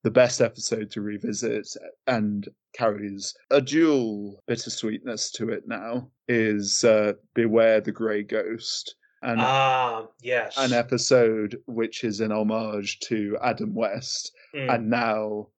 the 0.04 0.10
best 0.12 0.40
episode 0.40 0.90
to 0.90 1.02
revisit 1.02 1.68
and 2.08 2.48
carries 2.74 3.34
a 3.52 3.60
dual 3.60 4.42
bittersweetness 4.48 5.30
to 5.34 5.50
it 5.50 5.64
now 5.68 6.10
is 6.30 6.86
uh, 6.86 7.12
Beware 7.36 7.82
the 7.82 7.92
Grey 7.92 8.24
Ghost. 8.24 8.96
And 9.24 9.42
Ah, 9.42 10.08
yes. 10.22 10.56
an 10.58 10.72
episode 10.72 11.58
which 11.66 12.06
is 12.06 12.22
an 12.22 12.32
homage 12.32 13.00
to 13.10 13.38
Adam 13.44 13.74
West 13.76 14.32
Mm. 14.56 14.74
and 14.74 14.90
now 14.90 15.50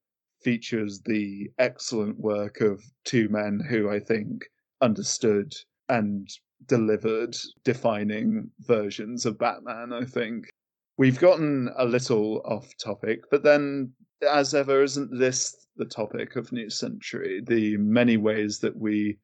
features 0.44 1.02
the 1.06 1.52
excellent 1.60 2.20
work 2.20 2.62
of 2.62 2.84
two 3.06 3.30
men 3.30 3.60
who 3.70 3.90
I 3.92 4.00
think 4.00 4.50
understood 4.82 5.54
and 5.88 6.28
delivered 6.68 7.36
defining 7.64 8.50
versions 8.60 9.26
of 9.26 9.38
Batman, 9.38 9.94
I 9.94 10.06
think. 10.06 10.50
We've 10.98 11.20
gotten 11.20 11.70
a 11.78 11.86
little 11.86 12.42
off 12.46 12.72
topic, 12.78 13.22
but 13.32 13.44
then, 13.44 13.94
as 14.30 14.54
ever, 14.54 14.84
isn't 14.84 15.18
this 15.18 15.68
the 15.78 15.86
topic 15.86 16.36
of 16.36 16.52
New 16.52 16.70
Century? 16.70 17.42
The 17.46 17.78
many 17.78 18.18
ways 18.18 18.60
that 18.60 18.78
we 18.78 19.18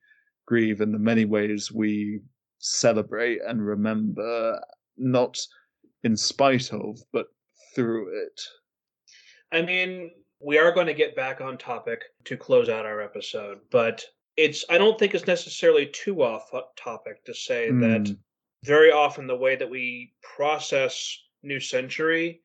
grieve 0.46 0.82
and 0.82 0.94
the 0.94 1.00
many 1.00 1.26
ways 1.26 1.72
we 1.72 2.22
celebrate 2.60 3.40
and 3.46 3.66
remember, 3.66 4.60
not 4.98 5.38
in 6.04 6.18
spite 6.18 6.74
of, 6.74 7.00
but 7.14 7.28
through 7.76 8.08
it. 8.26 8.42
I 9.52 9.62
mean, 9.62 10.12
we 10.40 10.58
are 10.58 10.72
going 10.72 10.88
to 10.88 10.94
get 10.94 11.16
back 11.16 11.42
on 11.42 11.58
topic 11.58 12.02
to 12.26 12.38
close 12.38 12.70
out 12.70 12.86
our 12.86 13.02
episode, 13.02 13.60
but 13.72 14.04
it's 14.38 14.64
I 14.70 14.78
don't 14.78 14.98
think 15.00 15.16
it's 15.16 15.28
necessarily 15.28 15.88
too 15.88 16.24
off 16.24 16.52
topic 16.78 17.26
to 17.26 17.34
say 17.34 17.72
that 17.72 18.06
Mm. 18.06 18.18
very 18.64 18.92
often 18.92 19.28
the 19.28 19.36
way 19.36 19.56
that 19.56 19.70
we 19.70 20.14
process 20.22 21.20
New 21.44 21.60
Century 21.60 22.42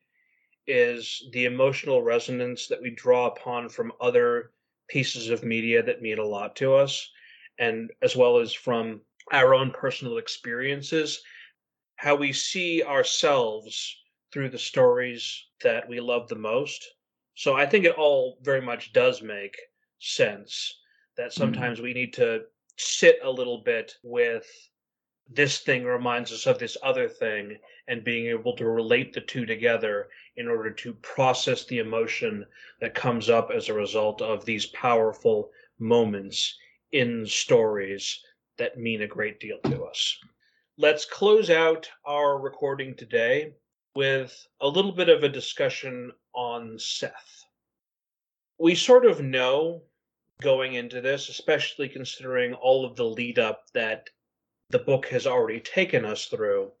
is 0.67 1.29
the 1.33 1.45
emotional 1.45 2.01
resonance 2.01 2.67
that 2.67 2.81
we 2.81 2.89
draw 2.89 3.27
upon 3.27 3.69
from 3.69 3.93
other 4.01 4.53
pieces 4.87 5.29
of 5.29 5.43
media 5.43 5.83
that 5.83 6.01
mean 6.01 6.19
a 6.19 6.25
lot 6.25 6.55
to 6.57 6.73
us, 6.73 7.11
and 7.59 7.91
as 8.01 8.15
well 8.15 8.37
as 8.39 8.53
from 8.53 9.01
our 9.31 9.53
own 9.53 9.71
personal 9.71 10.17
experiences, 10.17 11.23
how 11.97 12.15
we 12.15 12.33
see 12.33 12.83
ourselves 12.83 14.03
through 14.31 14.49
the 14.49 14.57
stories 14.57 15.47
that 15.61 15.87
we 15.87 15.99
love 15.99 16.27
the 16.27 16.35
most. 16.35 16.95
So 17.35 17.53
I 17.55 17.65
think 17.65 17.85
it 17.85 17.95
all 17.95 18.39
very 18.41 18.61
much 18.61 18.93
does 18.93 19.21
make 19.21 19.57
sense 19.99 20.81
that 21.17 21.33
hmm. 21.33 21.39
sometimes 21.39 21.81
we 21.81 21.93
need 21.93 22.13
to 22.13 22.41
sit 22.77 23.19
a 23.23 23.29
little 23.29 23.59
bit 23.59 23.95
with 24.03 24.45
this 25.29 25.59
thing 25.59 25.85
reminds 25.85 26.31
us 26.31 26.45
of 26.45 26.59
this 26.59 26.77
other 26.83 27.07
thing 27.07 27.57
and 27.87 28.03
being 28.03 28.27
able 28.27 28.55
to 28.55 28.67
relate 28.67 29.13
the 29.13 29.21
two 29.21 29.45
together 29.45 30.09
in 30.35 30.47
order 30.47 30.69
to 30.69 30.93
process 30.95 31.65
the 31.65 31.79
emotion 31.79 32.45
that 32.81 32.93
comes 32.93 33.29
up 33.29 33.49
as 33.49 33.69
a 33.69 33.73
result 33.73 34.21
of 34.21 34.43
these 34.43 34.65
powerful 34.67 35.49
moments 35.79 36.57
in 36.91 37.25
stories 37.25 38.19
that 38.57 38.77
mean 38.77 39.01
a 39.01 39.07
great 39.07 39.39
deal 39.39 39.57
to 39.65 39.83
us. 39.83 40.17
Let's 40.77 41.05
close 41.05 41.49
out 41.49 41.89
our 42.05 42.39
recording 42.39 42.95
today 42.95 43.53
with 43.95 44.47
a 44.59 44.67
little 44.67 44.91
bit 44.91 45.09
of 45.09 45.23
a 45.23 45.29
discussion 45.29 46.11
on 46.33 46.77
Seth. 46.79 47.45
We 48.59 48.75
sort 48.75 49.05
of 49.05 49.21
know 49.21 49.83
going 50.41 50.73
into 50.73 51.01
this, 51.01 51.29
especially 51.29 51.87
considering 51.87 52.53
all 52.53 52.85
of 52.85 52.95
the 52.95 53.05
lead 53.05 53.39
up 53.39 53.63
that 53.73 54.09
the 54.69 54.79
book 54.79 55.07
has 55.07 55.27
already 55.27 55.59
taken 55.59 56.05
us 56.05 56.25
through, 56.25 56.71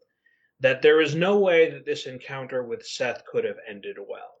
that 0.59 0.81
there 0.81 1.01
is 1.01 1.15
no 1.15 1.39
way 1.39 1.69
that 1.69 1.85
this 1.85 2.05
encounter 2.05 2.63
with 2.63 2.85
Seth 2.85 3.25
could 3.25 3.43
have 3.43 3.59
ended 3.67 3.97
well. 3.99 4.35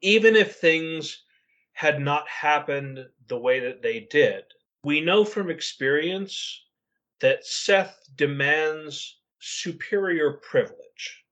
Even 0.00 0.36
if 0.36 0.56
things 0.56 1.24
had 1.72 2.00
not 2.00 2.28
happened 2.28 3.06
the 3.26 3.38
way 3.38 3.60
that 3.60 3.82
they 3.82 4.00
did, 4.00 4.44
we 4.84 5.00
know 5.00 5.24
from 5.24 5.50
experience 5.50 6.62
that 7.20 7.44
Seth 7.44 7.98
demands 8.16 9.18
superior 9.40 10.34
privilege. 10.34 11.24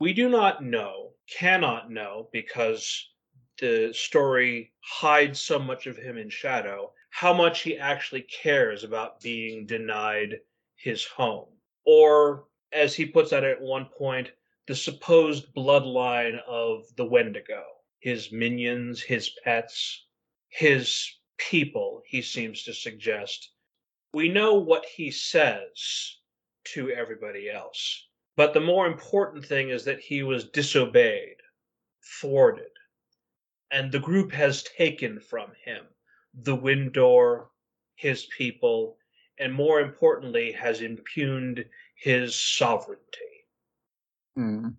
We 0.00 0.12
do 0.12 0.28
not 0.28 0.64
know, 0.64 1.12
cannot 1.30 1.90
know, 1.90 2.28
because 2.32 3.10
the 3.58 3.92
story 3.94 4.72
hides 4.80 5.40
so 5.40 5.58
much 5.58 5.86
of 5.86 5.96
him 5.96 6.16
in 6.18 6.28
shadow, 6.28 6.92
how 7.10 7.32
much 7.32 7.62
he 7.62 7.78
actually 7.78 8.22
cares 8.22 8.82
about 8.82 9.20
being 9.20 9.66
denied 9.66 10.40
his 10.76 11.04
home. 11.04 11.48
Or, 11.86 12.46
as 12.72 12.94
he 12.94 13.06
puts 13.06 13.32
it 13.32 13.44
at 13.44 13.60
one 13.60 13.86
point, 13.86 14.30
the 14.66 14.74
supposed 14.74 15.54
bloodline 15.54 16.40
of 16.46 16.84
the 16.96 17.04
Wendigo, 17.04 17.62
his 18.00 18.32
minions, 18.32 19.02
his 19.02 19.30
pets, 19.44 20.06
his 20.48 21.08
people, 21.36 22.02
he 22.06 22.22
seems 22.22 22.64
to 22.64 22.74
suggest. 22.74 23.50
We 24.12 24.28
know 24.28 24.54
what 24.54 24.84
he 24.84 25.10
says 25.10 26.18
to 26.72 26.90
everybody 26.90 27.50
else. 27.50 28.08
But 28.36 28.52
the 28.54 28.60
more 28.60 28.86
important 28.86 29.44
thing 29.44 29.70
is 29.70 29.84
that 29.84 30.00
he 30.00 30.22
was 30.22 30.50
disobeyed, 30.50 31.36
thwarted, 32.20 32.70
and 33.74 33.90
the 33.90 33.98
group 33.98 34.30
has 34.30 34.62
taken 34.62 35.18
from 35.18 35.50
him 35.64 35.84
the 36.42 36.56
Windor, 36.56 37.46
his 37.96 38.26
people, 38.26 38.96
and 39.38 39.52
more 39.52 39.80
importantly, 39.80 40.52
has 40.52 40.80
impugned 40.80 41.64
his 41.96 42.34
sovereignty. 42.34 43.46
Mm. 44.38 44.74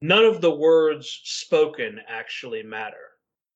None 0.00 0.24
of 0.24 0.40
the 0.40 0.54
words 0.54 1.20
spoken 1.24 2.00
actually 2.08 2.62
matter. 2.62 3.10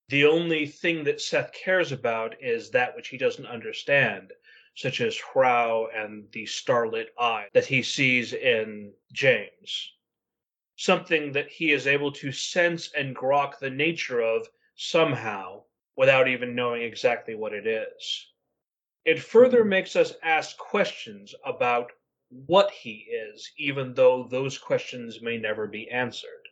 The 0.08 0.24
only 0.26 0.66
thing 0.66 1.04
that 1.04 1.20
Seth 1.20 1.52
cares 1.52 1.92
about 1.92 2.34
is 2.42 2.70
that 2.70 2.94
which 2.94 3.08
he 3.08 3.16
doesn't 3.16 3.46
understand, 3.46 4.32
such 4.76 5.00
as 5.00 5.16
Hrao 5.16 5.86
and 5.94 6.30
the 6.32 6.46
starlit 6.46 7.14
eye 7.18 7.46
that 7.54 7.66
he 7.66 7.82
sees 7.82 8.32
in 8.32 8.92
James. 9.12 9.94
Something 10.76 11.32
that 11.32 11.50
he 11.50 11.72
is 11.72 11.86
able 11.86 12.12
to 12.12 12.32
sense 12.32 12.92
and 12.92 13.14
grok 13.14 13.58
the 13.58 13.70
nature 13.70 14.20
of 14.20 14.48
somehow 14.74 15.64
without 15.96 16.28
even 16.28 16.54
knowing 16.54 16.82
exactly 16.82 17.34
what 17.34 17.52
it 17.52 17.66
is. 17.66 18.32
It 19.04 19.22
further 19.22 19.60
mm-hmm. 19.60 19.68
makes 19.68 19.96
us 19.96 20.14
ask 20.22 20.56
questions 20.56 21.34
about 21.44 21.92
what 22.28 22.70
he 22.70 23.06
is, 23.10 23.52
even 23.56 23.94
though 23.94 24.24
those 24.24 24.58
questions 24.58 25.20
may 25.20 25.36
never 25.36 25.66
be 25.66 25.88
answered. 25.90 26.48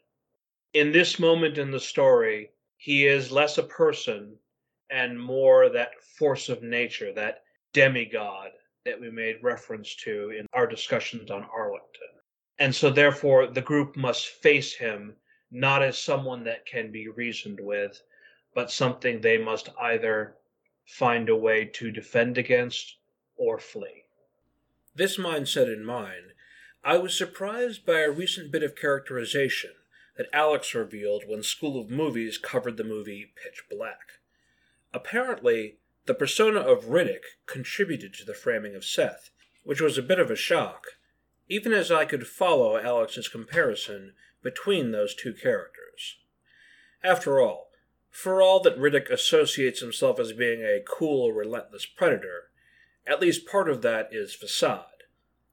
In 0.75 0.93
this 0.93 1.19
moment 1.19 1.59
in 1.59 1.71
the 1.71 1.81
story, 1.81 2.53
he 2.77 3.07
is 3.07 3.33
less 3.33 3.59
a 3.59 3.63
person 3.63 4.39
and 4.91 5.21
more 5.21 5.69
that 5.71 6.01
force 6.19 6.49
of 6.49 6.63
nature, 6.63 7.13
that 7.15 7.43
demigod 7.73 8.51
that 8.85 9.01
we 9.01 9.11
made 9.11 9.43
reference 9.43 9.95
to 9.97 10.31
in 10.31 10.47
our 10.53 10.67
discussions 10.67 11.31
on 11.31 11.45
Arlington. 11.45 12.09
And 12.59 12.75
so, 12.75 12.91
therefore, 12.91 13.47
the 13.47 13.61
group 13.61 13.97
must 13.97 14.27
face 14.27 14.75
him 14.75 15.17
not 15.51 15.83
as 15.83 15.99
someone 15.99 16.45
that 16.45 16.67
can 16.67 16.91
be 16.91 17.09
reasoned 17.09 17.61
with, 17.61 18.03
but 18.55 18.71
something 18.71 19.21
they 19.21 19.39
must 19.39 19.69
either 19.79 20.37
find 20.87 21.29
a 21.29 21.37
way 21.37 21.65
to 21.65 21.91
defend 21.91 22.39
against 22.39 22.97
or 23.37 23.59
flee. 23.59 24.05
This 24.95 25.17
mindset 25.17 25.73
in 25.73 25.85
mind, 25.85 26.33
I 26.85 26.99
was 26.99 27.17
surprised 27.17 27.87
by 27.87 28.01
a 28.01 28.11
recent 28.11 28.51
bit 28.51 28.63
of 28.63 28.77
characterization 28.77 29.73
that 30.17 30.29
Alex 30.33 30.75
revealed 30.75 31.25
when 31.27 31.43
School 31.43 31.81
of 31.81 31.91
Movies 31.91 32.39
covered 32.39 32.77
the 32.77 32.85
movie 32.85 33.33
Pitch 33.43 33.65
Black. 33.71 34.21
Apparently, 34.93 35.79
the 36.07 36.15
persona 36.15 36.61
of 36.61 36.87
Riddick 36.87 37.23
contributed 37.47 38.13
to 38.15 38.25
the 38.25 38.35
framing 38.35 38.75
of 38.75 38.85
Seth, 38.85 39.31
which 39.65 39.81
was 39.81 39.97
a 39.97 40.03
bit 40.03 40.19
of 40.19 40.31
a 40.31 40.37
shock, 40.37 40.85
even 41.49 41.73
as 41.73 41.91
I 41.91 42.05
could 42.05 42.27
follow 42.27 42.79
Alex's 42.79 43.29
comparison 43.29 44.15
between 44.43 44.91
those 44.91 45.15
two 45.15 45.33
characters. 45.33 46.19
After 47.03 47.41
all, 47.41 47.71
for 48.11 48.43
all 48.43 48.61
that 48.61 48.79
Riddick 48.79 49.11
associates 49.11 49.81
himself 49.81 50.21
as 50.21 50.33
being 50.33 50.63
a 50.63 50.85
cool, 50.87 51.33
relentless 51.33 51.87
predator, 51.87 52.51
at 53.07 53.21
least 53.21 53.47
part 53.47 53.69
of 53.69 53.83
that 53.83 54.09
is 54.13 54.35
facade, 54.35 55.05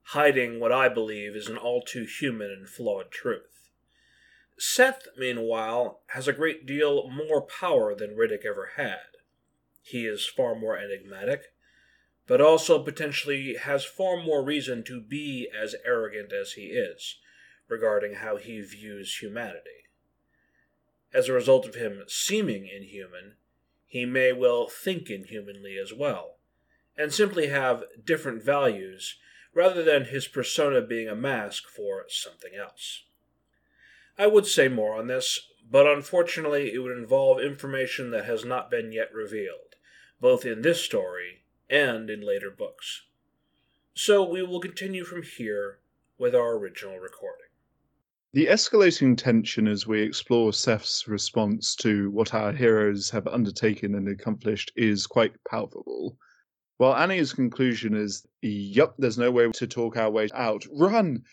hiding 0.03 0.59
what 0.59 0.71
I 0.71 0.89
believe 0.89 1.35
is 1.35 1.47
an 1.47 1.57
all 1.57 1.81
too 1.81 2.05
human 2.05 2.51
and 2.51 2.67
flawed 2.67 3.11
truth. 3.11 3.71
Seth, 4.57 5.07
meanwhile, 5.17 6.01
has 6.07 6.27
a 6.27 6.33
great 6.33 6.65
deal 6.65 7.09
more 7.09 7.41
power 7.41 7.95
than 7.95 8.17
Riddick 8.17 8.45
ever 8.45 8.71
had. 8.75 9.07
He 9.81 10.05
is 10.05 10.25
far 10.25 10.53
more 10.53 10.77
enigmatic, 10.77 11.53
but 12.30 12.39
also 12.39 12.77
potentially 12.77 13.55
has 13.55 13.84
far 13.84 14.15
more 14.15 14.43
reason 14.43 14.84
to 14.84 15.01
be 15.01 15.49
as 15.51 15.75
arrogant 15.84 16.32
as 16.32 16.51
he 16.51 16.67
is 16.67 17.17
regarding 17.67 18.13
how 18.13 18.38
he 18.38 18.61
views 18.61 19.17
humanity. 19.17 19.88
As 21.11 21.27
a 21.27 21.34
result 21.34 21.65
of 21.65 21.73
him 21.73 22.03
seeming 22.07 22.67
inhuman, 22.67 23.38
he 23.88 24.05
may 24.05 24.32
well 24.32 24.67
think 24.67 25.09
inhumanly 25.09 25.75
as 25.82 25.91
well, 25.91 26.36
and 26.95 27.11
simply 27.11 27.47
have 27.47 27.84
different 28.05 28.43
values 28.43 29.15
rather 29.55 29.82
than 29.82 30.05
his 30.05 30.27
persona 30.27 30.82
being 30.82 31.09
a 31.09 31.15
mask 31.15 31.63
for 31.67 32.05
something 32.09 32.51
else. 32.53 33.05
I 34.19 34.27
would 34.27 34.45
say 34.45 34.67
more 34.67 34.95
on 34.95 35.07
this, 35.07 35.47
but 35.67 35.88
unfortunately, 35.88 36.75
it 36.75 36.77
would 36.77 36.95
involve 36.95 37.41
information 37.41 38.11
that 38.11 38.25
has 38.25 38.45
not 38.45 38.69
been 38.69 38.91
yet 38.91 39.11
revealed, 39.11 39.77
both 40.21 40.45
in 40.45 40.61
this 40.61 40.84
story 40.84 41.38
and 41.70 42.09
in 42.09 42.22
later 42.22 42.49
books. 42.49 43.03
So 43.93 44.28
we 44.28 44.41
will 44.43 44.59
continue 44.59 45.03
from 45.03 45.24
here 45.24 45.80
with 46.17 46.34
our 46.34 46.57
original 46.57 46.97
recording. 46.97 47.45
The 48.32 48.45
escalating 48.45 49.17
tension 49.17 49.67
as 49.67 49.88
we 49.88 50.01
explore 50.01 50.53
Seth's 50.53 51.07
response 51.07 51.76
to 51.78 52.11
what 52.11 52.34
our 52.34 52.51
heroes 52.51 53.09
have 53.09 53.28
undertaken 53.28 53.95
and 53.95 54.07
accomplished 54.07 54.72
is 54.76 55.07
quite 55.07 55.34
palpable. 55.49 56.17
While 56.78 56.95
Annie's 56.95 57.34
conclusion 57.34 57.95
is, 57.95 58.26
yup, 58.41 58.95
there's 58.97 59.17
no 59.17 59.32
way 59.32 59.49
to 59.51 59.67
talk 59.67 59.97
our 59.97 60.11
way 60.11 60.30
out, 60.34 60.63
run! 60.72 61.24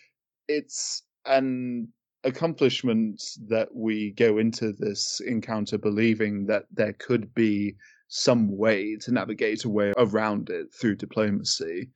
It's 0.47 1.03
an 1.25 1.93
accomplishment 2.23 3.21
that 3.47 3.73
we 3.73 4.11
go 4.11 4.39
into 4.39 4.73
this 4.73 5.21
encounter 5.25 5.77
believing 5.77 6.47
that 6.47 6.65
there 6.71 6.93
could 6.93 7.33
be 7.33 7.75
some 8.07 8.57
way 8.57 8.95
to 8.95 9.11
navigate 9.11 9.65
a 9.65 9.69
way 9.69 9.93
around 9.97 10.49
it 10.49 10.73
through 10.73 10.95
diplomacy. 10.95 11.89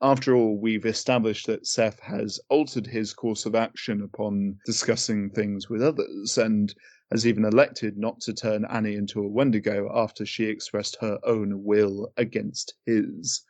After 0.00 0.34
all, 0.34 0.58
we've 0.58 0.86
established 0.86 1.46
that 1.46 1.66
Seth 1.66 2.00
has 2.00 2.40
altered 2.48 2.86
his 2.86 3.12
course 3.12 3.46
of 3.46 3.54
action 3.54 4.02
upon 4.02 4.58
discussing 4.64 5.30
things 5.30 5.68
with 5.70 5.82
others, 5.82 6.38
and 6.38 6.74
has 7.12 7.26
even 7.26 7.44
elected 7.44 7.96
not 7.98 8.20
to 8.22 8.32
turn 8.32 8.64
Annie 8.64 8.94
into 8.96 9.20
a 9.20 9.28
Wendigo 9.28 9.90
after 9.94 10.24
she 10.24 10.46
expressed 10.46 10.96
her 11.00 11.18
own 11.24 11.62
will 11.62 12.12
against 12.16 12.74
his. 12.86 13.44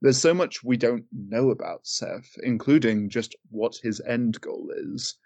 There's 0.00 0.18
so 0.18 0.32
much 0.32 0.64
we 0.64 0.76
don't 0.76 1.04
know 1.12 1.50
about 1.50 1.86
Seth, 1.86 2.36
including 2.42 3.08
just 3.08 3.36
what 3.50 3.76
his 3.82 4.00
end 4.06 4.40
goal 4.40 4.70
is. 4.74 5.16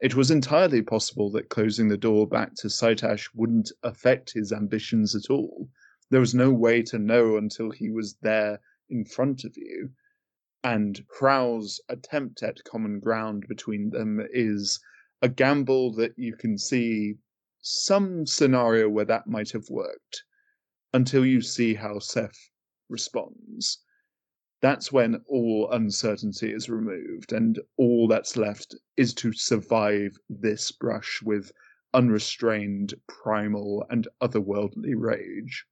It 0.00 0.14
was 0.16 0.30
entirely 0.30 0.82
possible 0.82 1.30
that 1.30 1.48
closing 1.48 1.88
the 1.88 1.96
door 1.96 2.26
back 2.26 2.54
to 2.56 2.68
Saitash 2.68 3.28
wouldn't 3.34 3.70
affect 3.82 4.32
his 4.32 4.52
ambitions 4.52 5.14
at 5.14 5.30
all. 5.30 5.68
There 6.10 6.20
was 6.20 6.34
no 6.34 6.52
way 6.52 6.82
to 6.82 6.98
know 6.98 7.36
until 7.36 7.70
he 7.70 7.90
was 7.90 8.16
there 8.16 8.60
in 8.90 9.04
front 9.04 9.44
of 9.44 9.56
you. 9.56 9.90
And 10.62 11.04
Hrao's 11.18 11.80
attempt 11.88 12.42
at 12.42 12.64
common 12.64 12.98
ground 12.98 13.46
between 13.48 13.90
them 13.90 14.20
is 14.32 14.80
a 15.22 15.28
gamble 15.28 15.92
that 15.94 16.18
you 16.18 16.34
can 16.36 16.58
see 16.58 17.14
some 17.60 18.26
scenario 18.26 18.88
where 18.88 19.04
that 19.04 19.26
might 19.26 19.52
have 19.52 19.70
worked 19.70 20.24
until 20.92 21.24
you 21.24 21.40
see 21.40 21.74
how 21.74 21.98
Seth 21.98 22.50
responds. 22.88 23.83
That's 24.60 24.92
when 24.92 25.16
all 25.26 25.70
uncertainty 25.72 26.52
is 26.52 26.70
removed, 26.70 27.32
and 27.32 27.58
all 27.76 28.08
that's 28.08 28.36
left 28.36 28.74
is 28.96 29.12
to 29.14 29.32
survive 29.32 30.16
this 30.28 30.70
brush 30.72 31.20
with 31.22 31.52
unrestrained, 31.92 32.94
primal, 33.06 33.84
and 33.90 34.08
otherworldly 34.20 34.94
rage. 34.96 35.66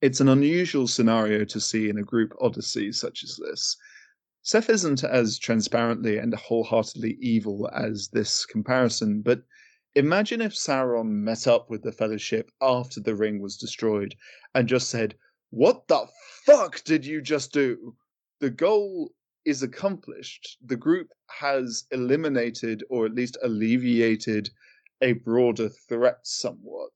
It's 0.00 0.20
an 0.20 0.28
unusual 0.28 0.88
scenario 0.88 1.44
to 1.44 1.60
see 1.60 1.88
in 1.88 1.98
a 1.98 2.02
group 2.02 2.34
odyssey 2.40 2.90
such 2.90 3.22
as 3.22 3.36
this. 3.36 3.76
Seth 4.42 4.68
isn't 4.68 5.04
as 5.04 5.38
transparently 5.38 6.18
and 6.18 6.34
wholeheartedly 6.34 7.18
evil 7.20 7.70
as 7.72 8.08
this 8.08 8.44
comparison, 8.44 9.22
but 9.22 9.44
imagine 9.94 10.40
if 10.40 10.54
Sauron 10.54 11.22
met 11.22 11.46
up 11.46 11.70
with 11.70 11.82
the 11.82 11.92
Fellowship 11.92 12.50
after 12.60 13.00
the 13.00 13.14
ring 13.14 13.40
was 13.40 13.56
destroyed 13.56 14.16
and 14.54 14.68
just 14.68 14.90
said, 14.90 15.16
What 15.50 15.86
the 15.86 16.08
fuck 16.44 16.82
did 16.82 17.06
you 17.06 17.22
just 17.22 17.52
do? 17.52 17.94
The 18.42 18.50
goal 18.50 19.14
is 19.44 19.62
accomplished. 19.62 20.58
The 20.66 20.76
group 20.76 21.12
has 21.28 21.84
eliminated 21.92 22.82
or 22.90 23.06
at 23.06 23.14
least 23.14 23.38
alleviated 23.40 24.50
a 25.00 25.12
broader 25.12 25.68
threat 25.68 26.18
somewhat. 26.24 26.90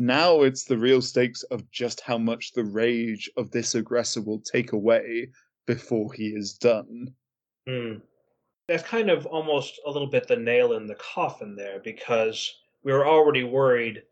Now 0.00 0.42
it's 0.42 0.64
the 0.64 0.76
real 0.76 1.00
stakes 1.00 1.44
of 1.44 1.70
just 1.70 2.00
how 2.00 2.18
much 2.18 2.54
the 2.54 2.64
rage 2.64 3.30
of 3.36 3.52
this 3.52 3.76
aggressor 3.76 4.20
will 4.20 4.40
take 4.40 4.72
away 4.72 5.30
before 5.64 6.12
he 6.12 6.30
is 6.30 6.54
done. 6.54 7.14
Hmm. 7.68 7.98
That's 8.66 8.82
kind 8.82 9.10
of 9.10 9.26
almost 9.26 9.80
a 9.86 9.90
little 9.92 10.10
bit 10.10 10.26
the 10.26 10.34
nail 10.34 10.72
in 10.72 10.88
the 10.88 10.96
coffin 10.96 11.54
there 11.54 11.78
because 11.78 12.52
we 12.82 12.90
were 12.92 13.06
already 13.06 13.44
worried 13.44 14.02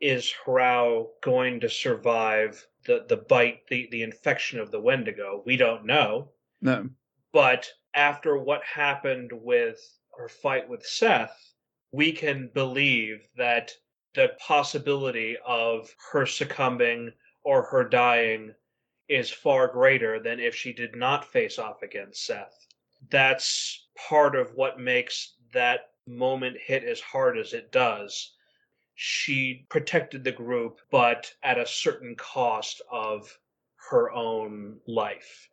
is 0.00 0.32
Hrao 0.46 1.08
going 1.20 1.58
to 1.58 1.68
survive 1.68 2.64
the, 2.86 3.04
the 3.08 3.16
bite, 3.16 3.66
the, 3.68 3.88
the 3.90 4.02
infection 4.02 4.58
of 4.58 4.70
the 4.70 4.80
Wendigo? 4.80 5.42
We 5.44 5.56
don't 5.56 5.84
know. 5.84 6.30
No. 6.60 6.88
But 7.32 7.70
after 7.94 8.36
what 8.36 8.62
happened 8.64 9.30
with 9.32 9.80
her 10.18 10.28
fight 10.28 10.68
with 10.68 10.84
Seth, 10.84 11.54
we 11.92 12.12
can 12.12 12.50
believe 12.52 13.28
that 13.36 13.72
the 14.14 14.32
possibility 14.38 15.36
of 15.46 15.94
her 16.12 16.26
succumbing 16.26 17.12
or 17.44 17.62
her 17.62 17.88
dying 17.88 18.54
is 19.08 19.30
far 19.30 19.68
greater 19.68 20.20
than 20.20 20.40
if 20.40 20.54
she 20.54 20.72
did 20.72 20.96
not 20.96 21.30
face 21.32 21.58
off 21.58 21.82
against 21.82 22.24
Seth. 22.24 22.66
That's 23.10 23.88
part 24.08 24.36
of 24.36 24.54
what 24.54 24.80
makes 24.80 25.34
that 25.52 25.90
moment 26.06 26.56
hit 26.58 26.84
as 26.84 27.00
hard 27.00 27.38
as 27.38 27.52
it 27.52 27.72
does. 27.72 28.34
She 28.94 29.66
protected 29.68 30.24
the 30.24 30.32
group, 30.32 30.80
but 30.90 31.32
at 31.42 31.58
a 31.58 31.66
certain 31.66 32.14
cost 32.16 32.82
of 32.90 33.38
her 33.90 34.10
own 34.12 34.78
life. 34.86 35.48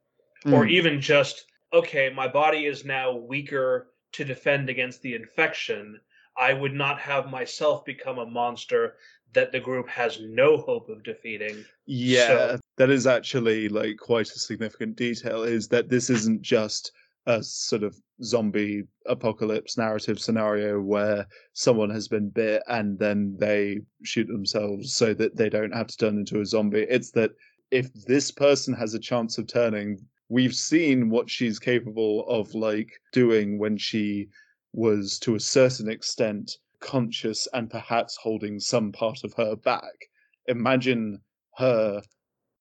Mm. 0.45 0.53
Or 0.53 0.65
even 0.65 1.01
just, 1.01 1.45
okay, 1.73 2.11
my 2.13 2.27
body 2.27 2.65
is 2.65 2.85
now 2.85 3.15
weaker 3.15 3.91
to 4.13 4.25
defend 4.25 4.69
against 4.69 5.01
the 5.01 5.15
infection, 5.15 5.99
I 6.37 6.53
would 6.53 6.73
not 6.73 6.99
have 6.99 7.29
myself 7.29 7.85
become 7.85 8.17
a 8.17 8.25
monster 8.25 8.95
that 9.33 9.51
the 9.51 9.59
group 9.59 9.87
has 9.89 10.19
no 10.21 10.57
hope 10.57 10.89
of 10.89 11.03
defeating. 11.03 11.65
Yeah, 11.85 12.27
so, 12.27 12.59
that 12.77 12.89
is 12.89 13.05
actually 13.05 13.69
like 13.69 13.97
quite 13.97 14.29
a 14.29 14.39
significant 14.39 14.95
detail 14.95 15.43
is 15.43 15.67
that 15.67 15.89
this 15.89 16.09
isn't 16.09 16.41
just 16.41 16.91
a 17.25 17.43
sort 17.43 17.83
of 17.83 17.95
zombie 18.23 18.83
apocalypse 19.05 19.77
narrative 19.77 20.19
scenario 20.19 20.79
where 20.79 21.25
someone 21.53 21.89
has 21.89 22.07
been 22.07 22.29
bit 22.29 22.63
and 22.67 22.97
then 22.97 23.35
they 23.39 23.79
shoot 24.03 24.27
themselves 24.27 24.93
so 24.93 25.13
that 25.13 25.35
they 25.35 25.49
don't 25.49 25.73
have 25.73 25.87
to 25.87 25.97
turn 25.97 26.17
into 26.17 26.41
a 26.41 26.45
zombie. 26.45 26.85
It's 26.89 27.11
that 27.11 27.31
if 27.71 27.93
this 28.05 28.31
person 28.31 28.73
has 28.73 28.93
a 28.93 28.99
chance 28.99 29.37
of 29.37 29.47
turning, 29.47 29.99
we've 30.29 30.55
seen 30.55 31.09
what 31.09 31.29
she's 31.29 31.59
capable 31.59 32.27
of 32.27 32.53
like 32.53 32.91
doing 33.13 33.59
when 33.59 33.77
she 33.77 34.27
was 34.73 35.19
to 35.19 35.35
a 35.35 35.39
certain 35.39 35.89
extent 35.89 36.57
conscious 36.79 37.47
and 37.53 37.69
perhaps 37.69 38.17
holding 38.21 38.59
some 38.59 38.91
part 38.91 39.23
of 39.23 39.33
her 39.33 39.55
back. 39.55 40.09
Imagine 40.47 41.19
her, 41.57 42.01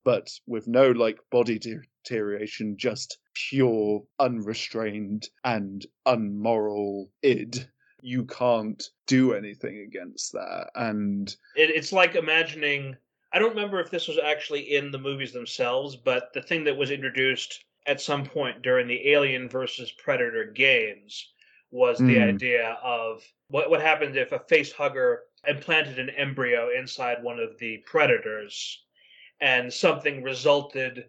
but 0.05 0.29
with 0.47 0.67
no 0.67 0.91
like 0.91 1.19
body 1.31 1.59
deterioration, 1.59 2.77
just 2.77 3.19
pure, 3.51 4.03
unrestrained, 4.18 5.28
and 5.45 5.86
unmoral 6.07 7.11
id. 7.22 7.68
You 8.01 8.24
can't 8.24 8.82
do 9.07 9.34
anything 9.34 9.78
against 9.80 10.32
that. 10.32 10.70
And 10.74 11.28
it, 11.57 11.70
it's 11.70 11.93
like 11.93 12.14
imagining. 12.14 12.97
I 13.32 13.39
don't 13.39 13.51
remember 13.51 13.80
if 13.80 13.91
this 13.91 14.09
was 14.09 14.18
actually 14.18 14.74
in 14.74 14.91
the 14.91 14.99
movies 14.99 15.32
themselves, 15.32 15.97
but 15.97 16.32
the 16.32 16.43
thing 16.43 16.64
that 16.64 16.76
was 16.76 16.91
introduced 16.91 17.64
at 17.86 18.01
some 18.01 18.24
point 18.24 18.62
during 18.62 18.86
the 18.86 19.11
Alien 19.11 19.49
versus 19.49 19.93
Predator 19.93 20.45
games 20.45 21.32
was 21.70 21.99
the 21.99 22.16
mm. 22.16 22.28
idea 22.28 22.78
of 22.82 23.22
what 23.49 23.68
what 23.68 23.82
happens 23.82 24.16
if 24.16 24.32
a 24.32 24.39
face 24.39 24.72
hugger 24.72 25.24
implanted 25.47 25.99
an 25.99 26.11
embryo 26.11 26.70
inside 26.70 27.22
one 27.22 27.39
of 27.39 27.59
the 27.59 27.78
predators 27.86 28.84
and 29.41 29.72
something 29.72 30.22
resulted 30.22 31.05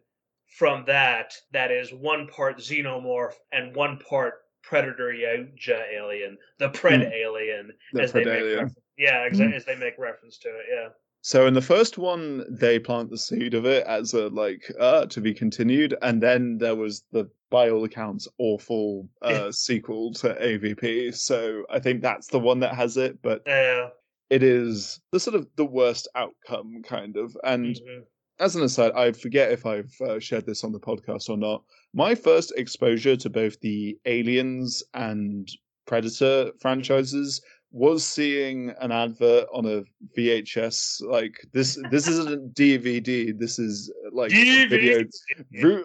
from 0.57 0.83
that 0.85 1.33
that 1.51 1.71
is 1.71 1.93
one 1.93 2.27
part 2.27 2.57
xenomorph 2.57 3.33
and 3.51 3.75
one 3.75 3.97
part 3.97 4.45
predator 4.63 5.13
yautja 5.13 5.81
alien 5.93 6.37
the 6.57 6.69
pred 6.69 7.01
mm. 7.01 7.11
alien 7.11 7.71
the 7.93 8.03
as 8.03 8.11
pred 8.11 8.25
they 8.25 8.37
alien. 8.39 8.65
make 8.65 8.73
yeah 8.97 9.23
exactly 9.23 9.53
mm. 9.53 9.57
as 9.57 9.65
they 9.65 9.75
make 9.75 9.97
reference 9.97 10.37
to 10.37 10.49
it 10.49 10.65
yeah 10.71 10.89
so 11.21 11.47
in 11.47 11.53
the 11.53 11.61
first 11.61 11.97
one, 11.97 12.45
they 12.49 12.79
plant 12.79 13.09
the 13.09 13.17
seed 13.17 13.53
of 13.53 13.65
it 13.65 13.85
as 13.85 14.13
a 14.13 14.29
like 14.29 14.71
uh, 14.79 15.05
to 15.07 15.19
be 15.19 15.33
continued, 15.33 15.93
and 16.01 16.23
then 16.23 16.57
there 16.59 16.75
was 16.75 17.03
the 17.11 17.29
by 17.49 17.69
all 17.69 17.83
accounts 17.83 18.27
awful 18.37 19.09
uh, 19.21 19.51
sequel 19.51 20.13
to 20.13 20.35
AVP. 20.35 21.13
So 21.15 21.63
I 21.69 21.79
think 21.79 22.01
that's 22.01 22.27
the 22.27 22.39
one 22.39 22.59
that 22.61 22.75
has 22.75 22.95
it, 22.95 23.21
but 23.21 23.41
yeah. 23.45 23.89
it 24.29 24.43
is 24.43 25.01
the 25.11 25.19
sort 25.19 25.35
of 25.35 25.47
the 25.55 25.65
worst 25.65 26.07
outcome, 26.15 26.83
kind 26.83 27.17
of. 27.17 27.35
And 27.43 27.75
Mhm. 27.75 28.03
As 28.39 28.55
an 28.55 28.63
aside, 28.63 28.91
I 28.95 29.11
forget 29.11 29.51
if 29.51 29.65
I've 29.65 29.93
uh, 30.01 30.19
shared 30.19 30.45
this 30.45 30.63
on 30.63 30.71
the 30.71 30.79
podcast 30.79 31.29
or 31.29 31.37
not. 31.37 31.63
My 31.93 32.15
first 32.15 32.53
exposure 32.55 33.15
to 33.17 33.29
both 33.29 33.59
the 33.59 33.97
Aliens 34.05 34.83
and 34.93 35.49
Predator 35.85 36.51
franchises 36.59 37.41
was 37.71 38.03
seeing 38.05 38.73
an 38.81 38.91
advert 38.91 39.47
on 39.53 39.65
a 39.65 39.83
VHS 40.17 41.03
like 41.03 41.39
this 41.53 41.79
this 41.91 42.07
isn't 42.07 42.53
DVD 42.55 43.37
this 43.37 43.59
is 43.59 43.91
like 44.11 44.31
DV. 44.31 44.69
videos. 44.69 45.13
V- 45.51 45.83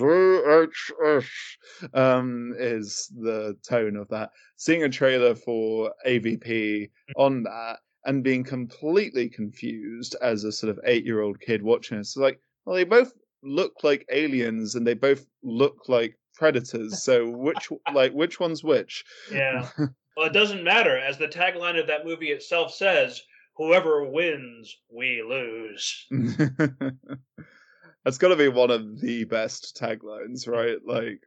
VHS 0.00 1.26
um, 1.94 2.54
is 2.56 3.10
the 3.20 3.56
tone 3.68 3.96
of 3.96 4.08
that. 4.08 4.30
Seeing 4.56 4.84
a 4.84 4.88
trailer 4.88 5.34
for 5.34 5.92
AVP 6.06 6.90
on 7.16 7.42
that 7.44 7.78
and 8.04 8.24
being 8.24 8.44
completely 8.44 9.28
confused 9.28 10.16
as 10.22 10.44
a 10.44 10.52
sort 10.52 10.70
of 10.70 10.80
eight-year-old 10.84 11.40
kid 11.40 11.62
watching 11.62 11.98
this, 11.98 12.08
It's 12.08 12.16
like, 12.16 12.40
well, 12.64 12.76
they 12.76 12.84
both 12.84 13.12
look 13.42 13.72
like 13.82 14.06
aliens 14.10 14.74
and 14.74 14.86
they 14.86 14.94
both 14.94 15.26
look 15.42 15.88
like 15.88 16.18
predators. 16.34 17.02
So 17.02 17.28
which, 17.28 17.68
like, 17.94 18.12
which 18.12 18.40
one's 18.40 18.64
which? 18.64 19.04
Yeah. 19.32 19.68
well, 20.16 20.26
it 20.26 20.32
doesn't 20.32 20.64
matter, 20.64 20.96
as 20.96 21.18
the 21.18 21.28
tagline 21.28 21.78
of 21.78 21.86
that 21.88 22.06
movie 22.06 22.30
itself 22.30 22.72
says. 22.74 23.22
Whoever 23.56 24.08
wins, 24.08 24.76
we 24.88 25.20
lose. 25.28 26.06
That's 28.04 28.18
got 28.18 28.28
to 28.28 28.36
be 28.36 28.46
one 28.46 28.70
of 28.70 29.00
the 29.00 29.24
best 29.24 29.76
taglines, 29.80 30.46
right? 30.46 30.78
Like, 30.86 31.20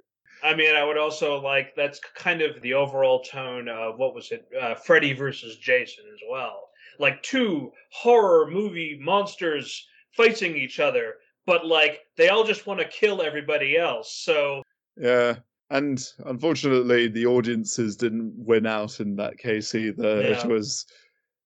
I 0.43 0.55
mean, 0.55 0.75
I 0.75 0.83
would 0.83 0.97
also 0.97 1.39
like 1.41 1.75
that's 1.75 1.99
kind 2.15 2.41
of 2.41 2.61
the 2.61 2.73
overall 2.73 3.21
tone 3.23 3.69
of 3.69 3.97
what 3.97 4.15
was 4.15 4.31
it, 4.31 4.45
uh, 4.59 4.75
Freddy 4.75 5.13
versus 5.13 5.57
Jason 5.57 6.05
as 6.13 6.19
well. 6.29 6.69
Like 6.99 7.21
two 7.23 7.71
horror 7.91 8.49
movie 8.49 8.99
monsters 9.01 9.87
fighting 10.15 10.55
each 10.55 10.79
other, 10.79 11.15
but 11.45 11.65
like 11.65 12.01
they 12.17 12.29
all 12.29 12.43
just 12.43 12.67
want 12.67 12.79
to 12.79 12.87
kill 12.87 13.21
everybody 13.21 13.77
else. 13.77 14.21
So 14.23 14.63
yeah. 14.97 15.35
And 15.69 16.03
unfortunately, 16.25 17.07
the 17.07 17.25
audiences 17.25 17.95
didn't 17.95 18.33
win 18.35 18.65
out 18.65 18.99
in 18.99 19.15
that 19.15 19.37
case 19.37 19.73
either. 19.73 20.21
It 20.21 20.45
was, 20.45 20.85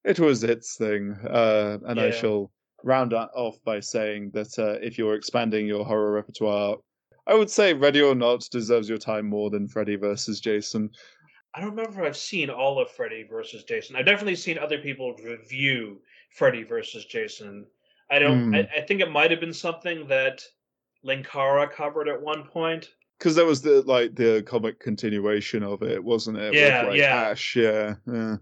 it 0.03 0.19
was 0.19 0.43
its 0.43 0.77
thing. 0.77 1.15
Uh, 1.29 1.77
and 1.85 1.99
I 1.99 2.09
shall 2.09 2.51
round 2.83 3.11
that 3.11 3.29
off 3.35 3.57
by 3.63 3.79
saying 3.79 4.31
that 4.33 4.57
uh, 4.57 4.79
if 4.81 4.97
you're 4.97 5.13
expanding 5.13 5.67
your 5.67 5.85
horror 5.85 6.11
repertoire, 6.11 6.77
I 7.27 7.33
would 7.33 7.49
say 7.49 7.73
Ready 7.73 8.01
or 8.01 8.15
Not 8.15 8.47
deserves 8.51 8.87
your 8.87 8.97
time 8.97 9.25
more 9.25 9.49
than 9.49 9.67
Freddy 9.67 9.95
versus 9.95 10.39
Jason. 10.39 10.91
I 11.55 11.61
don't 11.61 11.71
remember 11.71 12.01
if 12.01 12.07
I've 12.07 12.17
seen 12.17 12.49
all 12.49 12.79
of 12.79 12.91
Freddy 12.91 13.23
versus 13.29 13.63
Jason. 13.63 13.95
I've 13.95 14.05
definitely 14.05 14.35
seen 14.35 14.57
other 14.57 14.77
people 14.77 15.15
review 15.23 16.01
Freddy 16.31 16.63
versus 16.63 17.05
Jason. 17.05 17.65
I 18.11 18.19
don't. 18.19 18.49
Hmm. 18.49 18.55
I, 18.55 18.69
I 18.77 18.81
think 18.81 19.01
it 19.01 19.09
might 19.09 19.31
have 19.31 19.39
been 19.39 19.53
something 19.53 20.07
that 20.07 20.43
Linkara 21.05 21.71
covered 21.71 22.07
at 22.07 22.21
one 22.21 22.43
point. 22.43 22.89
Because 23.17 23.35
there 23.35 23.45
was 23.45 23.61
the 23.61 23.81
like 23.83 24.15
the 24.15 24.43
comic 24.45 24.79
continuation 24.79 25.63
of 25.63 25.81
it, 25.81 26.03
wasn't 26.03 26.37
it? 26.37 26.53
Yeah, 26.53 26.81
With, 26.81 26.89
like, 26.89 26.99
yeah. 26.99 27.15
Ash, 27.15 27.55
yeah, 27.55 27.95
yeah. 28.05 28.35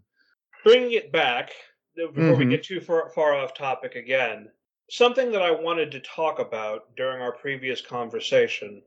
bringing 0.63 0.93
it 0.93 1.11
back 1.11 1.51
before 1.95 2.35
we 2.35 2.45
Mhm. 2.45 2.49
get 2.49 2.63
too 2.63 2.81
far, 2.81 3.09
far 3.11 3.35
off 3.35 3.53
topic 3.53 3.93
again 3.95 4.49
something 4.89 5.31
that 5.31 5.41
i 5.41 5.51
wanted 5.51 5.91
to 5.91 5.99
talk 6.01 6.39
about 6.39 6.95
during 6.95 7.21
our 7.21 7.33
previous 7.33 7.81
conversation 7.81 8.81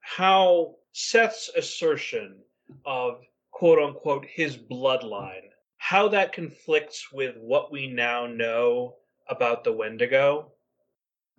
how 0.00 0.74
seth's 0.92 1.50
assertion 1.56 2.36
of 2.84 3.20
quote 3.50 3.78
unquote 3.78 4.26
his 4.26 4.56
bloodline 4.56 5.48
how 5.78 6.08
that 6.08 6.32
conflicts 6.32 7.12
with 7.12 7.36
what 7.36 7.70
we 7.70 7.86
now 7.86 8.26
know 8.26 8.94
about 9.28 9.62
the 9.64 9.72
wendigo 9.72 10.50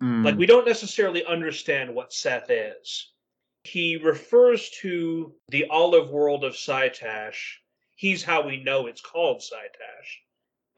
like 0.00 0.34
Mm. 0.34 0.38
we 0.38 0.46
don't 0.46 0.66
necessarily 0.66 1.24
understand 1.24 1.92
what 1.92 2.12
Seth 2.12 2.50
is. 2.50 3.12
He 3.64 3.96
refers 3.96 4.70
to 4.82 5.34
the 5.48 5.66
olive 5.70 6.10
world 6.10 6.44
of 6.44 6.54
Saitash. 6.54 7.56
He's 7.96 8.22
how 8.22 8.46
we 8.46 8.62
know 8.62 8.86
it's 8.86 9.00
called 9.00 9.40
Saitash. 9.40 10.20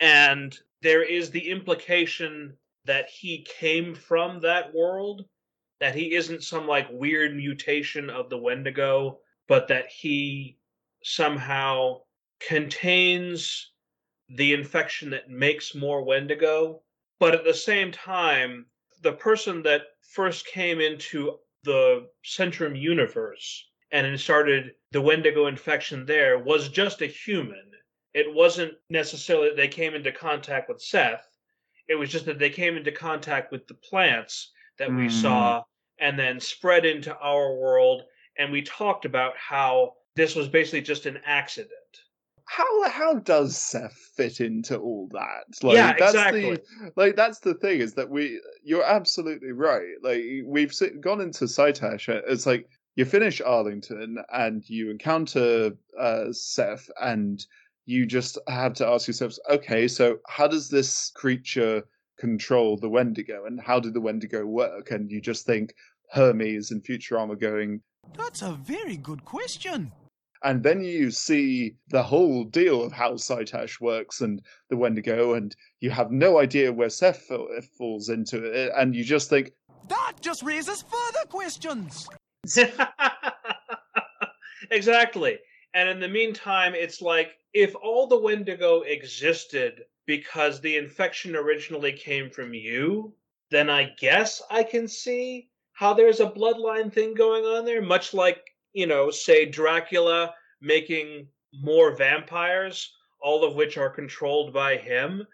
And 0.01 0.59
there 0.81 1.03
is 1.03 1.31
the 1.31 1.51
implication 1.51 2.57
that 2.85 3.09
he 3.09 3.47
came 3.61 3.95
from 3.95 4.41
that 4.41 4.75
world, 4.75 5.25
that 5.81 5.95
he 5.95 6.15
isn't 6.15 6.43
some 6.43 6.67
like 6.67 6.89
weird 6.91 7.35
mutation 7.35 8.11
of 8.11 8.31
the 8.31 8.39
Wendigo, 8.39 9.21
but 9.49 9.69
that 9.69 9.89
he 9.89 10.59
somehow 11.03 12.01
contains 12.41 13.73
the 14.29 14.53
infection 14.53 15.11
that 15.11 15.29
makes 15.29 15.75
more 15.75 16.05
Wendigo. 16.05 16.83
But 17.19 17.35
at 17.35 17.45
the 17.45 17.55
same 17.55 17.93
time, 17.93 18.67
the 19.03 19.13
person 19.13 19.63
that 19.63 19.83
first 20.01 20.47
came 20.47 20.81
into 20.81 21.39
the 21.65 22.09
Centrum 22.25 22.81
universe 22.81 23.69
and 23.93 24.19
started 24.19 24.73
the 24.93 25.01
Wendigo 25.01 25.47
infection 25.47 26.07
there 26.07 26.39
was 26.39 26.69
just 26.69 27.03
a 27.03 27.07
human. 27.07 27.71
It 28.15 28.33
wasn't 28.33 28.75
necessarily 28.89 29.49
that 29.49 29.57
they 29.57 29.69
came 29.69 29.95
into 29.95 30.13
contact 30.13 30.69
with 30.69 30.81
Seth. 30.81 31.27
It 31.91 31.97
was 31.99 32.11
just 32.11 32.25
that 32.27 32.39
they 32.39 32.51
came 32.51 32.77
into 32.77 32.93
contact 32.93 33.51
with 33.53 33.67
the 33.67 33.75
plants 33.75 34.53
that 34.79 34.89
we 34.89 35.07
Mm. 35.09 35.11
saw 35.23 35.65
and 35.99 36.19
then 36.19 36.39
spread 36.41 36.85
into 36.87 37.15
our 37.19 37.55
world. 37.57 38.05
And 38.39 38.53
we 38.53 38.63
talked 38.63 39.05
about 39.05 39.37
how 39.37 39.97
this 40.15 40.35
was 40.37 40.49
basically 40.49 40.83
just 40.83 41.05
an 41.07 41.19
accident. 41.25 41.73
how 42.47 42.89
how 42.89 43.15
does 43.15 43.57
Seth 43.57 43.97
fit 44.17 44.41
into 44.41 44.77
all 44.79 45.09
that? 45.13 45.45
Like 45.63 45.77
Yeah, 45.77 45.93
that's 45.99 46.15
exactly. 46.15 46.57
the 46.57 46.93
like 46.97 47.15
that's 47.17 47.39
the 47.41 47.55
thing 47.55 47.81
is 47.81 47.95
that 47.95 48.09
we 48.09 48.41
you're 48.65 48.83
absolutely 48.99 49.53
right. 49.53 49.95
Like 50.03 50.23
we've 50.45 50.73
gone 51.01 51.21
into 51.21 51.45
Saitash. 51.45 52.09
uh, 52.09 52.23
It's 52.27 52.47
like 52.47 52.69
you 52.97 53.05
finish 53.05 53.41
Arlington 53.41 54.19
and 54.33 54.69
you 54.69 54.91
encounter 54.91 55.73
uh, 55.99 56.33
Seth 56.33 56.91
and 57.01 57.47
you 57.87 58.07
just 58.07 58.39
have 58.49 58.75
to 58.75 58.87
ask 58.87 59.07
yourselves, 59.09 59.41
okay, 59.51 59.89
so 59.89 60.19
how 60.29 60.47
does 60.47 60.69
this 60.69 61.11
creature 61.15 61.83
control 62.19 62.77
the 62.77 62.89
Wendigo 62.89 63.47
and 63.47 63.61
how 63.61 63.81
did 63.81 63.95
the 63.95 64.01
Wendigo 64.01 64.45
work? 64.45 64.91
And 64.91 65.11
you 65.11 65.21
just 65.21 65.47
think 65.47 65.75
Hermes 66.13 66.71
and 66.71 66.85
Futurama 66.85 67.41
going, 67.41 67.81
That's 68.17 68.43
a 68.43 68.53
very 68.53 68.97
good 68.97 69.25
question. 69.25 69.93
and 70.43 70.63
then 70.63 70.83
you 70.83 71.11
see 71.11 71.77
the 71.89 72.03
whole 72.03 72.45
deal 72.45 72.83
of 72.83 72.93
how 72.93 73.13
Saitash 73.13 73.81
works 73.81 74.21
and 74.21 74.41
the 74.71 74.77
Wendigo, 74.77 75.35
and 75.35 75.55
you 75.81 75.91
have 75.91 76.11
no 76.11 76.39
idea 76.39 76.73
where 76.73 76.91
Seth 76.91 77.29
falls 77.77 78.09
into 78.09 78.43
it, 78.45 78.73
and 78.77 78.95
you 78.95 79.05
just 79.05 79.29
think, 79.31 79.53
That 79.89 80.15
just 80.21 80.43
raises 80.43 80.83
further 80.83 81.27
questions. 81.29 82.09
exactly. 84.71 85.39
And 85.75 85.89
in 85.89 86.01
the 86.01 86.09
meantime, 86.09 86.75
it's 86.75 87.01
like 87.01 87.39
if 87.53 87.75
all 87.77 88.07
the 88.07 88.19
Wendigo 88.19 88.83
existed 88.83 89.85
because 90.07 90.61
the 90.61 90.77
infection 90.77 91.37
originally 91.37 91.93
came 91.93 92.31
from 92.31 92.55
you, 92.55 93.15
then 93.51 93.71
I 93.71 93.95
guess 93.99 94.43
I 94.51 94.63
can 94.63 94.89
see 94.89 95.49
how 95.73 95.95
there's 95.95 96.21
a 96.21 96.31
bloodline 96.31 96.93
thing 96.93 97.15
going 97.15 97.45
on 97.45 97.65
there, 97.65 97.83
much 97.83 98.13
like, 98.13 98.55
you 98.73 98.87
know, 98.87 99.11
say 99.11 99.47
Dracula 99.47 100.35
making 100.61 101.29
more 101.53 101.97
vampires, 101.97 102.93
all 103.21 103.45
of 103.45 103.55
which 103.55 103.79
are 103.79 103.91
controlled 103.91 104.53
by 104.53 104.77
him. 104.77 105.27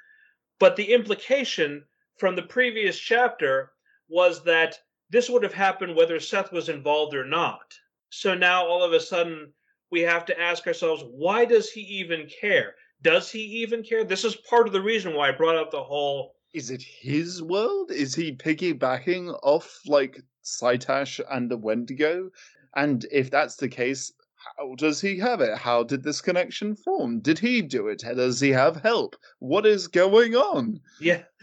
But 0.58 0.76
the 0.76 0.92
implication 0.92 1.84
from 2.18 2.36
the 2.36 2.42
previous 2.42 2.98
chapter 2.98 3.72
was 4.08 4.44
that 4.44 4.78
this 5.10 5.28
would 5.28 5.42
have 5.42 5.54
happened 5.54 5.94
whether 5.94 6.20
Seth 6.20 6.52
was 6.52 6.68
involved 6.68 7.14
or 7.14 7.24
not. 7.24 7.74
So 8.10 8.34
now 8.34 8.66
all 8.66 8.82
of 8.82 8.92
a 8.92 9.00
sudden 9.00 9.52
we 9.90 10.00
have 10.02 10.24
to 10.26 10.40
ask 10.40 10.66
ourselves, 10.66 11.04
why 11.10 11.44
does 11.44 11.70
he 11.70 11.80
even 11.80 12.28
care? 12.40 12.74
Does 13.02 13.30
he 13.30 13.40
even 13.40 13.82
care? 13.82 14.04
This 14.04 14.24
is 14.24 14.36
part 14.36 14.66
of 14.66 14.72
the 14.72 14.82
reason 14.82 15.14
why 15.14 15.28
I 15.28 15.32
brought 15.32 15.56
up 15.56 15.70
the 15.70 15.82
whole 15.82 16.36
is 16.56 16.70
it 16.70 16.82
his 16.82 17.42
world? 17.42 17.90
Is 17.90 18.14
he 18.14 18.32
piggybacking 18.32 19.38
off 19.42 19.80
like 19.86 20.22
Saitash 20.42 21.20
and 21.30 21.50
the 21.50 21.58
Wendigo? 21.58 22.30
And 22.74 23.04
if 23.12 23.30
that's 23.30 23.56
the 23.56 23.68
case, 23.68 24.10
how 24.56 24.74
does 24.76 24.98
he 24.98 25.18
have 25.18 25.42
it? 25.42 25.58
How 25.58 25.82
did 25.82 26.02
this 26.02 26.22
connection 26.22 26.74
form? 26.74 27.20
Did 27.20 27.38
he 27.38 27.60
do 27.60 27.88
it? 27.88 27.98
Does 27.98 28.40
he 28.40 28.50
have 28.50 28.76
help? 28.76 29.16
What 29.38 29.66
is 29.66 29.86
going 29.86 30.34
on? 30.34 30.80
Yeah. 30.98 31.24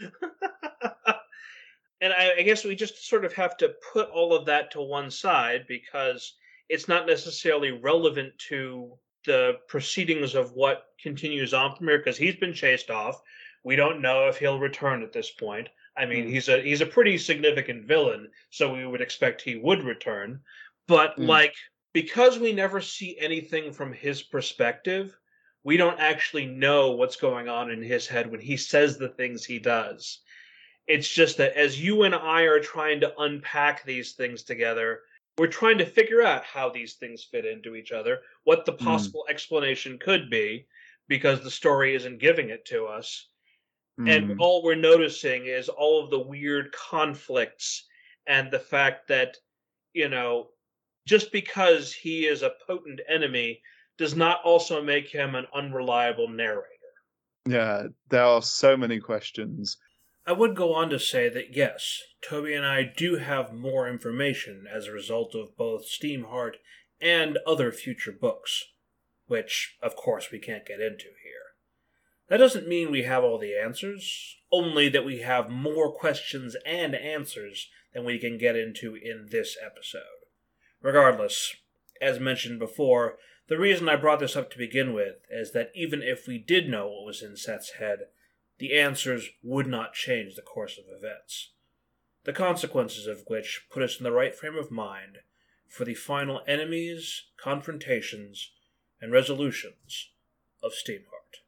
and 2.00 2.12
I, 2.12 2.32
I 2.38 2.42
guess 2.42 2.64
we 2.64 2.74
just 2.74 3.08
sort 3.08 3.24
of 3.24 3.32
have 3.34 3.56
to 3.58 3.72
put 3.92 4.10
all 4.10 4.34
of 4.34 4.46
that 4.46 4.72
to 4.72 4.82
one 4.82 5.12
side 5.12 5.66
because 5.68 6.34
it's 6.68 6.88
not 6.88 7.06
necessarily 7.06 7.72
relevant 7.72 8.32
to 8.48 8.96
the 9.26 9.58
proceedings 9.68 10.34
of 10.34 10.52
what 10.52 10.86
continues 11.02 11.54
on 11.54 11.74
from 11.76 11.88
here 11.88 11.98
because 11.98 12.16
he's 12.16 12.36
been 12.36 12.52
chased 12.52 12.90
off. 12.90 13.20
We 13.64 13.76
don't 13.76 14.02
know 14.02 14.28
if 14.28 14.38
he'll 14.38 14.58
return 14.58 15.02
at 15.02 15.12
this 15.12 15.30
point. 15.30 15.68
I 15.96 16.06
mean, 16.06 16.26
Mm. 16.26 16.30
he's 16.30 16.48
a 16.48 16.60
he's 16.60 16.80
a 16.80 16.86
pretty 16.86 17.16
significant 17.18 17.86
villain, 17.86 18.30
so 18.50 18.74
we 18.74 18.86
would 18.86 19.00
expect 19.00 19.40
he 19.40 19.56
would 19.56 19.82
return. 19.84 20.42
But 20.86 21.16
Mm. 21.16 21.28
like 21.28 21.54
because 21.92 22.38
we 22.38 22.52
never 22.52 22.80
see 22.80 23.16
anything 23.18 23.72
from 23.72 23.92
his 23.92 24.22
perspective, 24.22 25.16
we 25.62 25.76
don't 25.76 26.00
actually 26.00 26.46
know 26.46 26.90
what's 26.90 27.16
going 27.16 27.48
on 27.48 27.70
in 27.70 27.82
his 27.82 28.06
head 28.06 28.30
when 28.30 28.40
he 28.40 28.56
says 28.56 28.98
the 28.98 29.08
things 29.08 29.44
he 29.44 29.58
does. 29.58 30.20
It's 30.86 31.08
just 31.08 31.38
that 31.38 31.56
as 31.56 31.80
you 31.80 32.02
and 32.02 32.14
I 32.14 32.42
are 32.42 32.60
trying 32.60 33.00
to 33.00 33.18
unpack 33.18 33.84
these 33.84 34.12
things 34.12 34.42
together, 34.42 35.02
we're 35.38 35.46
trying 35.48 35.78
to 35.78 35.86
figure 35.86 36.22
out 36.22 36.44
how 36.44 36.68
these 36.68 36.94
things 36.94 37.24
fit 37.24 37.44
into 37.44 37.74
each 37.74 37.92
other, 37.92 38.22
what 38.44 38.64
the 38.64 38.72
Mm. 38.72 38.84
possible 38.84 39.26
explanation 39.28 39.98
could 39.98 40.30
be, 40.30 40.66
because 41.08 41.42
the 41.42 41.50
story 41.50 41.94
isn't 41.94 42.18
giving 42.18 42.50
it 42.50 42.64
to 42.66 42.86
us. 42.86 43.28
Mm. 44.00 44.16
And 44.16 44.40
all 44.40 44.62
we're 44.62 44.74
noticing 44.74 45.46
is 45.46 45.68
all 45.68 46.02
of 46.02 46.10
the 46.10 46.18
weird 46.18 46.72
conflicts 46.72 47.86
and 48.26 48.50
the 48.50 48.58
fact 48.58 49.08
that, 49.08 49.36
you 49.92 50.08
know, 50.08 50.50
just 51.06 51.32
because 51.32 51.92
he 51.92 52.26
is 52.26 52.42
a 52.42 52.54
potent 52.66 53.00
enemy 53.08 53.60
does 53.98 54.16
not 54.16 54.40
also 54.42 54.82
make 54.82 55.08
him 55.08 55.34
an 55.34 55.46
unreliable 55.54 56.28
narrator. 56.28 56.70
Yeah, 57.46 57.88
there 58.08 58.24
are 58.24 58.42
so 58.42 58.76
many 58.76 58.98
questions. 58.98 59.76
I 60.26 60.32
would 60.32 60.56
go 60.56 60.72
on 60.74 60.88
to 60.90 60.98
say 60.98 61.28
that 61.28 61.54
yes, 61.54 62.00
Toby 62.26 62.54
and 62.54 62.64
I 62.64 62.82
do 62.82 63.16
have 63.16 63.52
more 63.52 63.88
information 63.88 64.64
as 64.72 64.86
a 64.86 64.92
result 64.92 65.34
of 65.34 65.56
both 65.56 65.86
Steamheart 65.86 66.54
and 67.00 67.38
other 67.46 67.70
future 67.70 68.12
books, 68.12 68.64
which, 69.26 69.76
of 69.82 69.96
course, 69.96 70.30
we 70.30 70.38
can't 70.38 70.64
get 70.64 70.80
into 70.80 71.10
here. 71.22 71.54
That 72.28 72.38
doesn't 72.38 72.66
mean 72.66 72.90
we 72.90 73.02
have 73.02 73.22
all 73.22 73.38
the 73.38 73.54
answers, 73.54 74.38
only 74.50 74.88
that 74.88 75.04
we 75.04 75.20
have 75.20 75.50
more 75.50 75.92
questions 75.92 76.56
and 76.64 76.94
answers 76.94 77.68
than 77.92 78.04
we 78.04 78.18
can 78.18 78.38
get 78.38 78.56
into 78.56 78.94
in 78.94 79.28
this 79.30 79.58
episode. 79.62 80.00
Regardless, 80.80 81.54
as 82.00 82.18
mentioned 82.18 82.58
before, 82.58 83.18
the 83.48 83.58
reason 83.58 83.90
I 83.90 83.96
brought 83.96 84.20
this 84.20 84.36
up 84.36 84.50
to 84.52 84.58
begin 84.58 84.94
with 84.94 85.16
is 85.30 85.52
that 85.52 85.70
even 85.74 86.02
if 86.02 86.26
we 86.26 86.38
did 86.38 86.68
know 86.68 86.86
what 86.86 87.04
was 87.04 87.22
in 87.22 87.36
Seth's 87.36 87.72
head, 87.78 88.06
the 88.58 88.78
answers 88.78 89.28
would 89.42 89.66
not 89.66 89.94
change 89.94 90.34
the 90.34 90.42
course 90.42 90.78
of 90.78 90.84
events, 90.88 91.50
the 92.24 92.32
consequences 92.32 93.06
of 93.06 93.24
which 93.26 93.66
put 93.70 93.82
us 93.82 93.98
in 93.98 94.04
the 94.04 94.12
right 94.12 94.34
frame 94.34 94.56
of 94.56 94.70
mind 94.70 95.18
for 95.68 95.84
the 95.84 95.94
final 95.94 96.42
enemies, 96.46 97.24
confrontations, 97.36 98.52
and 99.00 99.12
resolutions 99.12 100.10
of 100.62 100.72
Steamheart. 100.72 101.42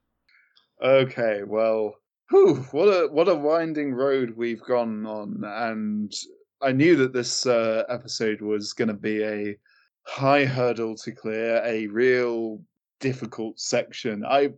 Okay, 0.83 1.43
well, 1.45 1.97
whew, 2.31 2.57
what 2.73 2.87
a 2.87 3.09
what 3.11 3.29
a 3.29 3.35
winding 3.35 3.95
road 3.95 4.35
we've 4.37 4.63
gone 4.63 5.07
on, 5.07 5.43
and 5.45 6.13
I 6.61 6.73
knew 6.73 6.97
that 6.97 7.13
this 7.13 7.47
uh, 7.47 7.85
episode 7.89 8.41
was 8.41 8.73
going 8.73 8.89
to 8.89 8.95
be 8.95 9.23
a 9.23 9.57
high 10.03 10.45
hurdle 10.45 10.97
to 10.97 11.13
clear, 11.13 11.63
a 11.65 11.87
real 11.87 12.61
difficult 13.01 13.59
section. 13.59 14.25
I 14.25 14.51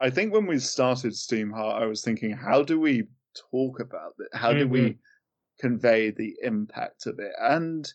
I 0.00 0.10
think 0.10 0.32
when 0.32 0.46
we 0.46 0.58
started 0.58 1.12
Steamheart, 1.12 1.80
I 1.80 1.86
was 1.86 2.02
thinking, 2.02 2.32
how 2.32 2.62
do 2.62 2.80
we 2.80 3.04
talk 3.50 3.80
about 3.80 4.14
it? 4.18 4.28
How 4.32 4.52
do 4.52 4.68
we 4.68 4.80
mm-hmm. 4.80 4.98
convey 5.60 6.10
the 6.10 6.34
impact 6.42 7.06
of 7.06 7.18
it? 7.18 7.32
And 7.40 7.90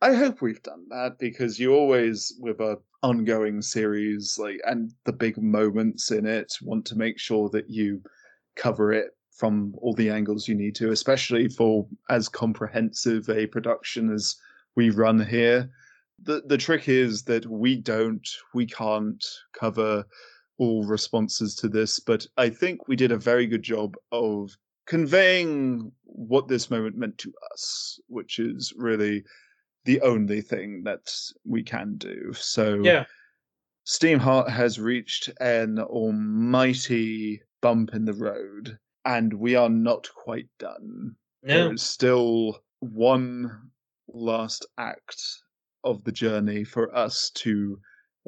I 0.00 0.14
hope 0.14 0.42
we've 0.42 0.62
done 0.62 0.86
that 0.90 1.18
because 1.18 1.58
you 1.58 1.74
always, 1.74 2.34
with 2.40 2.60
a 2.60 2.78
ongoing 3.02 3.62
series, 3.62 4.38
like 4.38 4.60
and 4.64 4.92
the 5.04 5.12
big 5.12 5.40
moments 5.40 6.10
in 6.10 6.26
it, 6.26 6.52
want 6.62 6.84
to 6.86 6.96
make 6.96 7.18
sure 7.18 7.48
that 7.50 7.70
you 7.70 8.02
cover 8.56 8.92
it 8.92 9.16
from 9.30 9.74
all 9.78 9.94
the 9.94 10.10
angles 10.10 10.46
you 10.46 10.54
need 10.54 10.74
to, 10.76 10.90
especially 10.90 11.48
for 11.48 11.86
as 12.10 12.28
comprehensive 12.28 13.28
a 13.30 13.46
production 13.46 14.12
as 14.12 14.36
we 14.76 14.90
run 14.90 15.24
here. 15.24 15.70
The 16.22 16.42
the 16.46 16.58
trick 16.58 16.88
is 16.88 17.22
that 17.24 17.46
we 17.46 17.76
don't, 17.76 18.28
we 18.54 18.66
can't 18.66 19.24
cover 19.58 20.04
all 20.62 20.84
responses 20.84 21.56
to 21.56 21.68
this, 21.68 21.98
but 21.98 22.24
I 22.36 22.48
think 22.48 22.86
we 22.86 22.94
did 22.94 23.10
a 23.10 23.16
very 23.16 23.46
good 23.48 23.62
job 23.64 23.96
of 24.12 24.56
conveying 24.86 25.90
what 26.04 26.46
this 26.46 26.70
moment 26.70 26.96
meant 26.96 27.18
to 27.18 27.32
us, 27.52 27.98
which 28.06 28.38
is 28.38 28.72
really 28.76 29.24
the 29.86 30.00
only 30.02 30.40
thing 30.40 30.84
that 30.84 31.12
we 31.44 31.64
can 31.64 31.96
do. 31.96 32.32
So 32.34 32.80
Yeah. 32.84 33.06
Steamheart 33.86 34.48
has 34.48 34.78
reached 34.78 35.28
an 35.40 35.80
almighty 35.80 37.42
bump 37.60 37.92
in 37.92 38.04
the 38.04 38.12
road, 38.12 38.78
and 39.04 39.34
we 39.34 39.56
are 39.56 39.68
not 39.68 40.08
quite 40.14 40.48
done. 40.60 41.16
There 41.42 41.64
No. 41.66 41.72
is 41.72 41.82
still 41.82 42.62
one 42.78 43.50
last 44.06 44.64
act 44.78 45.20
of 45.82 46.04
the 46.04 46.12
journey 46.12 46.62
for 46.62 46.94
us 46.96 47.30
to 47.42 47.80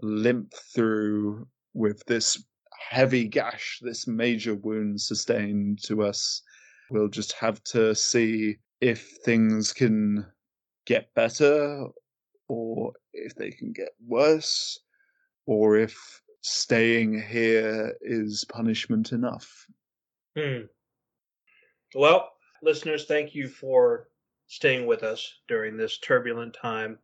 limp 0.03 0.53
through 0.75 1.47
with 1.75 2.05
this 2.07 2.43
heavy 2.89 3.27
gash, 3.27 3.81
this 3.83 4.07
major 4.07 4.55
wound 4.55 5.01
sustained 5.01 5.83
to 5.85 6.03
us. 6.03 6.43
We'll 6.91 7.09
just 7.09 7.33
have 7.33 7.63
to 7.65 7.95
see 7.95 8.57
if 8.81 9.17
things 9.25 9.73
can 9.73 10.27
get 10.87 11.13
better 11.15 11.87
or 12.49 12.93
if 13.13 13.35
they 13.35 13.51
can 13.51 13.73
get 13.73 13.91
worse 14.07 14.79
or 15.47 15.77
if 15.77 16.23
staying 16.43 17.23
here 17.23 17.95
is 18.03 18.45
punishment 18.49 19.13
enough. 19.13 19.67
Hmm. 20.39 20.67
Well, 21.95 22.33
listeners, 22.63 23.07
thank 23.07 23.35
you 23.35 23.49
for 23.49 24.09
staying 24.49 24.87
with 24.87 25.03
us 25.03 25.41
during 25.49 25.77
this 25.77 25.99
turbulent 25.99 26.55
time 26.61 26.99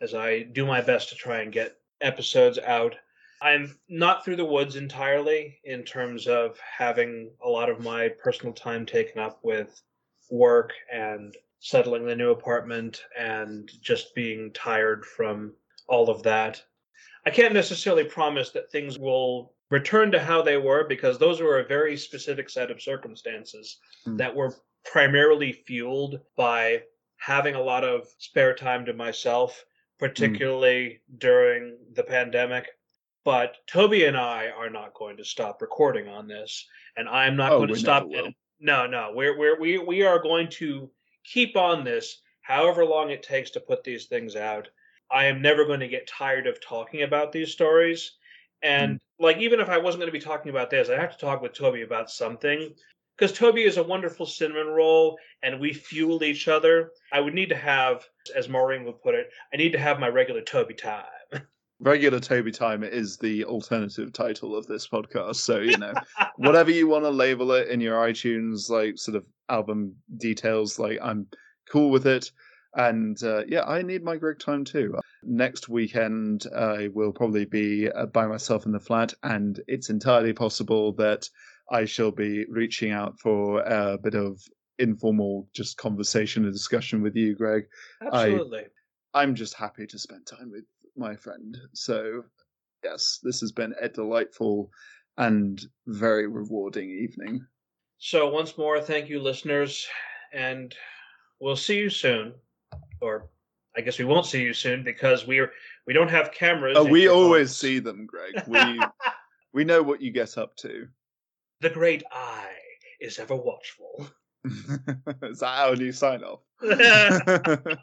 as 0.00 0.14
I 0.14 0.42
do 0.42 0.66
my 0.66 0.80
best 0.80 1.08
to 1.08 1.14
try 1.14 1.40
and 1.40 1.52
get 1.52 1.76
episodes 2.00 2.58
out. 2.58 2.94
I'm 3.42 3.78
not 3.88 4.24
through 4.24 4.36
the 4.36 4.44
woods 4.44 4.76
entirely 4.76 5.58
in 5.64 5.82
terms 5.84 6.26
of 6.26 6.58
having 6.60 7.30
a 7.44 7.48
lot 7.48 7.68
of 7.68 7.80
my 7.82 8.08
personal 8.08 8.52
time 8.52 8.86
taken 8.86 9.20
up 9.20 9.40
with 9.42 9.80
work 10.30 10.72
and 10.92 11.36
settling 11.60 12.06
the 12.06 12.16
new 12.16 12.30
apartment 12.30 13.04
and 13.18 13.70
just 13.82 14.14
being 14.14 14.52
tired 14.52 15.04
from 15.04 15.54
all 15.88 16.08
of 16.10 16.22
that. 16.22 16.62
I 17.26 17.30
can't 17.30 17.54
necessarily 17.54 18.04
promise 18.04 18.50
that 18.50 18.70
things 18.70 18.98
will 18.98 19.52
return 19.70 20.12
to 20.12 20.20
how 20.20 20.42
they 20.42 20.56
were 20.56 20.84
because 20.86 21.18
those 21.18 21.40
were 21.40 21.58
a 21.58 21.66
very 21.66 21.96
specific 21.96 22.48
set 22.48 22.70
of 22.70 22.80
circumstances 22.80 23.78
Mm. 24.06 24.18
that 24.18 24.34
were 24.34 24.54
primarily 24.84 25.52
fueled 25.52 26.20
by 26.36 26.82
having 27.16 27.56
a 27.56 27.62
lot 27.62 27.82
of 27.82 28.06
spare 28.18 28.54
time 28.54 28.84
to 28.86 28.92
myself, 28.92 29.64
particularly 29.98 31.00
during 31.18 31.76
the 31.94 32.04
pandemic. 32.04 32.68
But 33.26 33.56
Toby 33.66 34.04
and 34.04 34.16
I 34.16 34.50
are 34.50 34.70
not 34.70 34.94
going 34.94 35.16
to 35.16 35.24
stop 35.24 35.60
recording 35.60 36.06
on 36.06 36.28
this, 36.28 36.64
and 36.96 37.08
I'm 37.08 37.34
not 37.34 37.50
Oh, 37.50 37.58
going 37.58 37.70
to 37.70 37.76
stop. 37.76 38.06
will. 38.06 38.30
No, 38.60 38.86
no, 38.86 39.10
we're 39.12 39.36
we're 39.36 39.58
we 39.58 39.78
we 39.78 40.02
are 40.04 40.22
going 40.22 40.48
to 40.50 40.88
keep 41.24 41.56
on 41.56 41.82
this, 41.82 42.22
however 42.42 42.84
long 42.84 43.10
it 43.10 43.24
takes 43.24 43.50
to 43.50 43.60
put 43.60 43.82
these 43.82 44.06
things 44.06 44.36
out. 44.36 44.68
I 45.10 45.24
am 45.24 45.42
never 45.42 45.64
going 45.64 45.80
to 45.80 45.88
get 45.88 46.06
tired 46.06 46.46
of 46.46 46.60
talking 46.60 47.02
about 47.02 47.32
these 47.32 47.50
stories. 47.50 48.12
And 48.62 48.94
mm. 48.94 49.00
like, 49.18 49.38
even 49.38 49.58
if 49.58 49.68
I 49.68 49.78
wasn't 49.78 50.02
going 50.02 50.12
to 50.12 50.18
be 50.18 50.24
talking 50.24 50.50
about 50.50 50.70
this, 50.70 50.88
I 50.88 50.96
have 50.96 51.10
to 51.10 51.18
talk 51.18 51.42
with 51.42 51.52
Toby 51.52 51.82
about 51.82 52.12
something 52.12 52.72
because 53.18 53.36
Toby 53.36 53.64
is 53.64 53.76
a 53.76 53.82
wonderful 53.82 54.26
cinnamon 54.26 54.68
roll 54.68 55.18
and 55.42 55.58
we 55.58 55.72
fuel 55.72 56.22
each 56.22 56.46
other. 56.46 56.92
I 57.12 57.18
would 57.18 57.34
need 57.34 57.48
to 57.48 57.56
have, 57.56 58.06
as 58.36 58.48
Maureen 58.48 58.84
would 58.84 59.02
put 59.02 59.16
it, 59.16 59.30
I 59.52 59.56
need 59.56 59.72
to 59.72 59.80
have 59.80 59.98
my 59.98 60.08
regular 60.08 60.42
Toby 60.42 60.74
time. 60.74 61.06
Regular 61.78 62.20
Toby 62.20 62.52
Time 62.52 62.82
is 62.82 63.18
the 63.18 63.44
alternative 63.44 64.12
title 64.12 64.56
of 64.56 64.66
this 64.66 64.88
podcast. 64.88 65.36
So, 65.36 65.58
you 65.58 65.76
know, 65.76 65.92
whatever 66.36 66.70
you 66.70 66.88
want 66.88 67.04
to 67.04 67.10
label 67.10 67.52
it 67.52 67.68
in 67.68 67.80
your 67.80 67.96
iTunes, 67.96 68.70
like 68.70 68.96
sort 68.98 69.16
of 69.16 69.26
album 69.48 69.94
details, 70.16 70.78
like 70.78 70.98
I'm 71.02 71.26
cool 71.70 71.90
with 71.90 72.06
it. 72.06 72.30
And 72.74 73.22
uh, 73.22 73.44
yeah, 73.46 73.64
I 73.64 73.82
need 73.82 74.04
my 74.04 74.16
Greg 74.16 74.38
time 74.38 74.64
too. 74.64 74.94
Next 75.22 75.68
weekend, 75.68 76.44
I 76.54 76.88
will 76.92 77.12
probably 77.12 77.46
be 77.46 77.90
uh, 77.90 78.06
by 78.06 78.26
myself 78.26 78.66
in 78.66 78.72
the 78.72 78.80
flat, 78.80 79.14
and 79.22 79.58
it's 79.66 79.88
entirely 79.88 80.34
possible 80.34 80.92
that 80.94 81.28
I 81.70 81.86
shall 81.86 82.10
be 82.10 82.44
reaching 82.50 82.92
out 82.92 83.18
for 83.18 83.60
a 83.60 83.96
bit 83.96 84.14
of 84.14 84.40
informal 84.78 85.48
just 85.54 85.78
conversation 85.78 86.44
and 86.44 86.52
discussion 86.52 87.02
with 87.02 87.16
you, 87.16 87.34
Greg. 87.34 87.64
Absolutely. 88.02 88.64
I'm 89.14 89.34
just 89.34 89.54
happy 89.54 89.86
to 89.86 89.98
spend 89.98 90.26
time 90.26 90.50
with 90.50 90.64
my 90.98 91.16
friend. 91.16 91.56
So, 91.72 92.24
yes, 92.84 93.20
this 93.22 93.40
has 93.40 93.52
been 93.52 93.74
a 93.80 93.88
delightful 93.88 94.70
and 95.18 95.64
very 95.86 96.26
rewarding 96.26 96.90
evening. 96.90 97.44
So 97.98 98.28
once 98.28 98.58
more, 98.58 98.80
thank 98.80 99.08
you, 99.08 99.20
listeners, 99.20 99.86
and 100.32 100.74
we'll 101.40 101.56
see 101.56 101.78
you 101.78 101.88
soon. 101.90 102.34
Or 103.00 103.28
I 103.76 103.80
guess 103.80 103.98
we 103.98 104.04
won't 104.04 104.26
see 104.26 104.42
you 104.42 104.52
soon 104.52 104.82
because 104.82 105.26
we're 105.26 105.52
we 105.86 105.94
don't 105.94 106.10
have 106.10 106.32
cameras. 106.32 106.76
Oh, 106.78 106.84
we 106.84 107.08
always 107.08 107.56
see 107.56 107.78
them, 107.78 108.06
Greg. 108.06 108.34
We 108.46 108.80
we 109.52 109.64
know 109.64 109.82
what 109.82 110.02
you 110.02 110.10
get 110.10 110.36
up 110.36 110.56
to. 110.58 110.86
the 111.60 111.70
great 111.70 112.02
eye 112.12 112.52
is 113.00 113.18
ever 113.18 113.34
watchful. 113.36 114.08
Is 115.22 115.40
that 115.40 115.58
our 115.58 115.74
new 115.74 115.92
sign 115.92 116.22
off? 116.22 116.40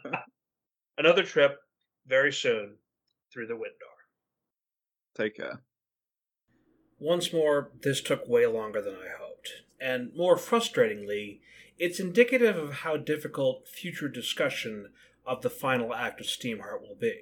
Another 0.98 1.24
trip 1.24 1.58
very 2.06 2.32
soon 2.32 2.76
through 3.34 3.48
the 3.48 3.56
window. 3.56 3.90
Take 5.16 5.36
care. 5.36 5.62
Once 7.00 7.32
more, 7.32 7.72
this 7.82 8.00
took 8.00 8.28
way 8.28 8.46
longer 8.46 8.80
than 8.80 8.94
I 8.94 9.08
hoped, 9.20 9.50
and 9.80 10.14
more 10.16 10.36
frustratingly, 10.36 11.40
it's 11.76 11.98
indicative 11.98 12.56
of 12.56 12.72
how 12.76 12.96
difficult 12.96 13.66
future 13.66 14.08
discussion 14.08 14.90
of 15.26 15.42
the 15.42 15.50
final 15.50 15.92
act 15.92 16.20
of 16.20 16.26
Steamheart 16.26 16.80
will 16.80 16.96
be. 16.98 17.14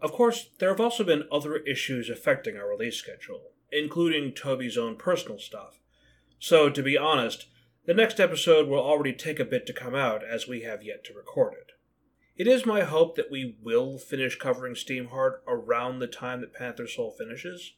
Of 0.00 0.12
course, 0.12 0.50
there 0.58 0.68
have 0.68 0.80
also 0.80 1.02
been 1.02 1.24
other 1.32 1.56
issues 1.56 2.08
affecting 2.08 2.56
our 2.56 2.68
release 2.68 2.96
schedule, 2.96 3.50
including 3.72 4.32
Toby's 4.32 4.78
own 4.78 4.96
personal 4.96 5.38
stuff. 5.38 5.80
So, 6.38 6.70
to 6.70 6.82
be 6.82 6.96
honest, 6.96 7.46
The 7.84 7.94
next 7.94 8.20
episode 8.20 8.68
will 8.68 8.78
already 8.78 9.12
take 9.12 9.40
a 9.40 9.44
bit 9.44 9.66
to 9.66 9.72
come 9.72 9.94
out, 9.94 10.22
as 10.22 10.46
we 10.46 10.62
have 10.62 10.84
yet 10.84 11.02
to 11.04 11.14
record 11.14 11.54
it. 11.54 11.71
It 12.36 12.46
is 12.46 12.64
my 12.64 12.82
hope 12.82 13.14
that 13.16 13.30
we 13.30 13.56
will 13.62 13.98
finish 13.98 14.38
covering 14.38 14.74
Steamheart 14.74 15.40
around 15.46 15.98
the 15.98 16.06
time 16.06 16.40
that 16.40 16.54
Panther 16.54 16.86
Soul 16.86 17.10
finishes. 17.10 17.74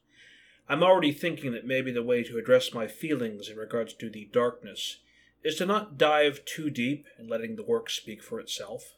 I'm 0.69 0.83
already 0.83 1.13
thinking 1.13 1.53
that 1.53 1.67
maybe 1.67 1.91
the 1.91 2.05
way 2.05 2.23
to 2.23 2.39
address 2.39 2.73
my 2.73 2.87
feelings 2.87 3.49
in 3.49 3.57
regards 3.57 3.95
to 3.95 4.09
the 4.09 4.31
darkness 4.33 4.99
is 5.43 5.57
to 5.57 5.67
not 5.67 5.99
dive 5.99 6.45
too 6.45 6.71
deep 6.71 7.07
and 7.19 7.29
letting 7.29 7.57
the 7.57 7.65
work 7.65 7.91
speak 7.91 8.23
for 8.23 8.39
itself. 8.39 8.95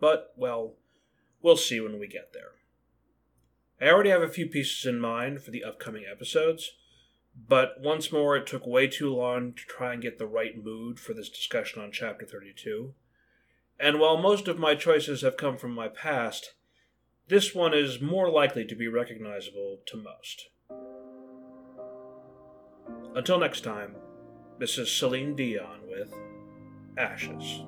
But, 0.00 0.32
well, 0.36 0.74
we'll 1.42 1.56
see 1.56 1.80
when 1.80 1.98
we 1.98 2.06
get 2.06 2.32
there. 2.32 2.52
I 3.80 3.92
already 3.92 4.10
have 4.10 4.22
a 4.22 4.28
few 4.28 4.46
pieces 4.46 4.86
in 4.86 5.00
mind 5.00 5.42
for 5.42 5.50
the 5.50 5.64
upcoming 5.64 6.04
episodes, 6.10 6.72
but 7.48 7.80
once 7.80 8.12
more, 8.12 8.36
it 8.36 8.46
took 8.46 8.66
way 8.66 8.86
too 8.86 9.12
long 9.12 9.52
to 9.54 9.64
try 9.66 9.92
and 9.92 10.02
get 10.02 10.18
the 10.18 10.26
right 10.26 10.56
mood 10.62 11.00
for 11.00 11.12
this 11.12 11.28
discussion 11.28 11.82
on 11.82 11.90
Chapter 11.90 12.24
32. 12.24 12.94
And 13.78 13.98
while 13.98 14.16
most 14.16 14.48
of 14.48 14.58
my 14.58 14.74
choices 14.74 15.22
have 15.22 15.36
come 15.36 15.56
from 15.56 15.74
my 15.74 15.88
past, 15.88 16.54
this 17.28 17.54
one 17.54 17.74
is 17.74 18.00
more 18.00 18.30
likely 18.30 18.64
to 18.66 18.74
be 18.74 18.88
recognizable 18.88 19.78
to 19.86 19.96
most. 19.96 20.48
Until 23.14 23.38
next 23.38 23.62
time, 23.62 23.96
this 24.58 24.78
is 24.78 24.90
Celine 24.90 25.34
Dion 25.34 25.80
with 25.88 26.14
Ashes. 26.96 27.64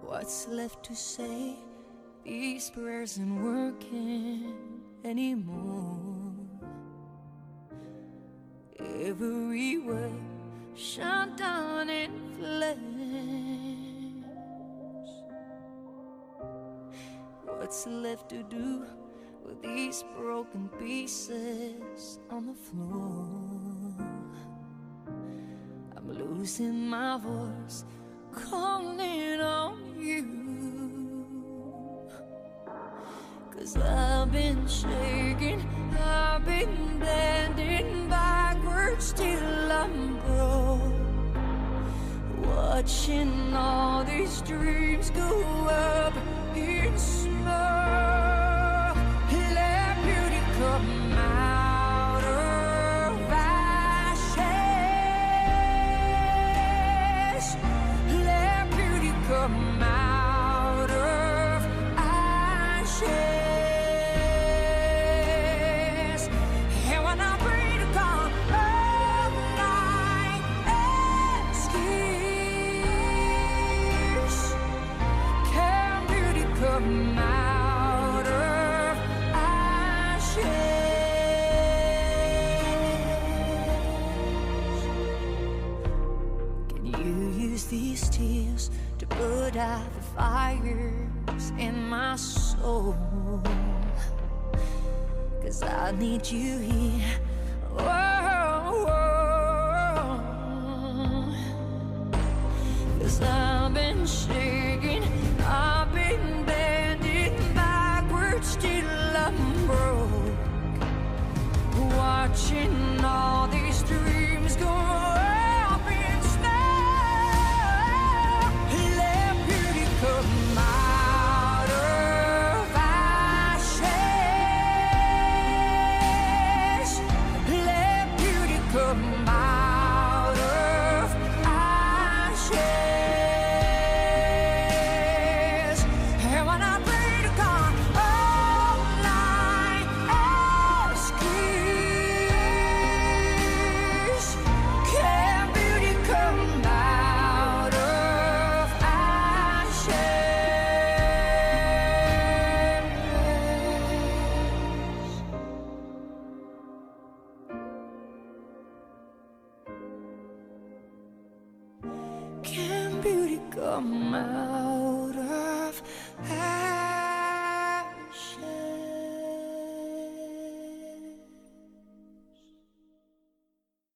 What's 0.00 0.48
left 0.48 0.84
to 0.84 0.94
say? 0.94 1.56
These 2.28 2.68
prayers 2.70 3.18
aren't 3.18 3.42
working 3.42 4.52
anymore. 5.02 5.96
Every 8.78 9.78
word 9.78 10.12
shut 10.74 11.38
down 11.38 11.88
in 11.88 12.10
flames. 12.36 14.26
What's 17.46 17.86
left 17.86 18.28
to 18.28 18.42
do 18.42 18.84
with 19.42 19.62
these 19.62 20.04
broken 20.14 20.68
pieces 20.78 22.18
on 22.28 22.44
the 22.48 22.52
floor? 22.52 23.24
I'm 25.96 26.12
losing 26.12 26.90
my 26.90 27.16
voice, 27.16 27.86
calling 28.32 29.40
on 29.40 29.94
you. 29.98 30.37
Cause 33.68 33.82
I've 33.82 34.32
been 34.32 34.66
shaking, 34.66 35.60
I've 36.00 36.42
been 36.46 36.98
bending 36.98 38.08
backwards 38.08 39.12
till 39.12 39.72
I'm 39.72 40.16
broke. 40.20 40.80
Watching 42.46 43.54
all 43.54 44.04
these 44.04 44.40
dreams 44.40 45.10
go 45.10 45.42
up 45.68 45.97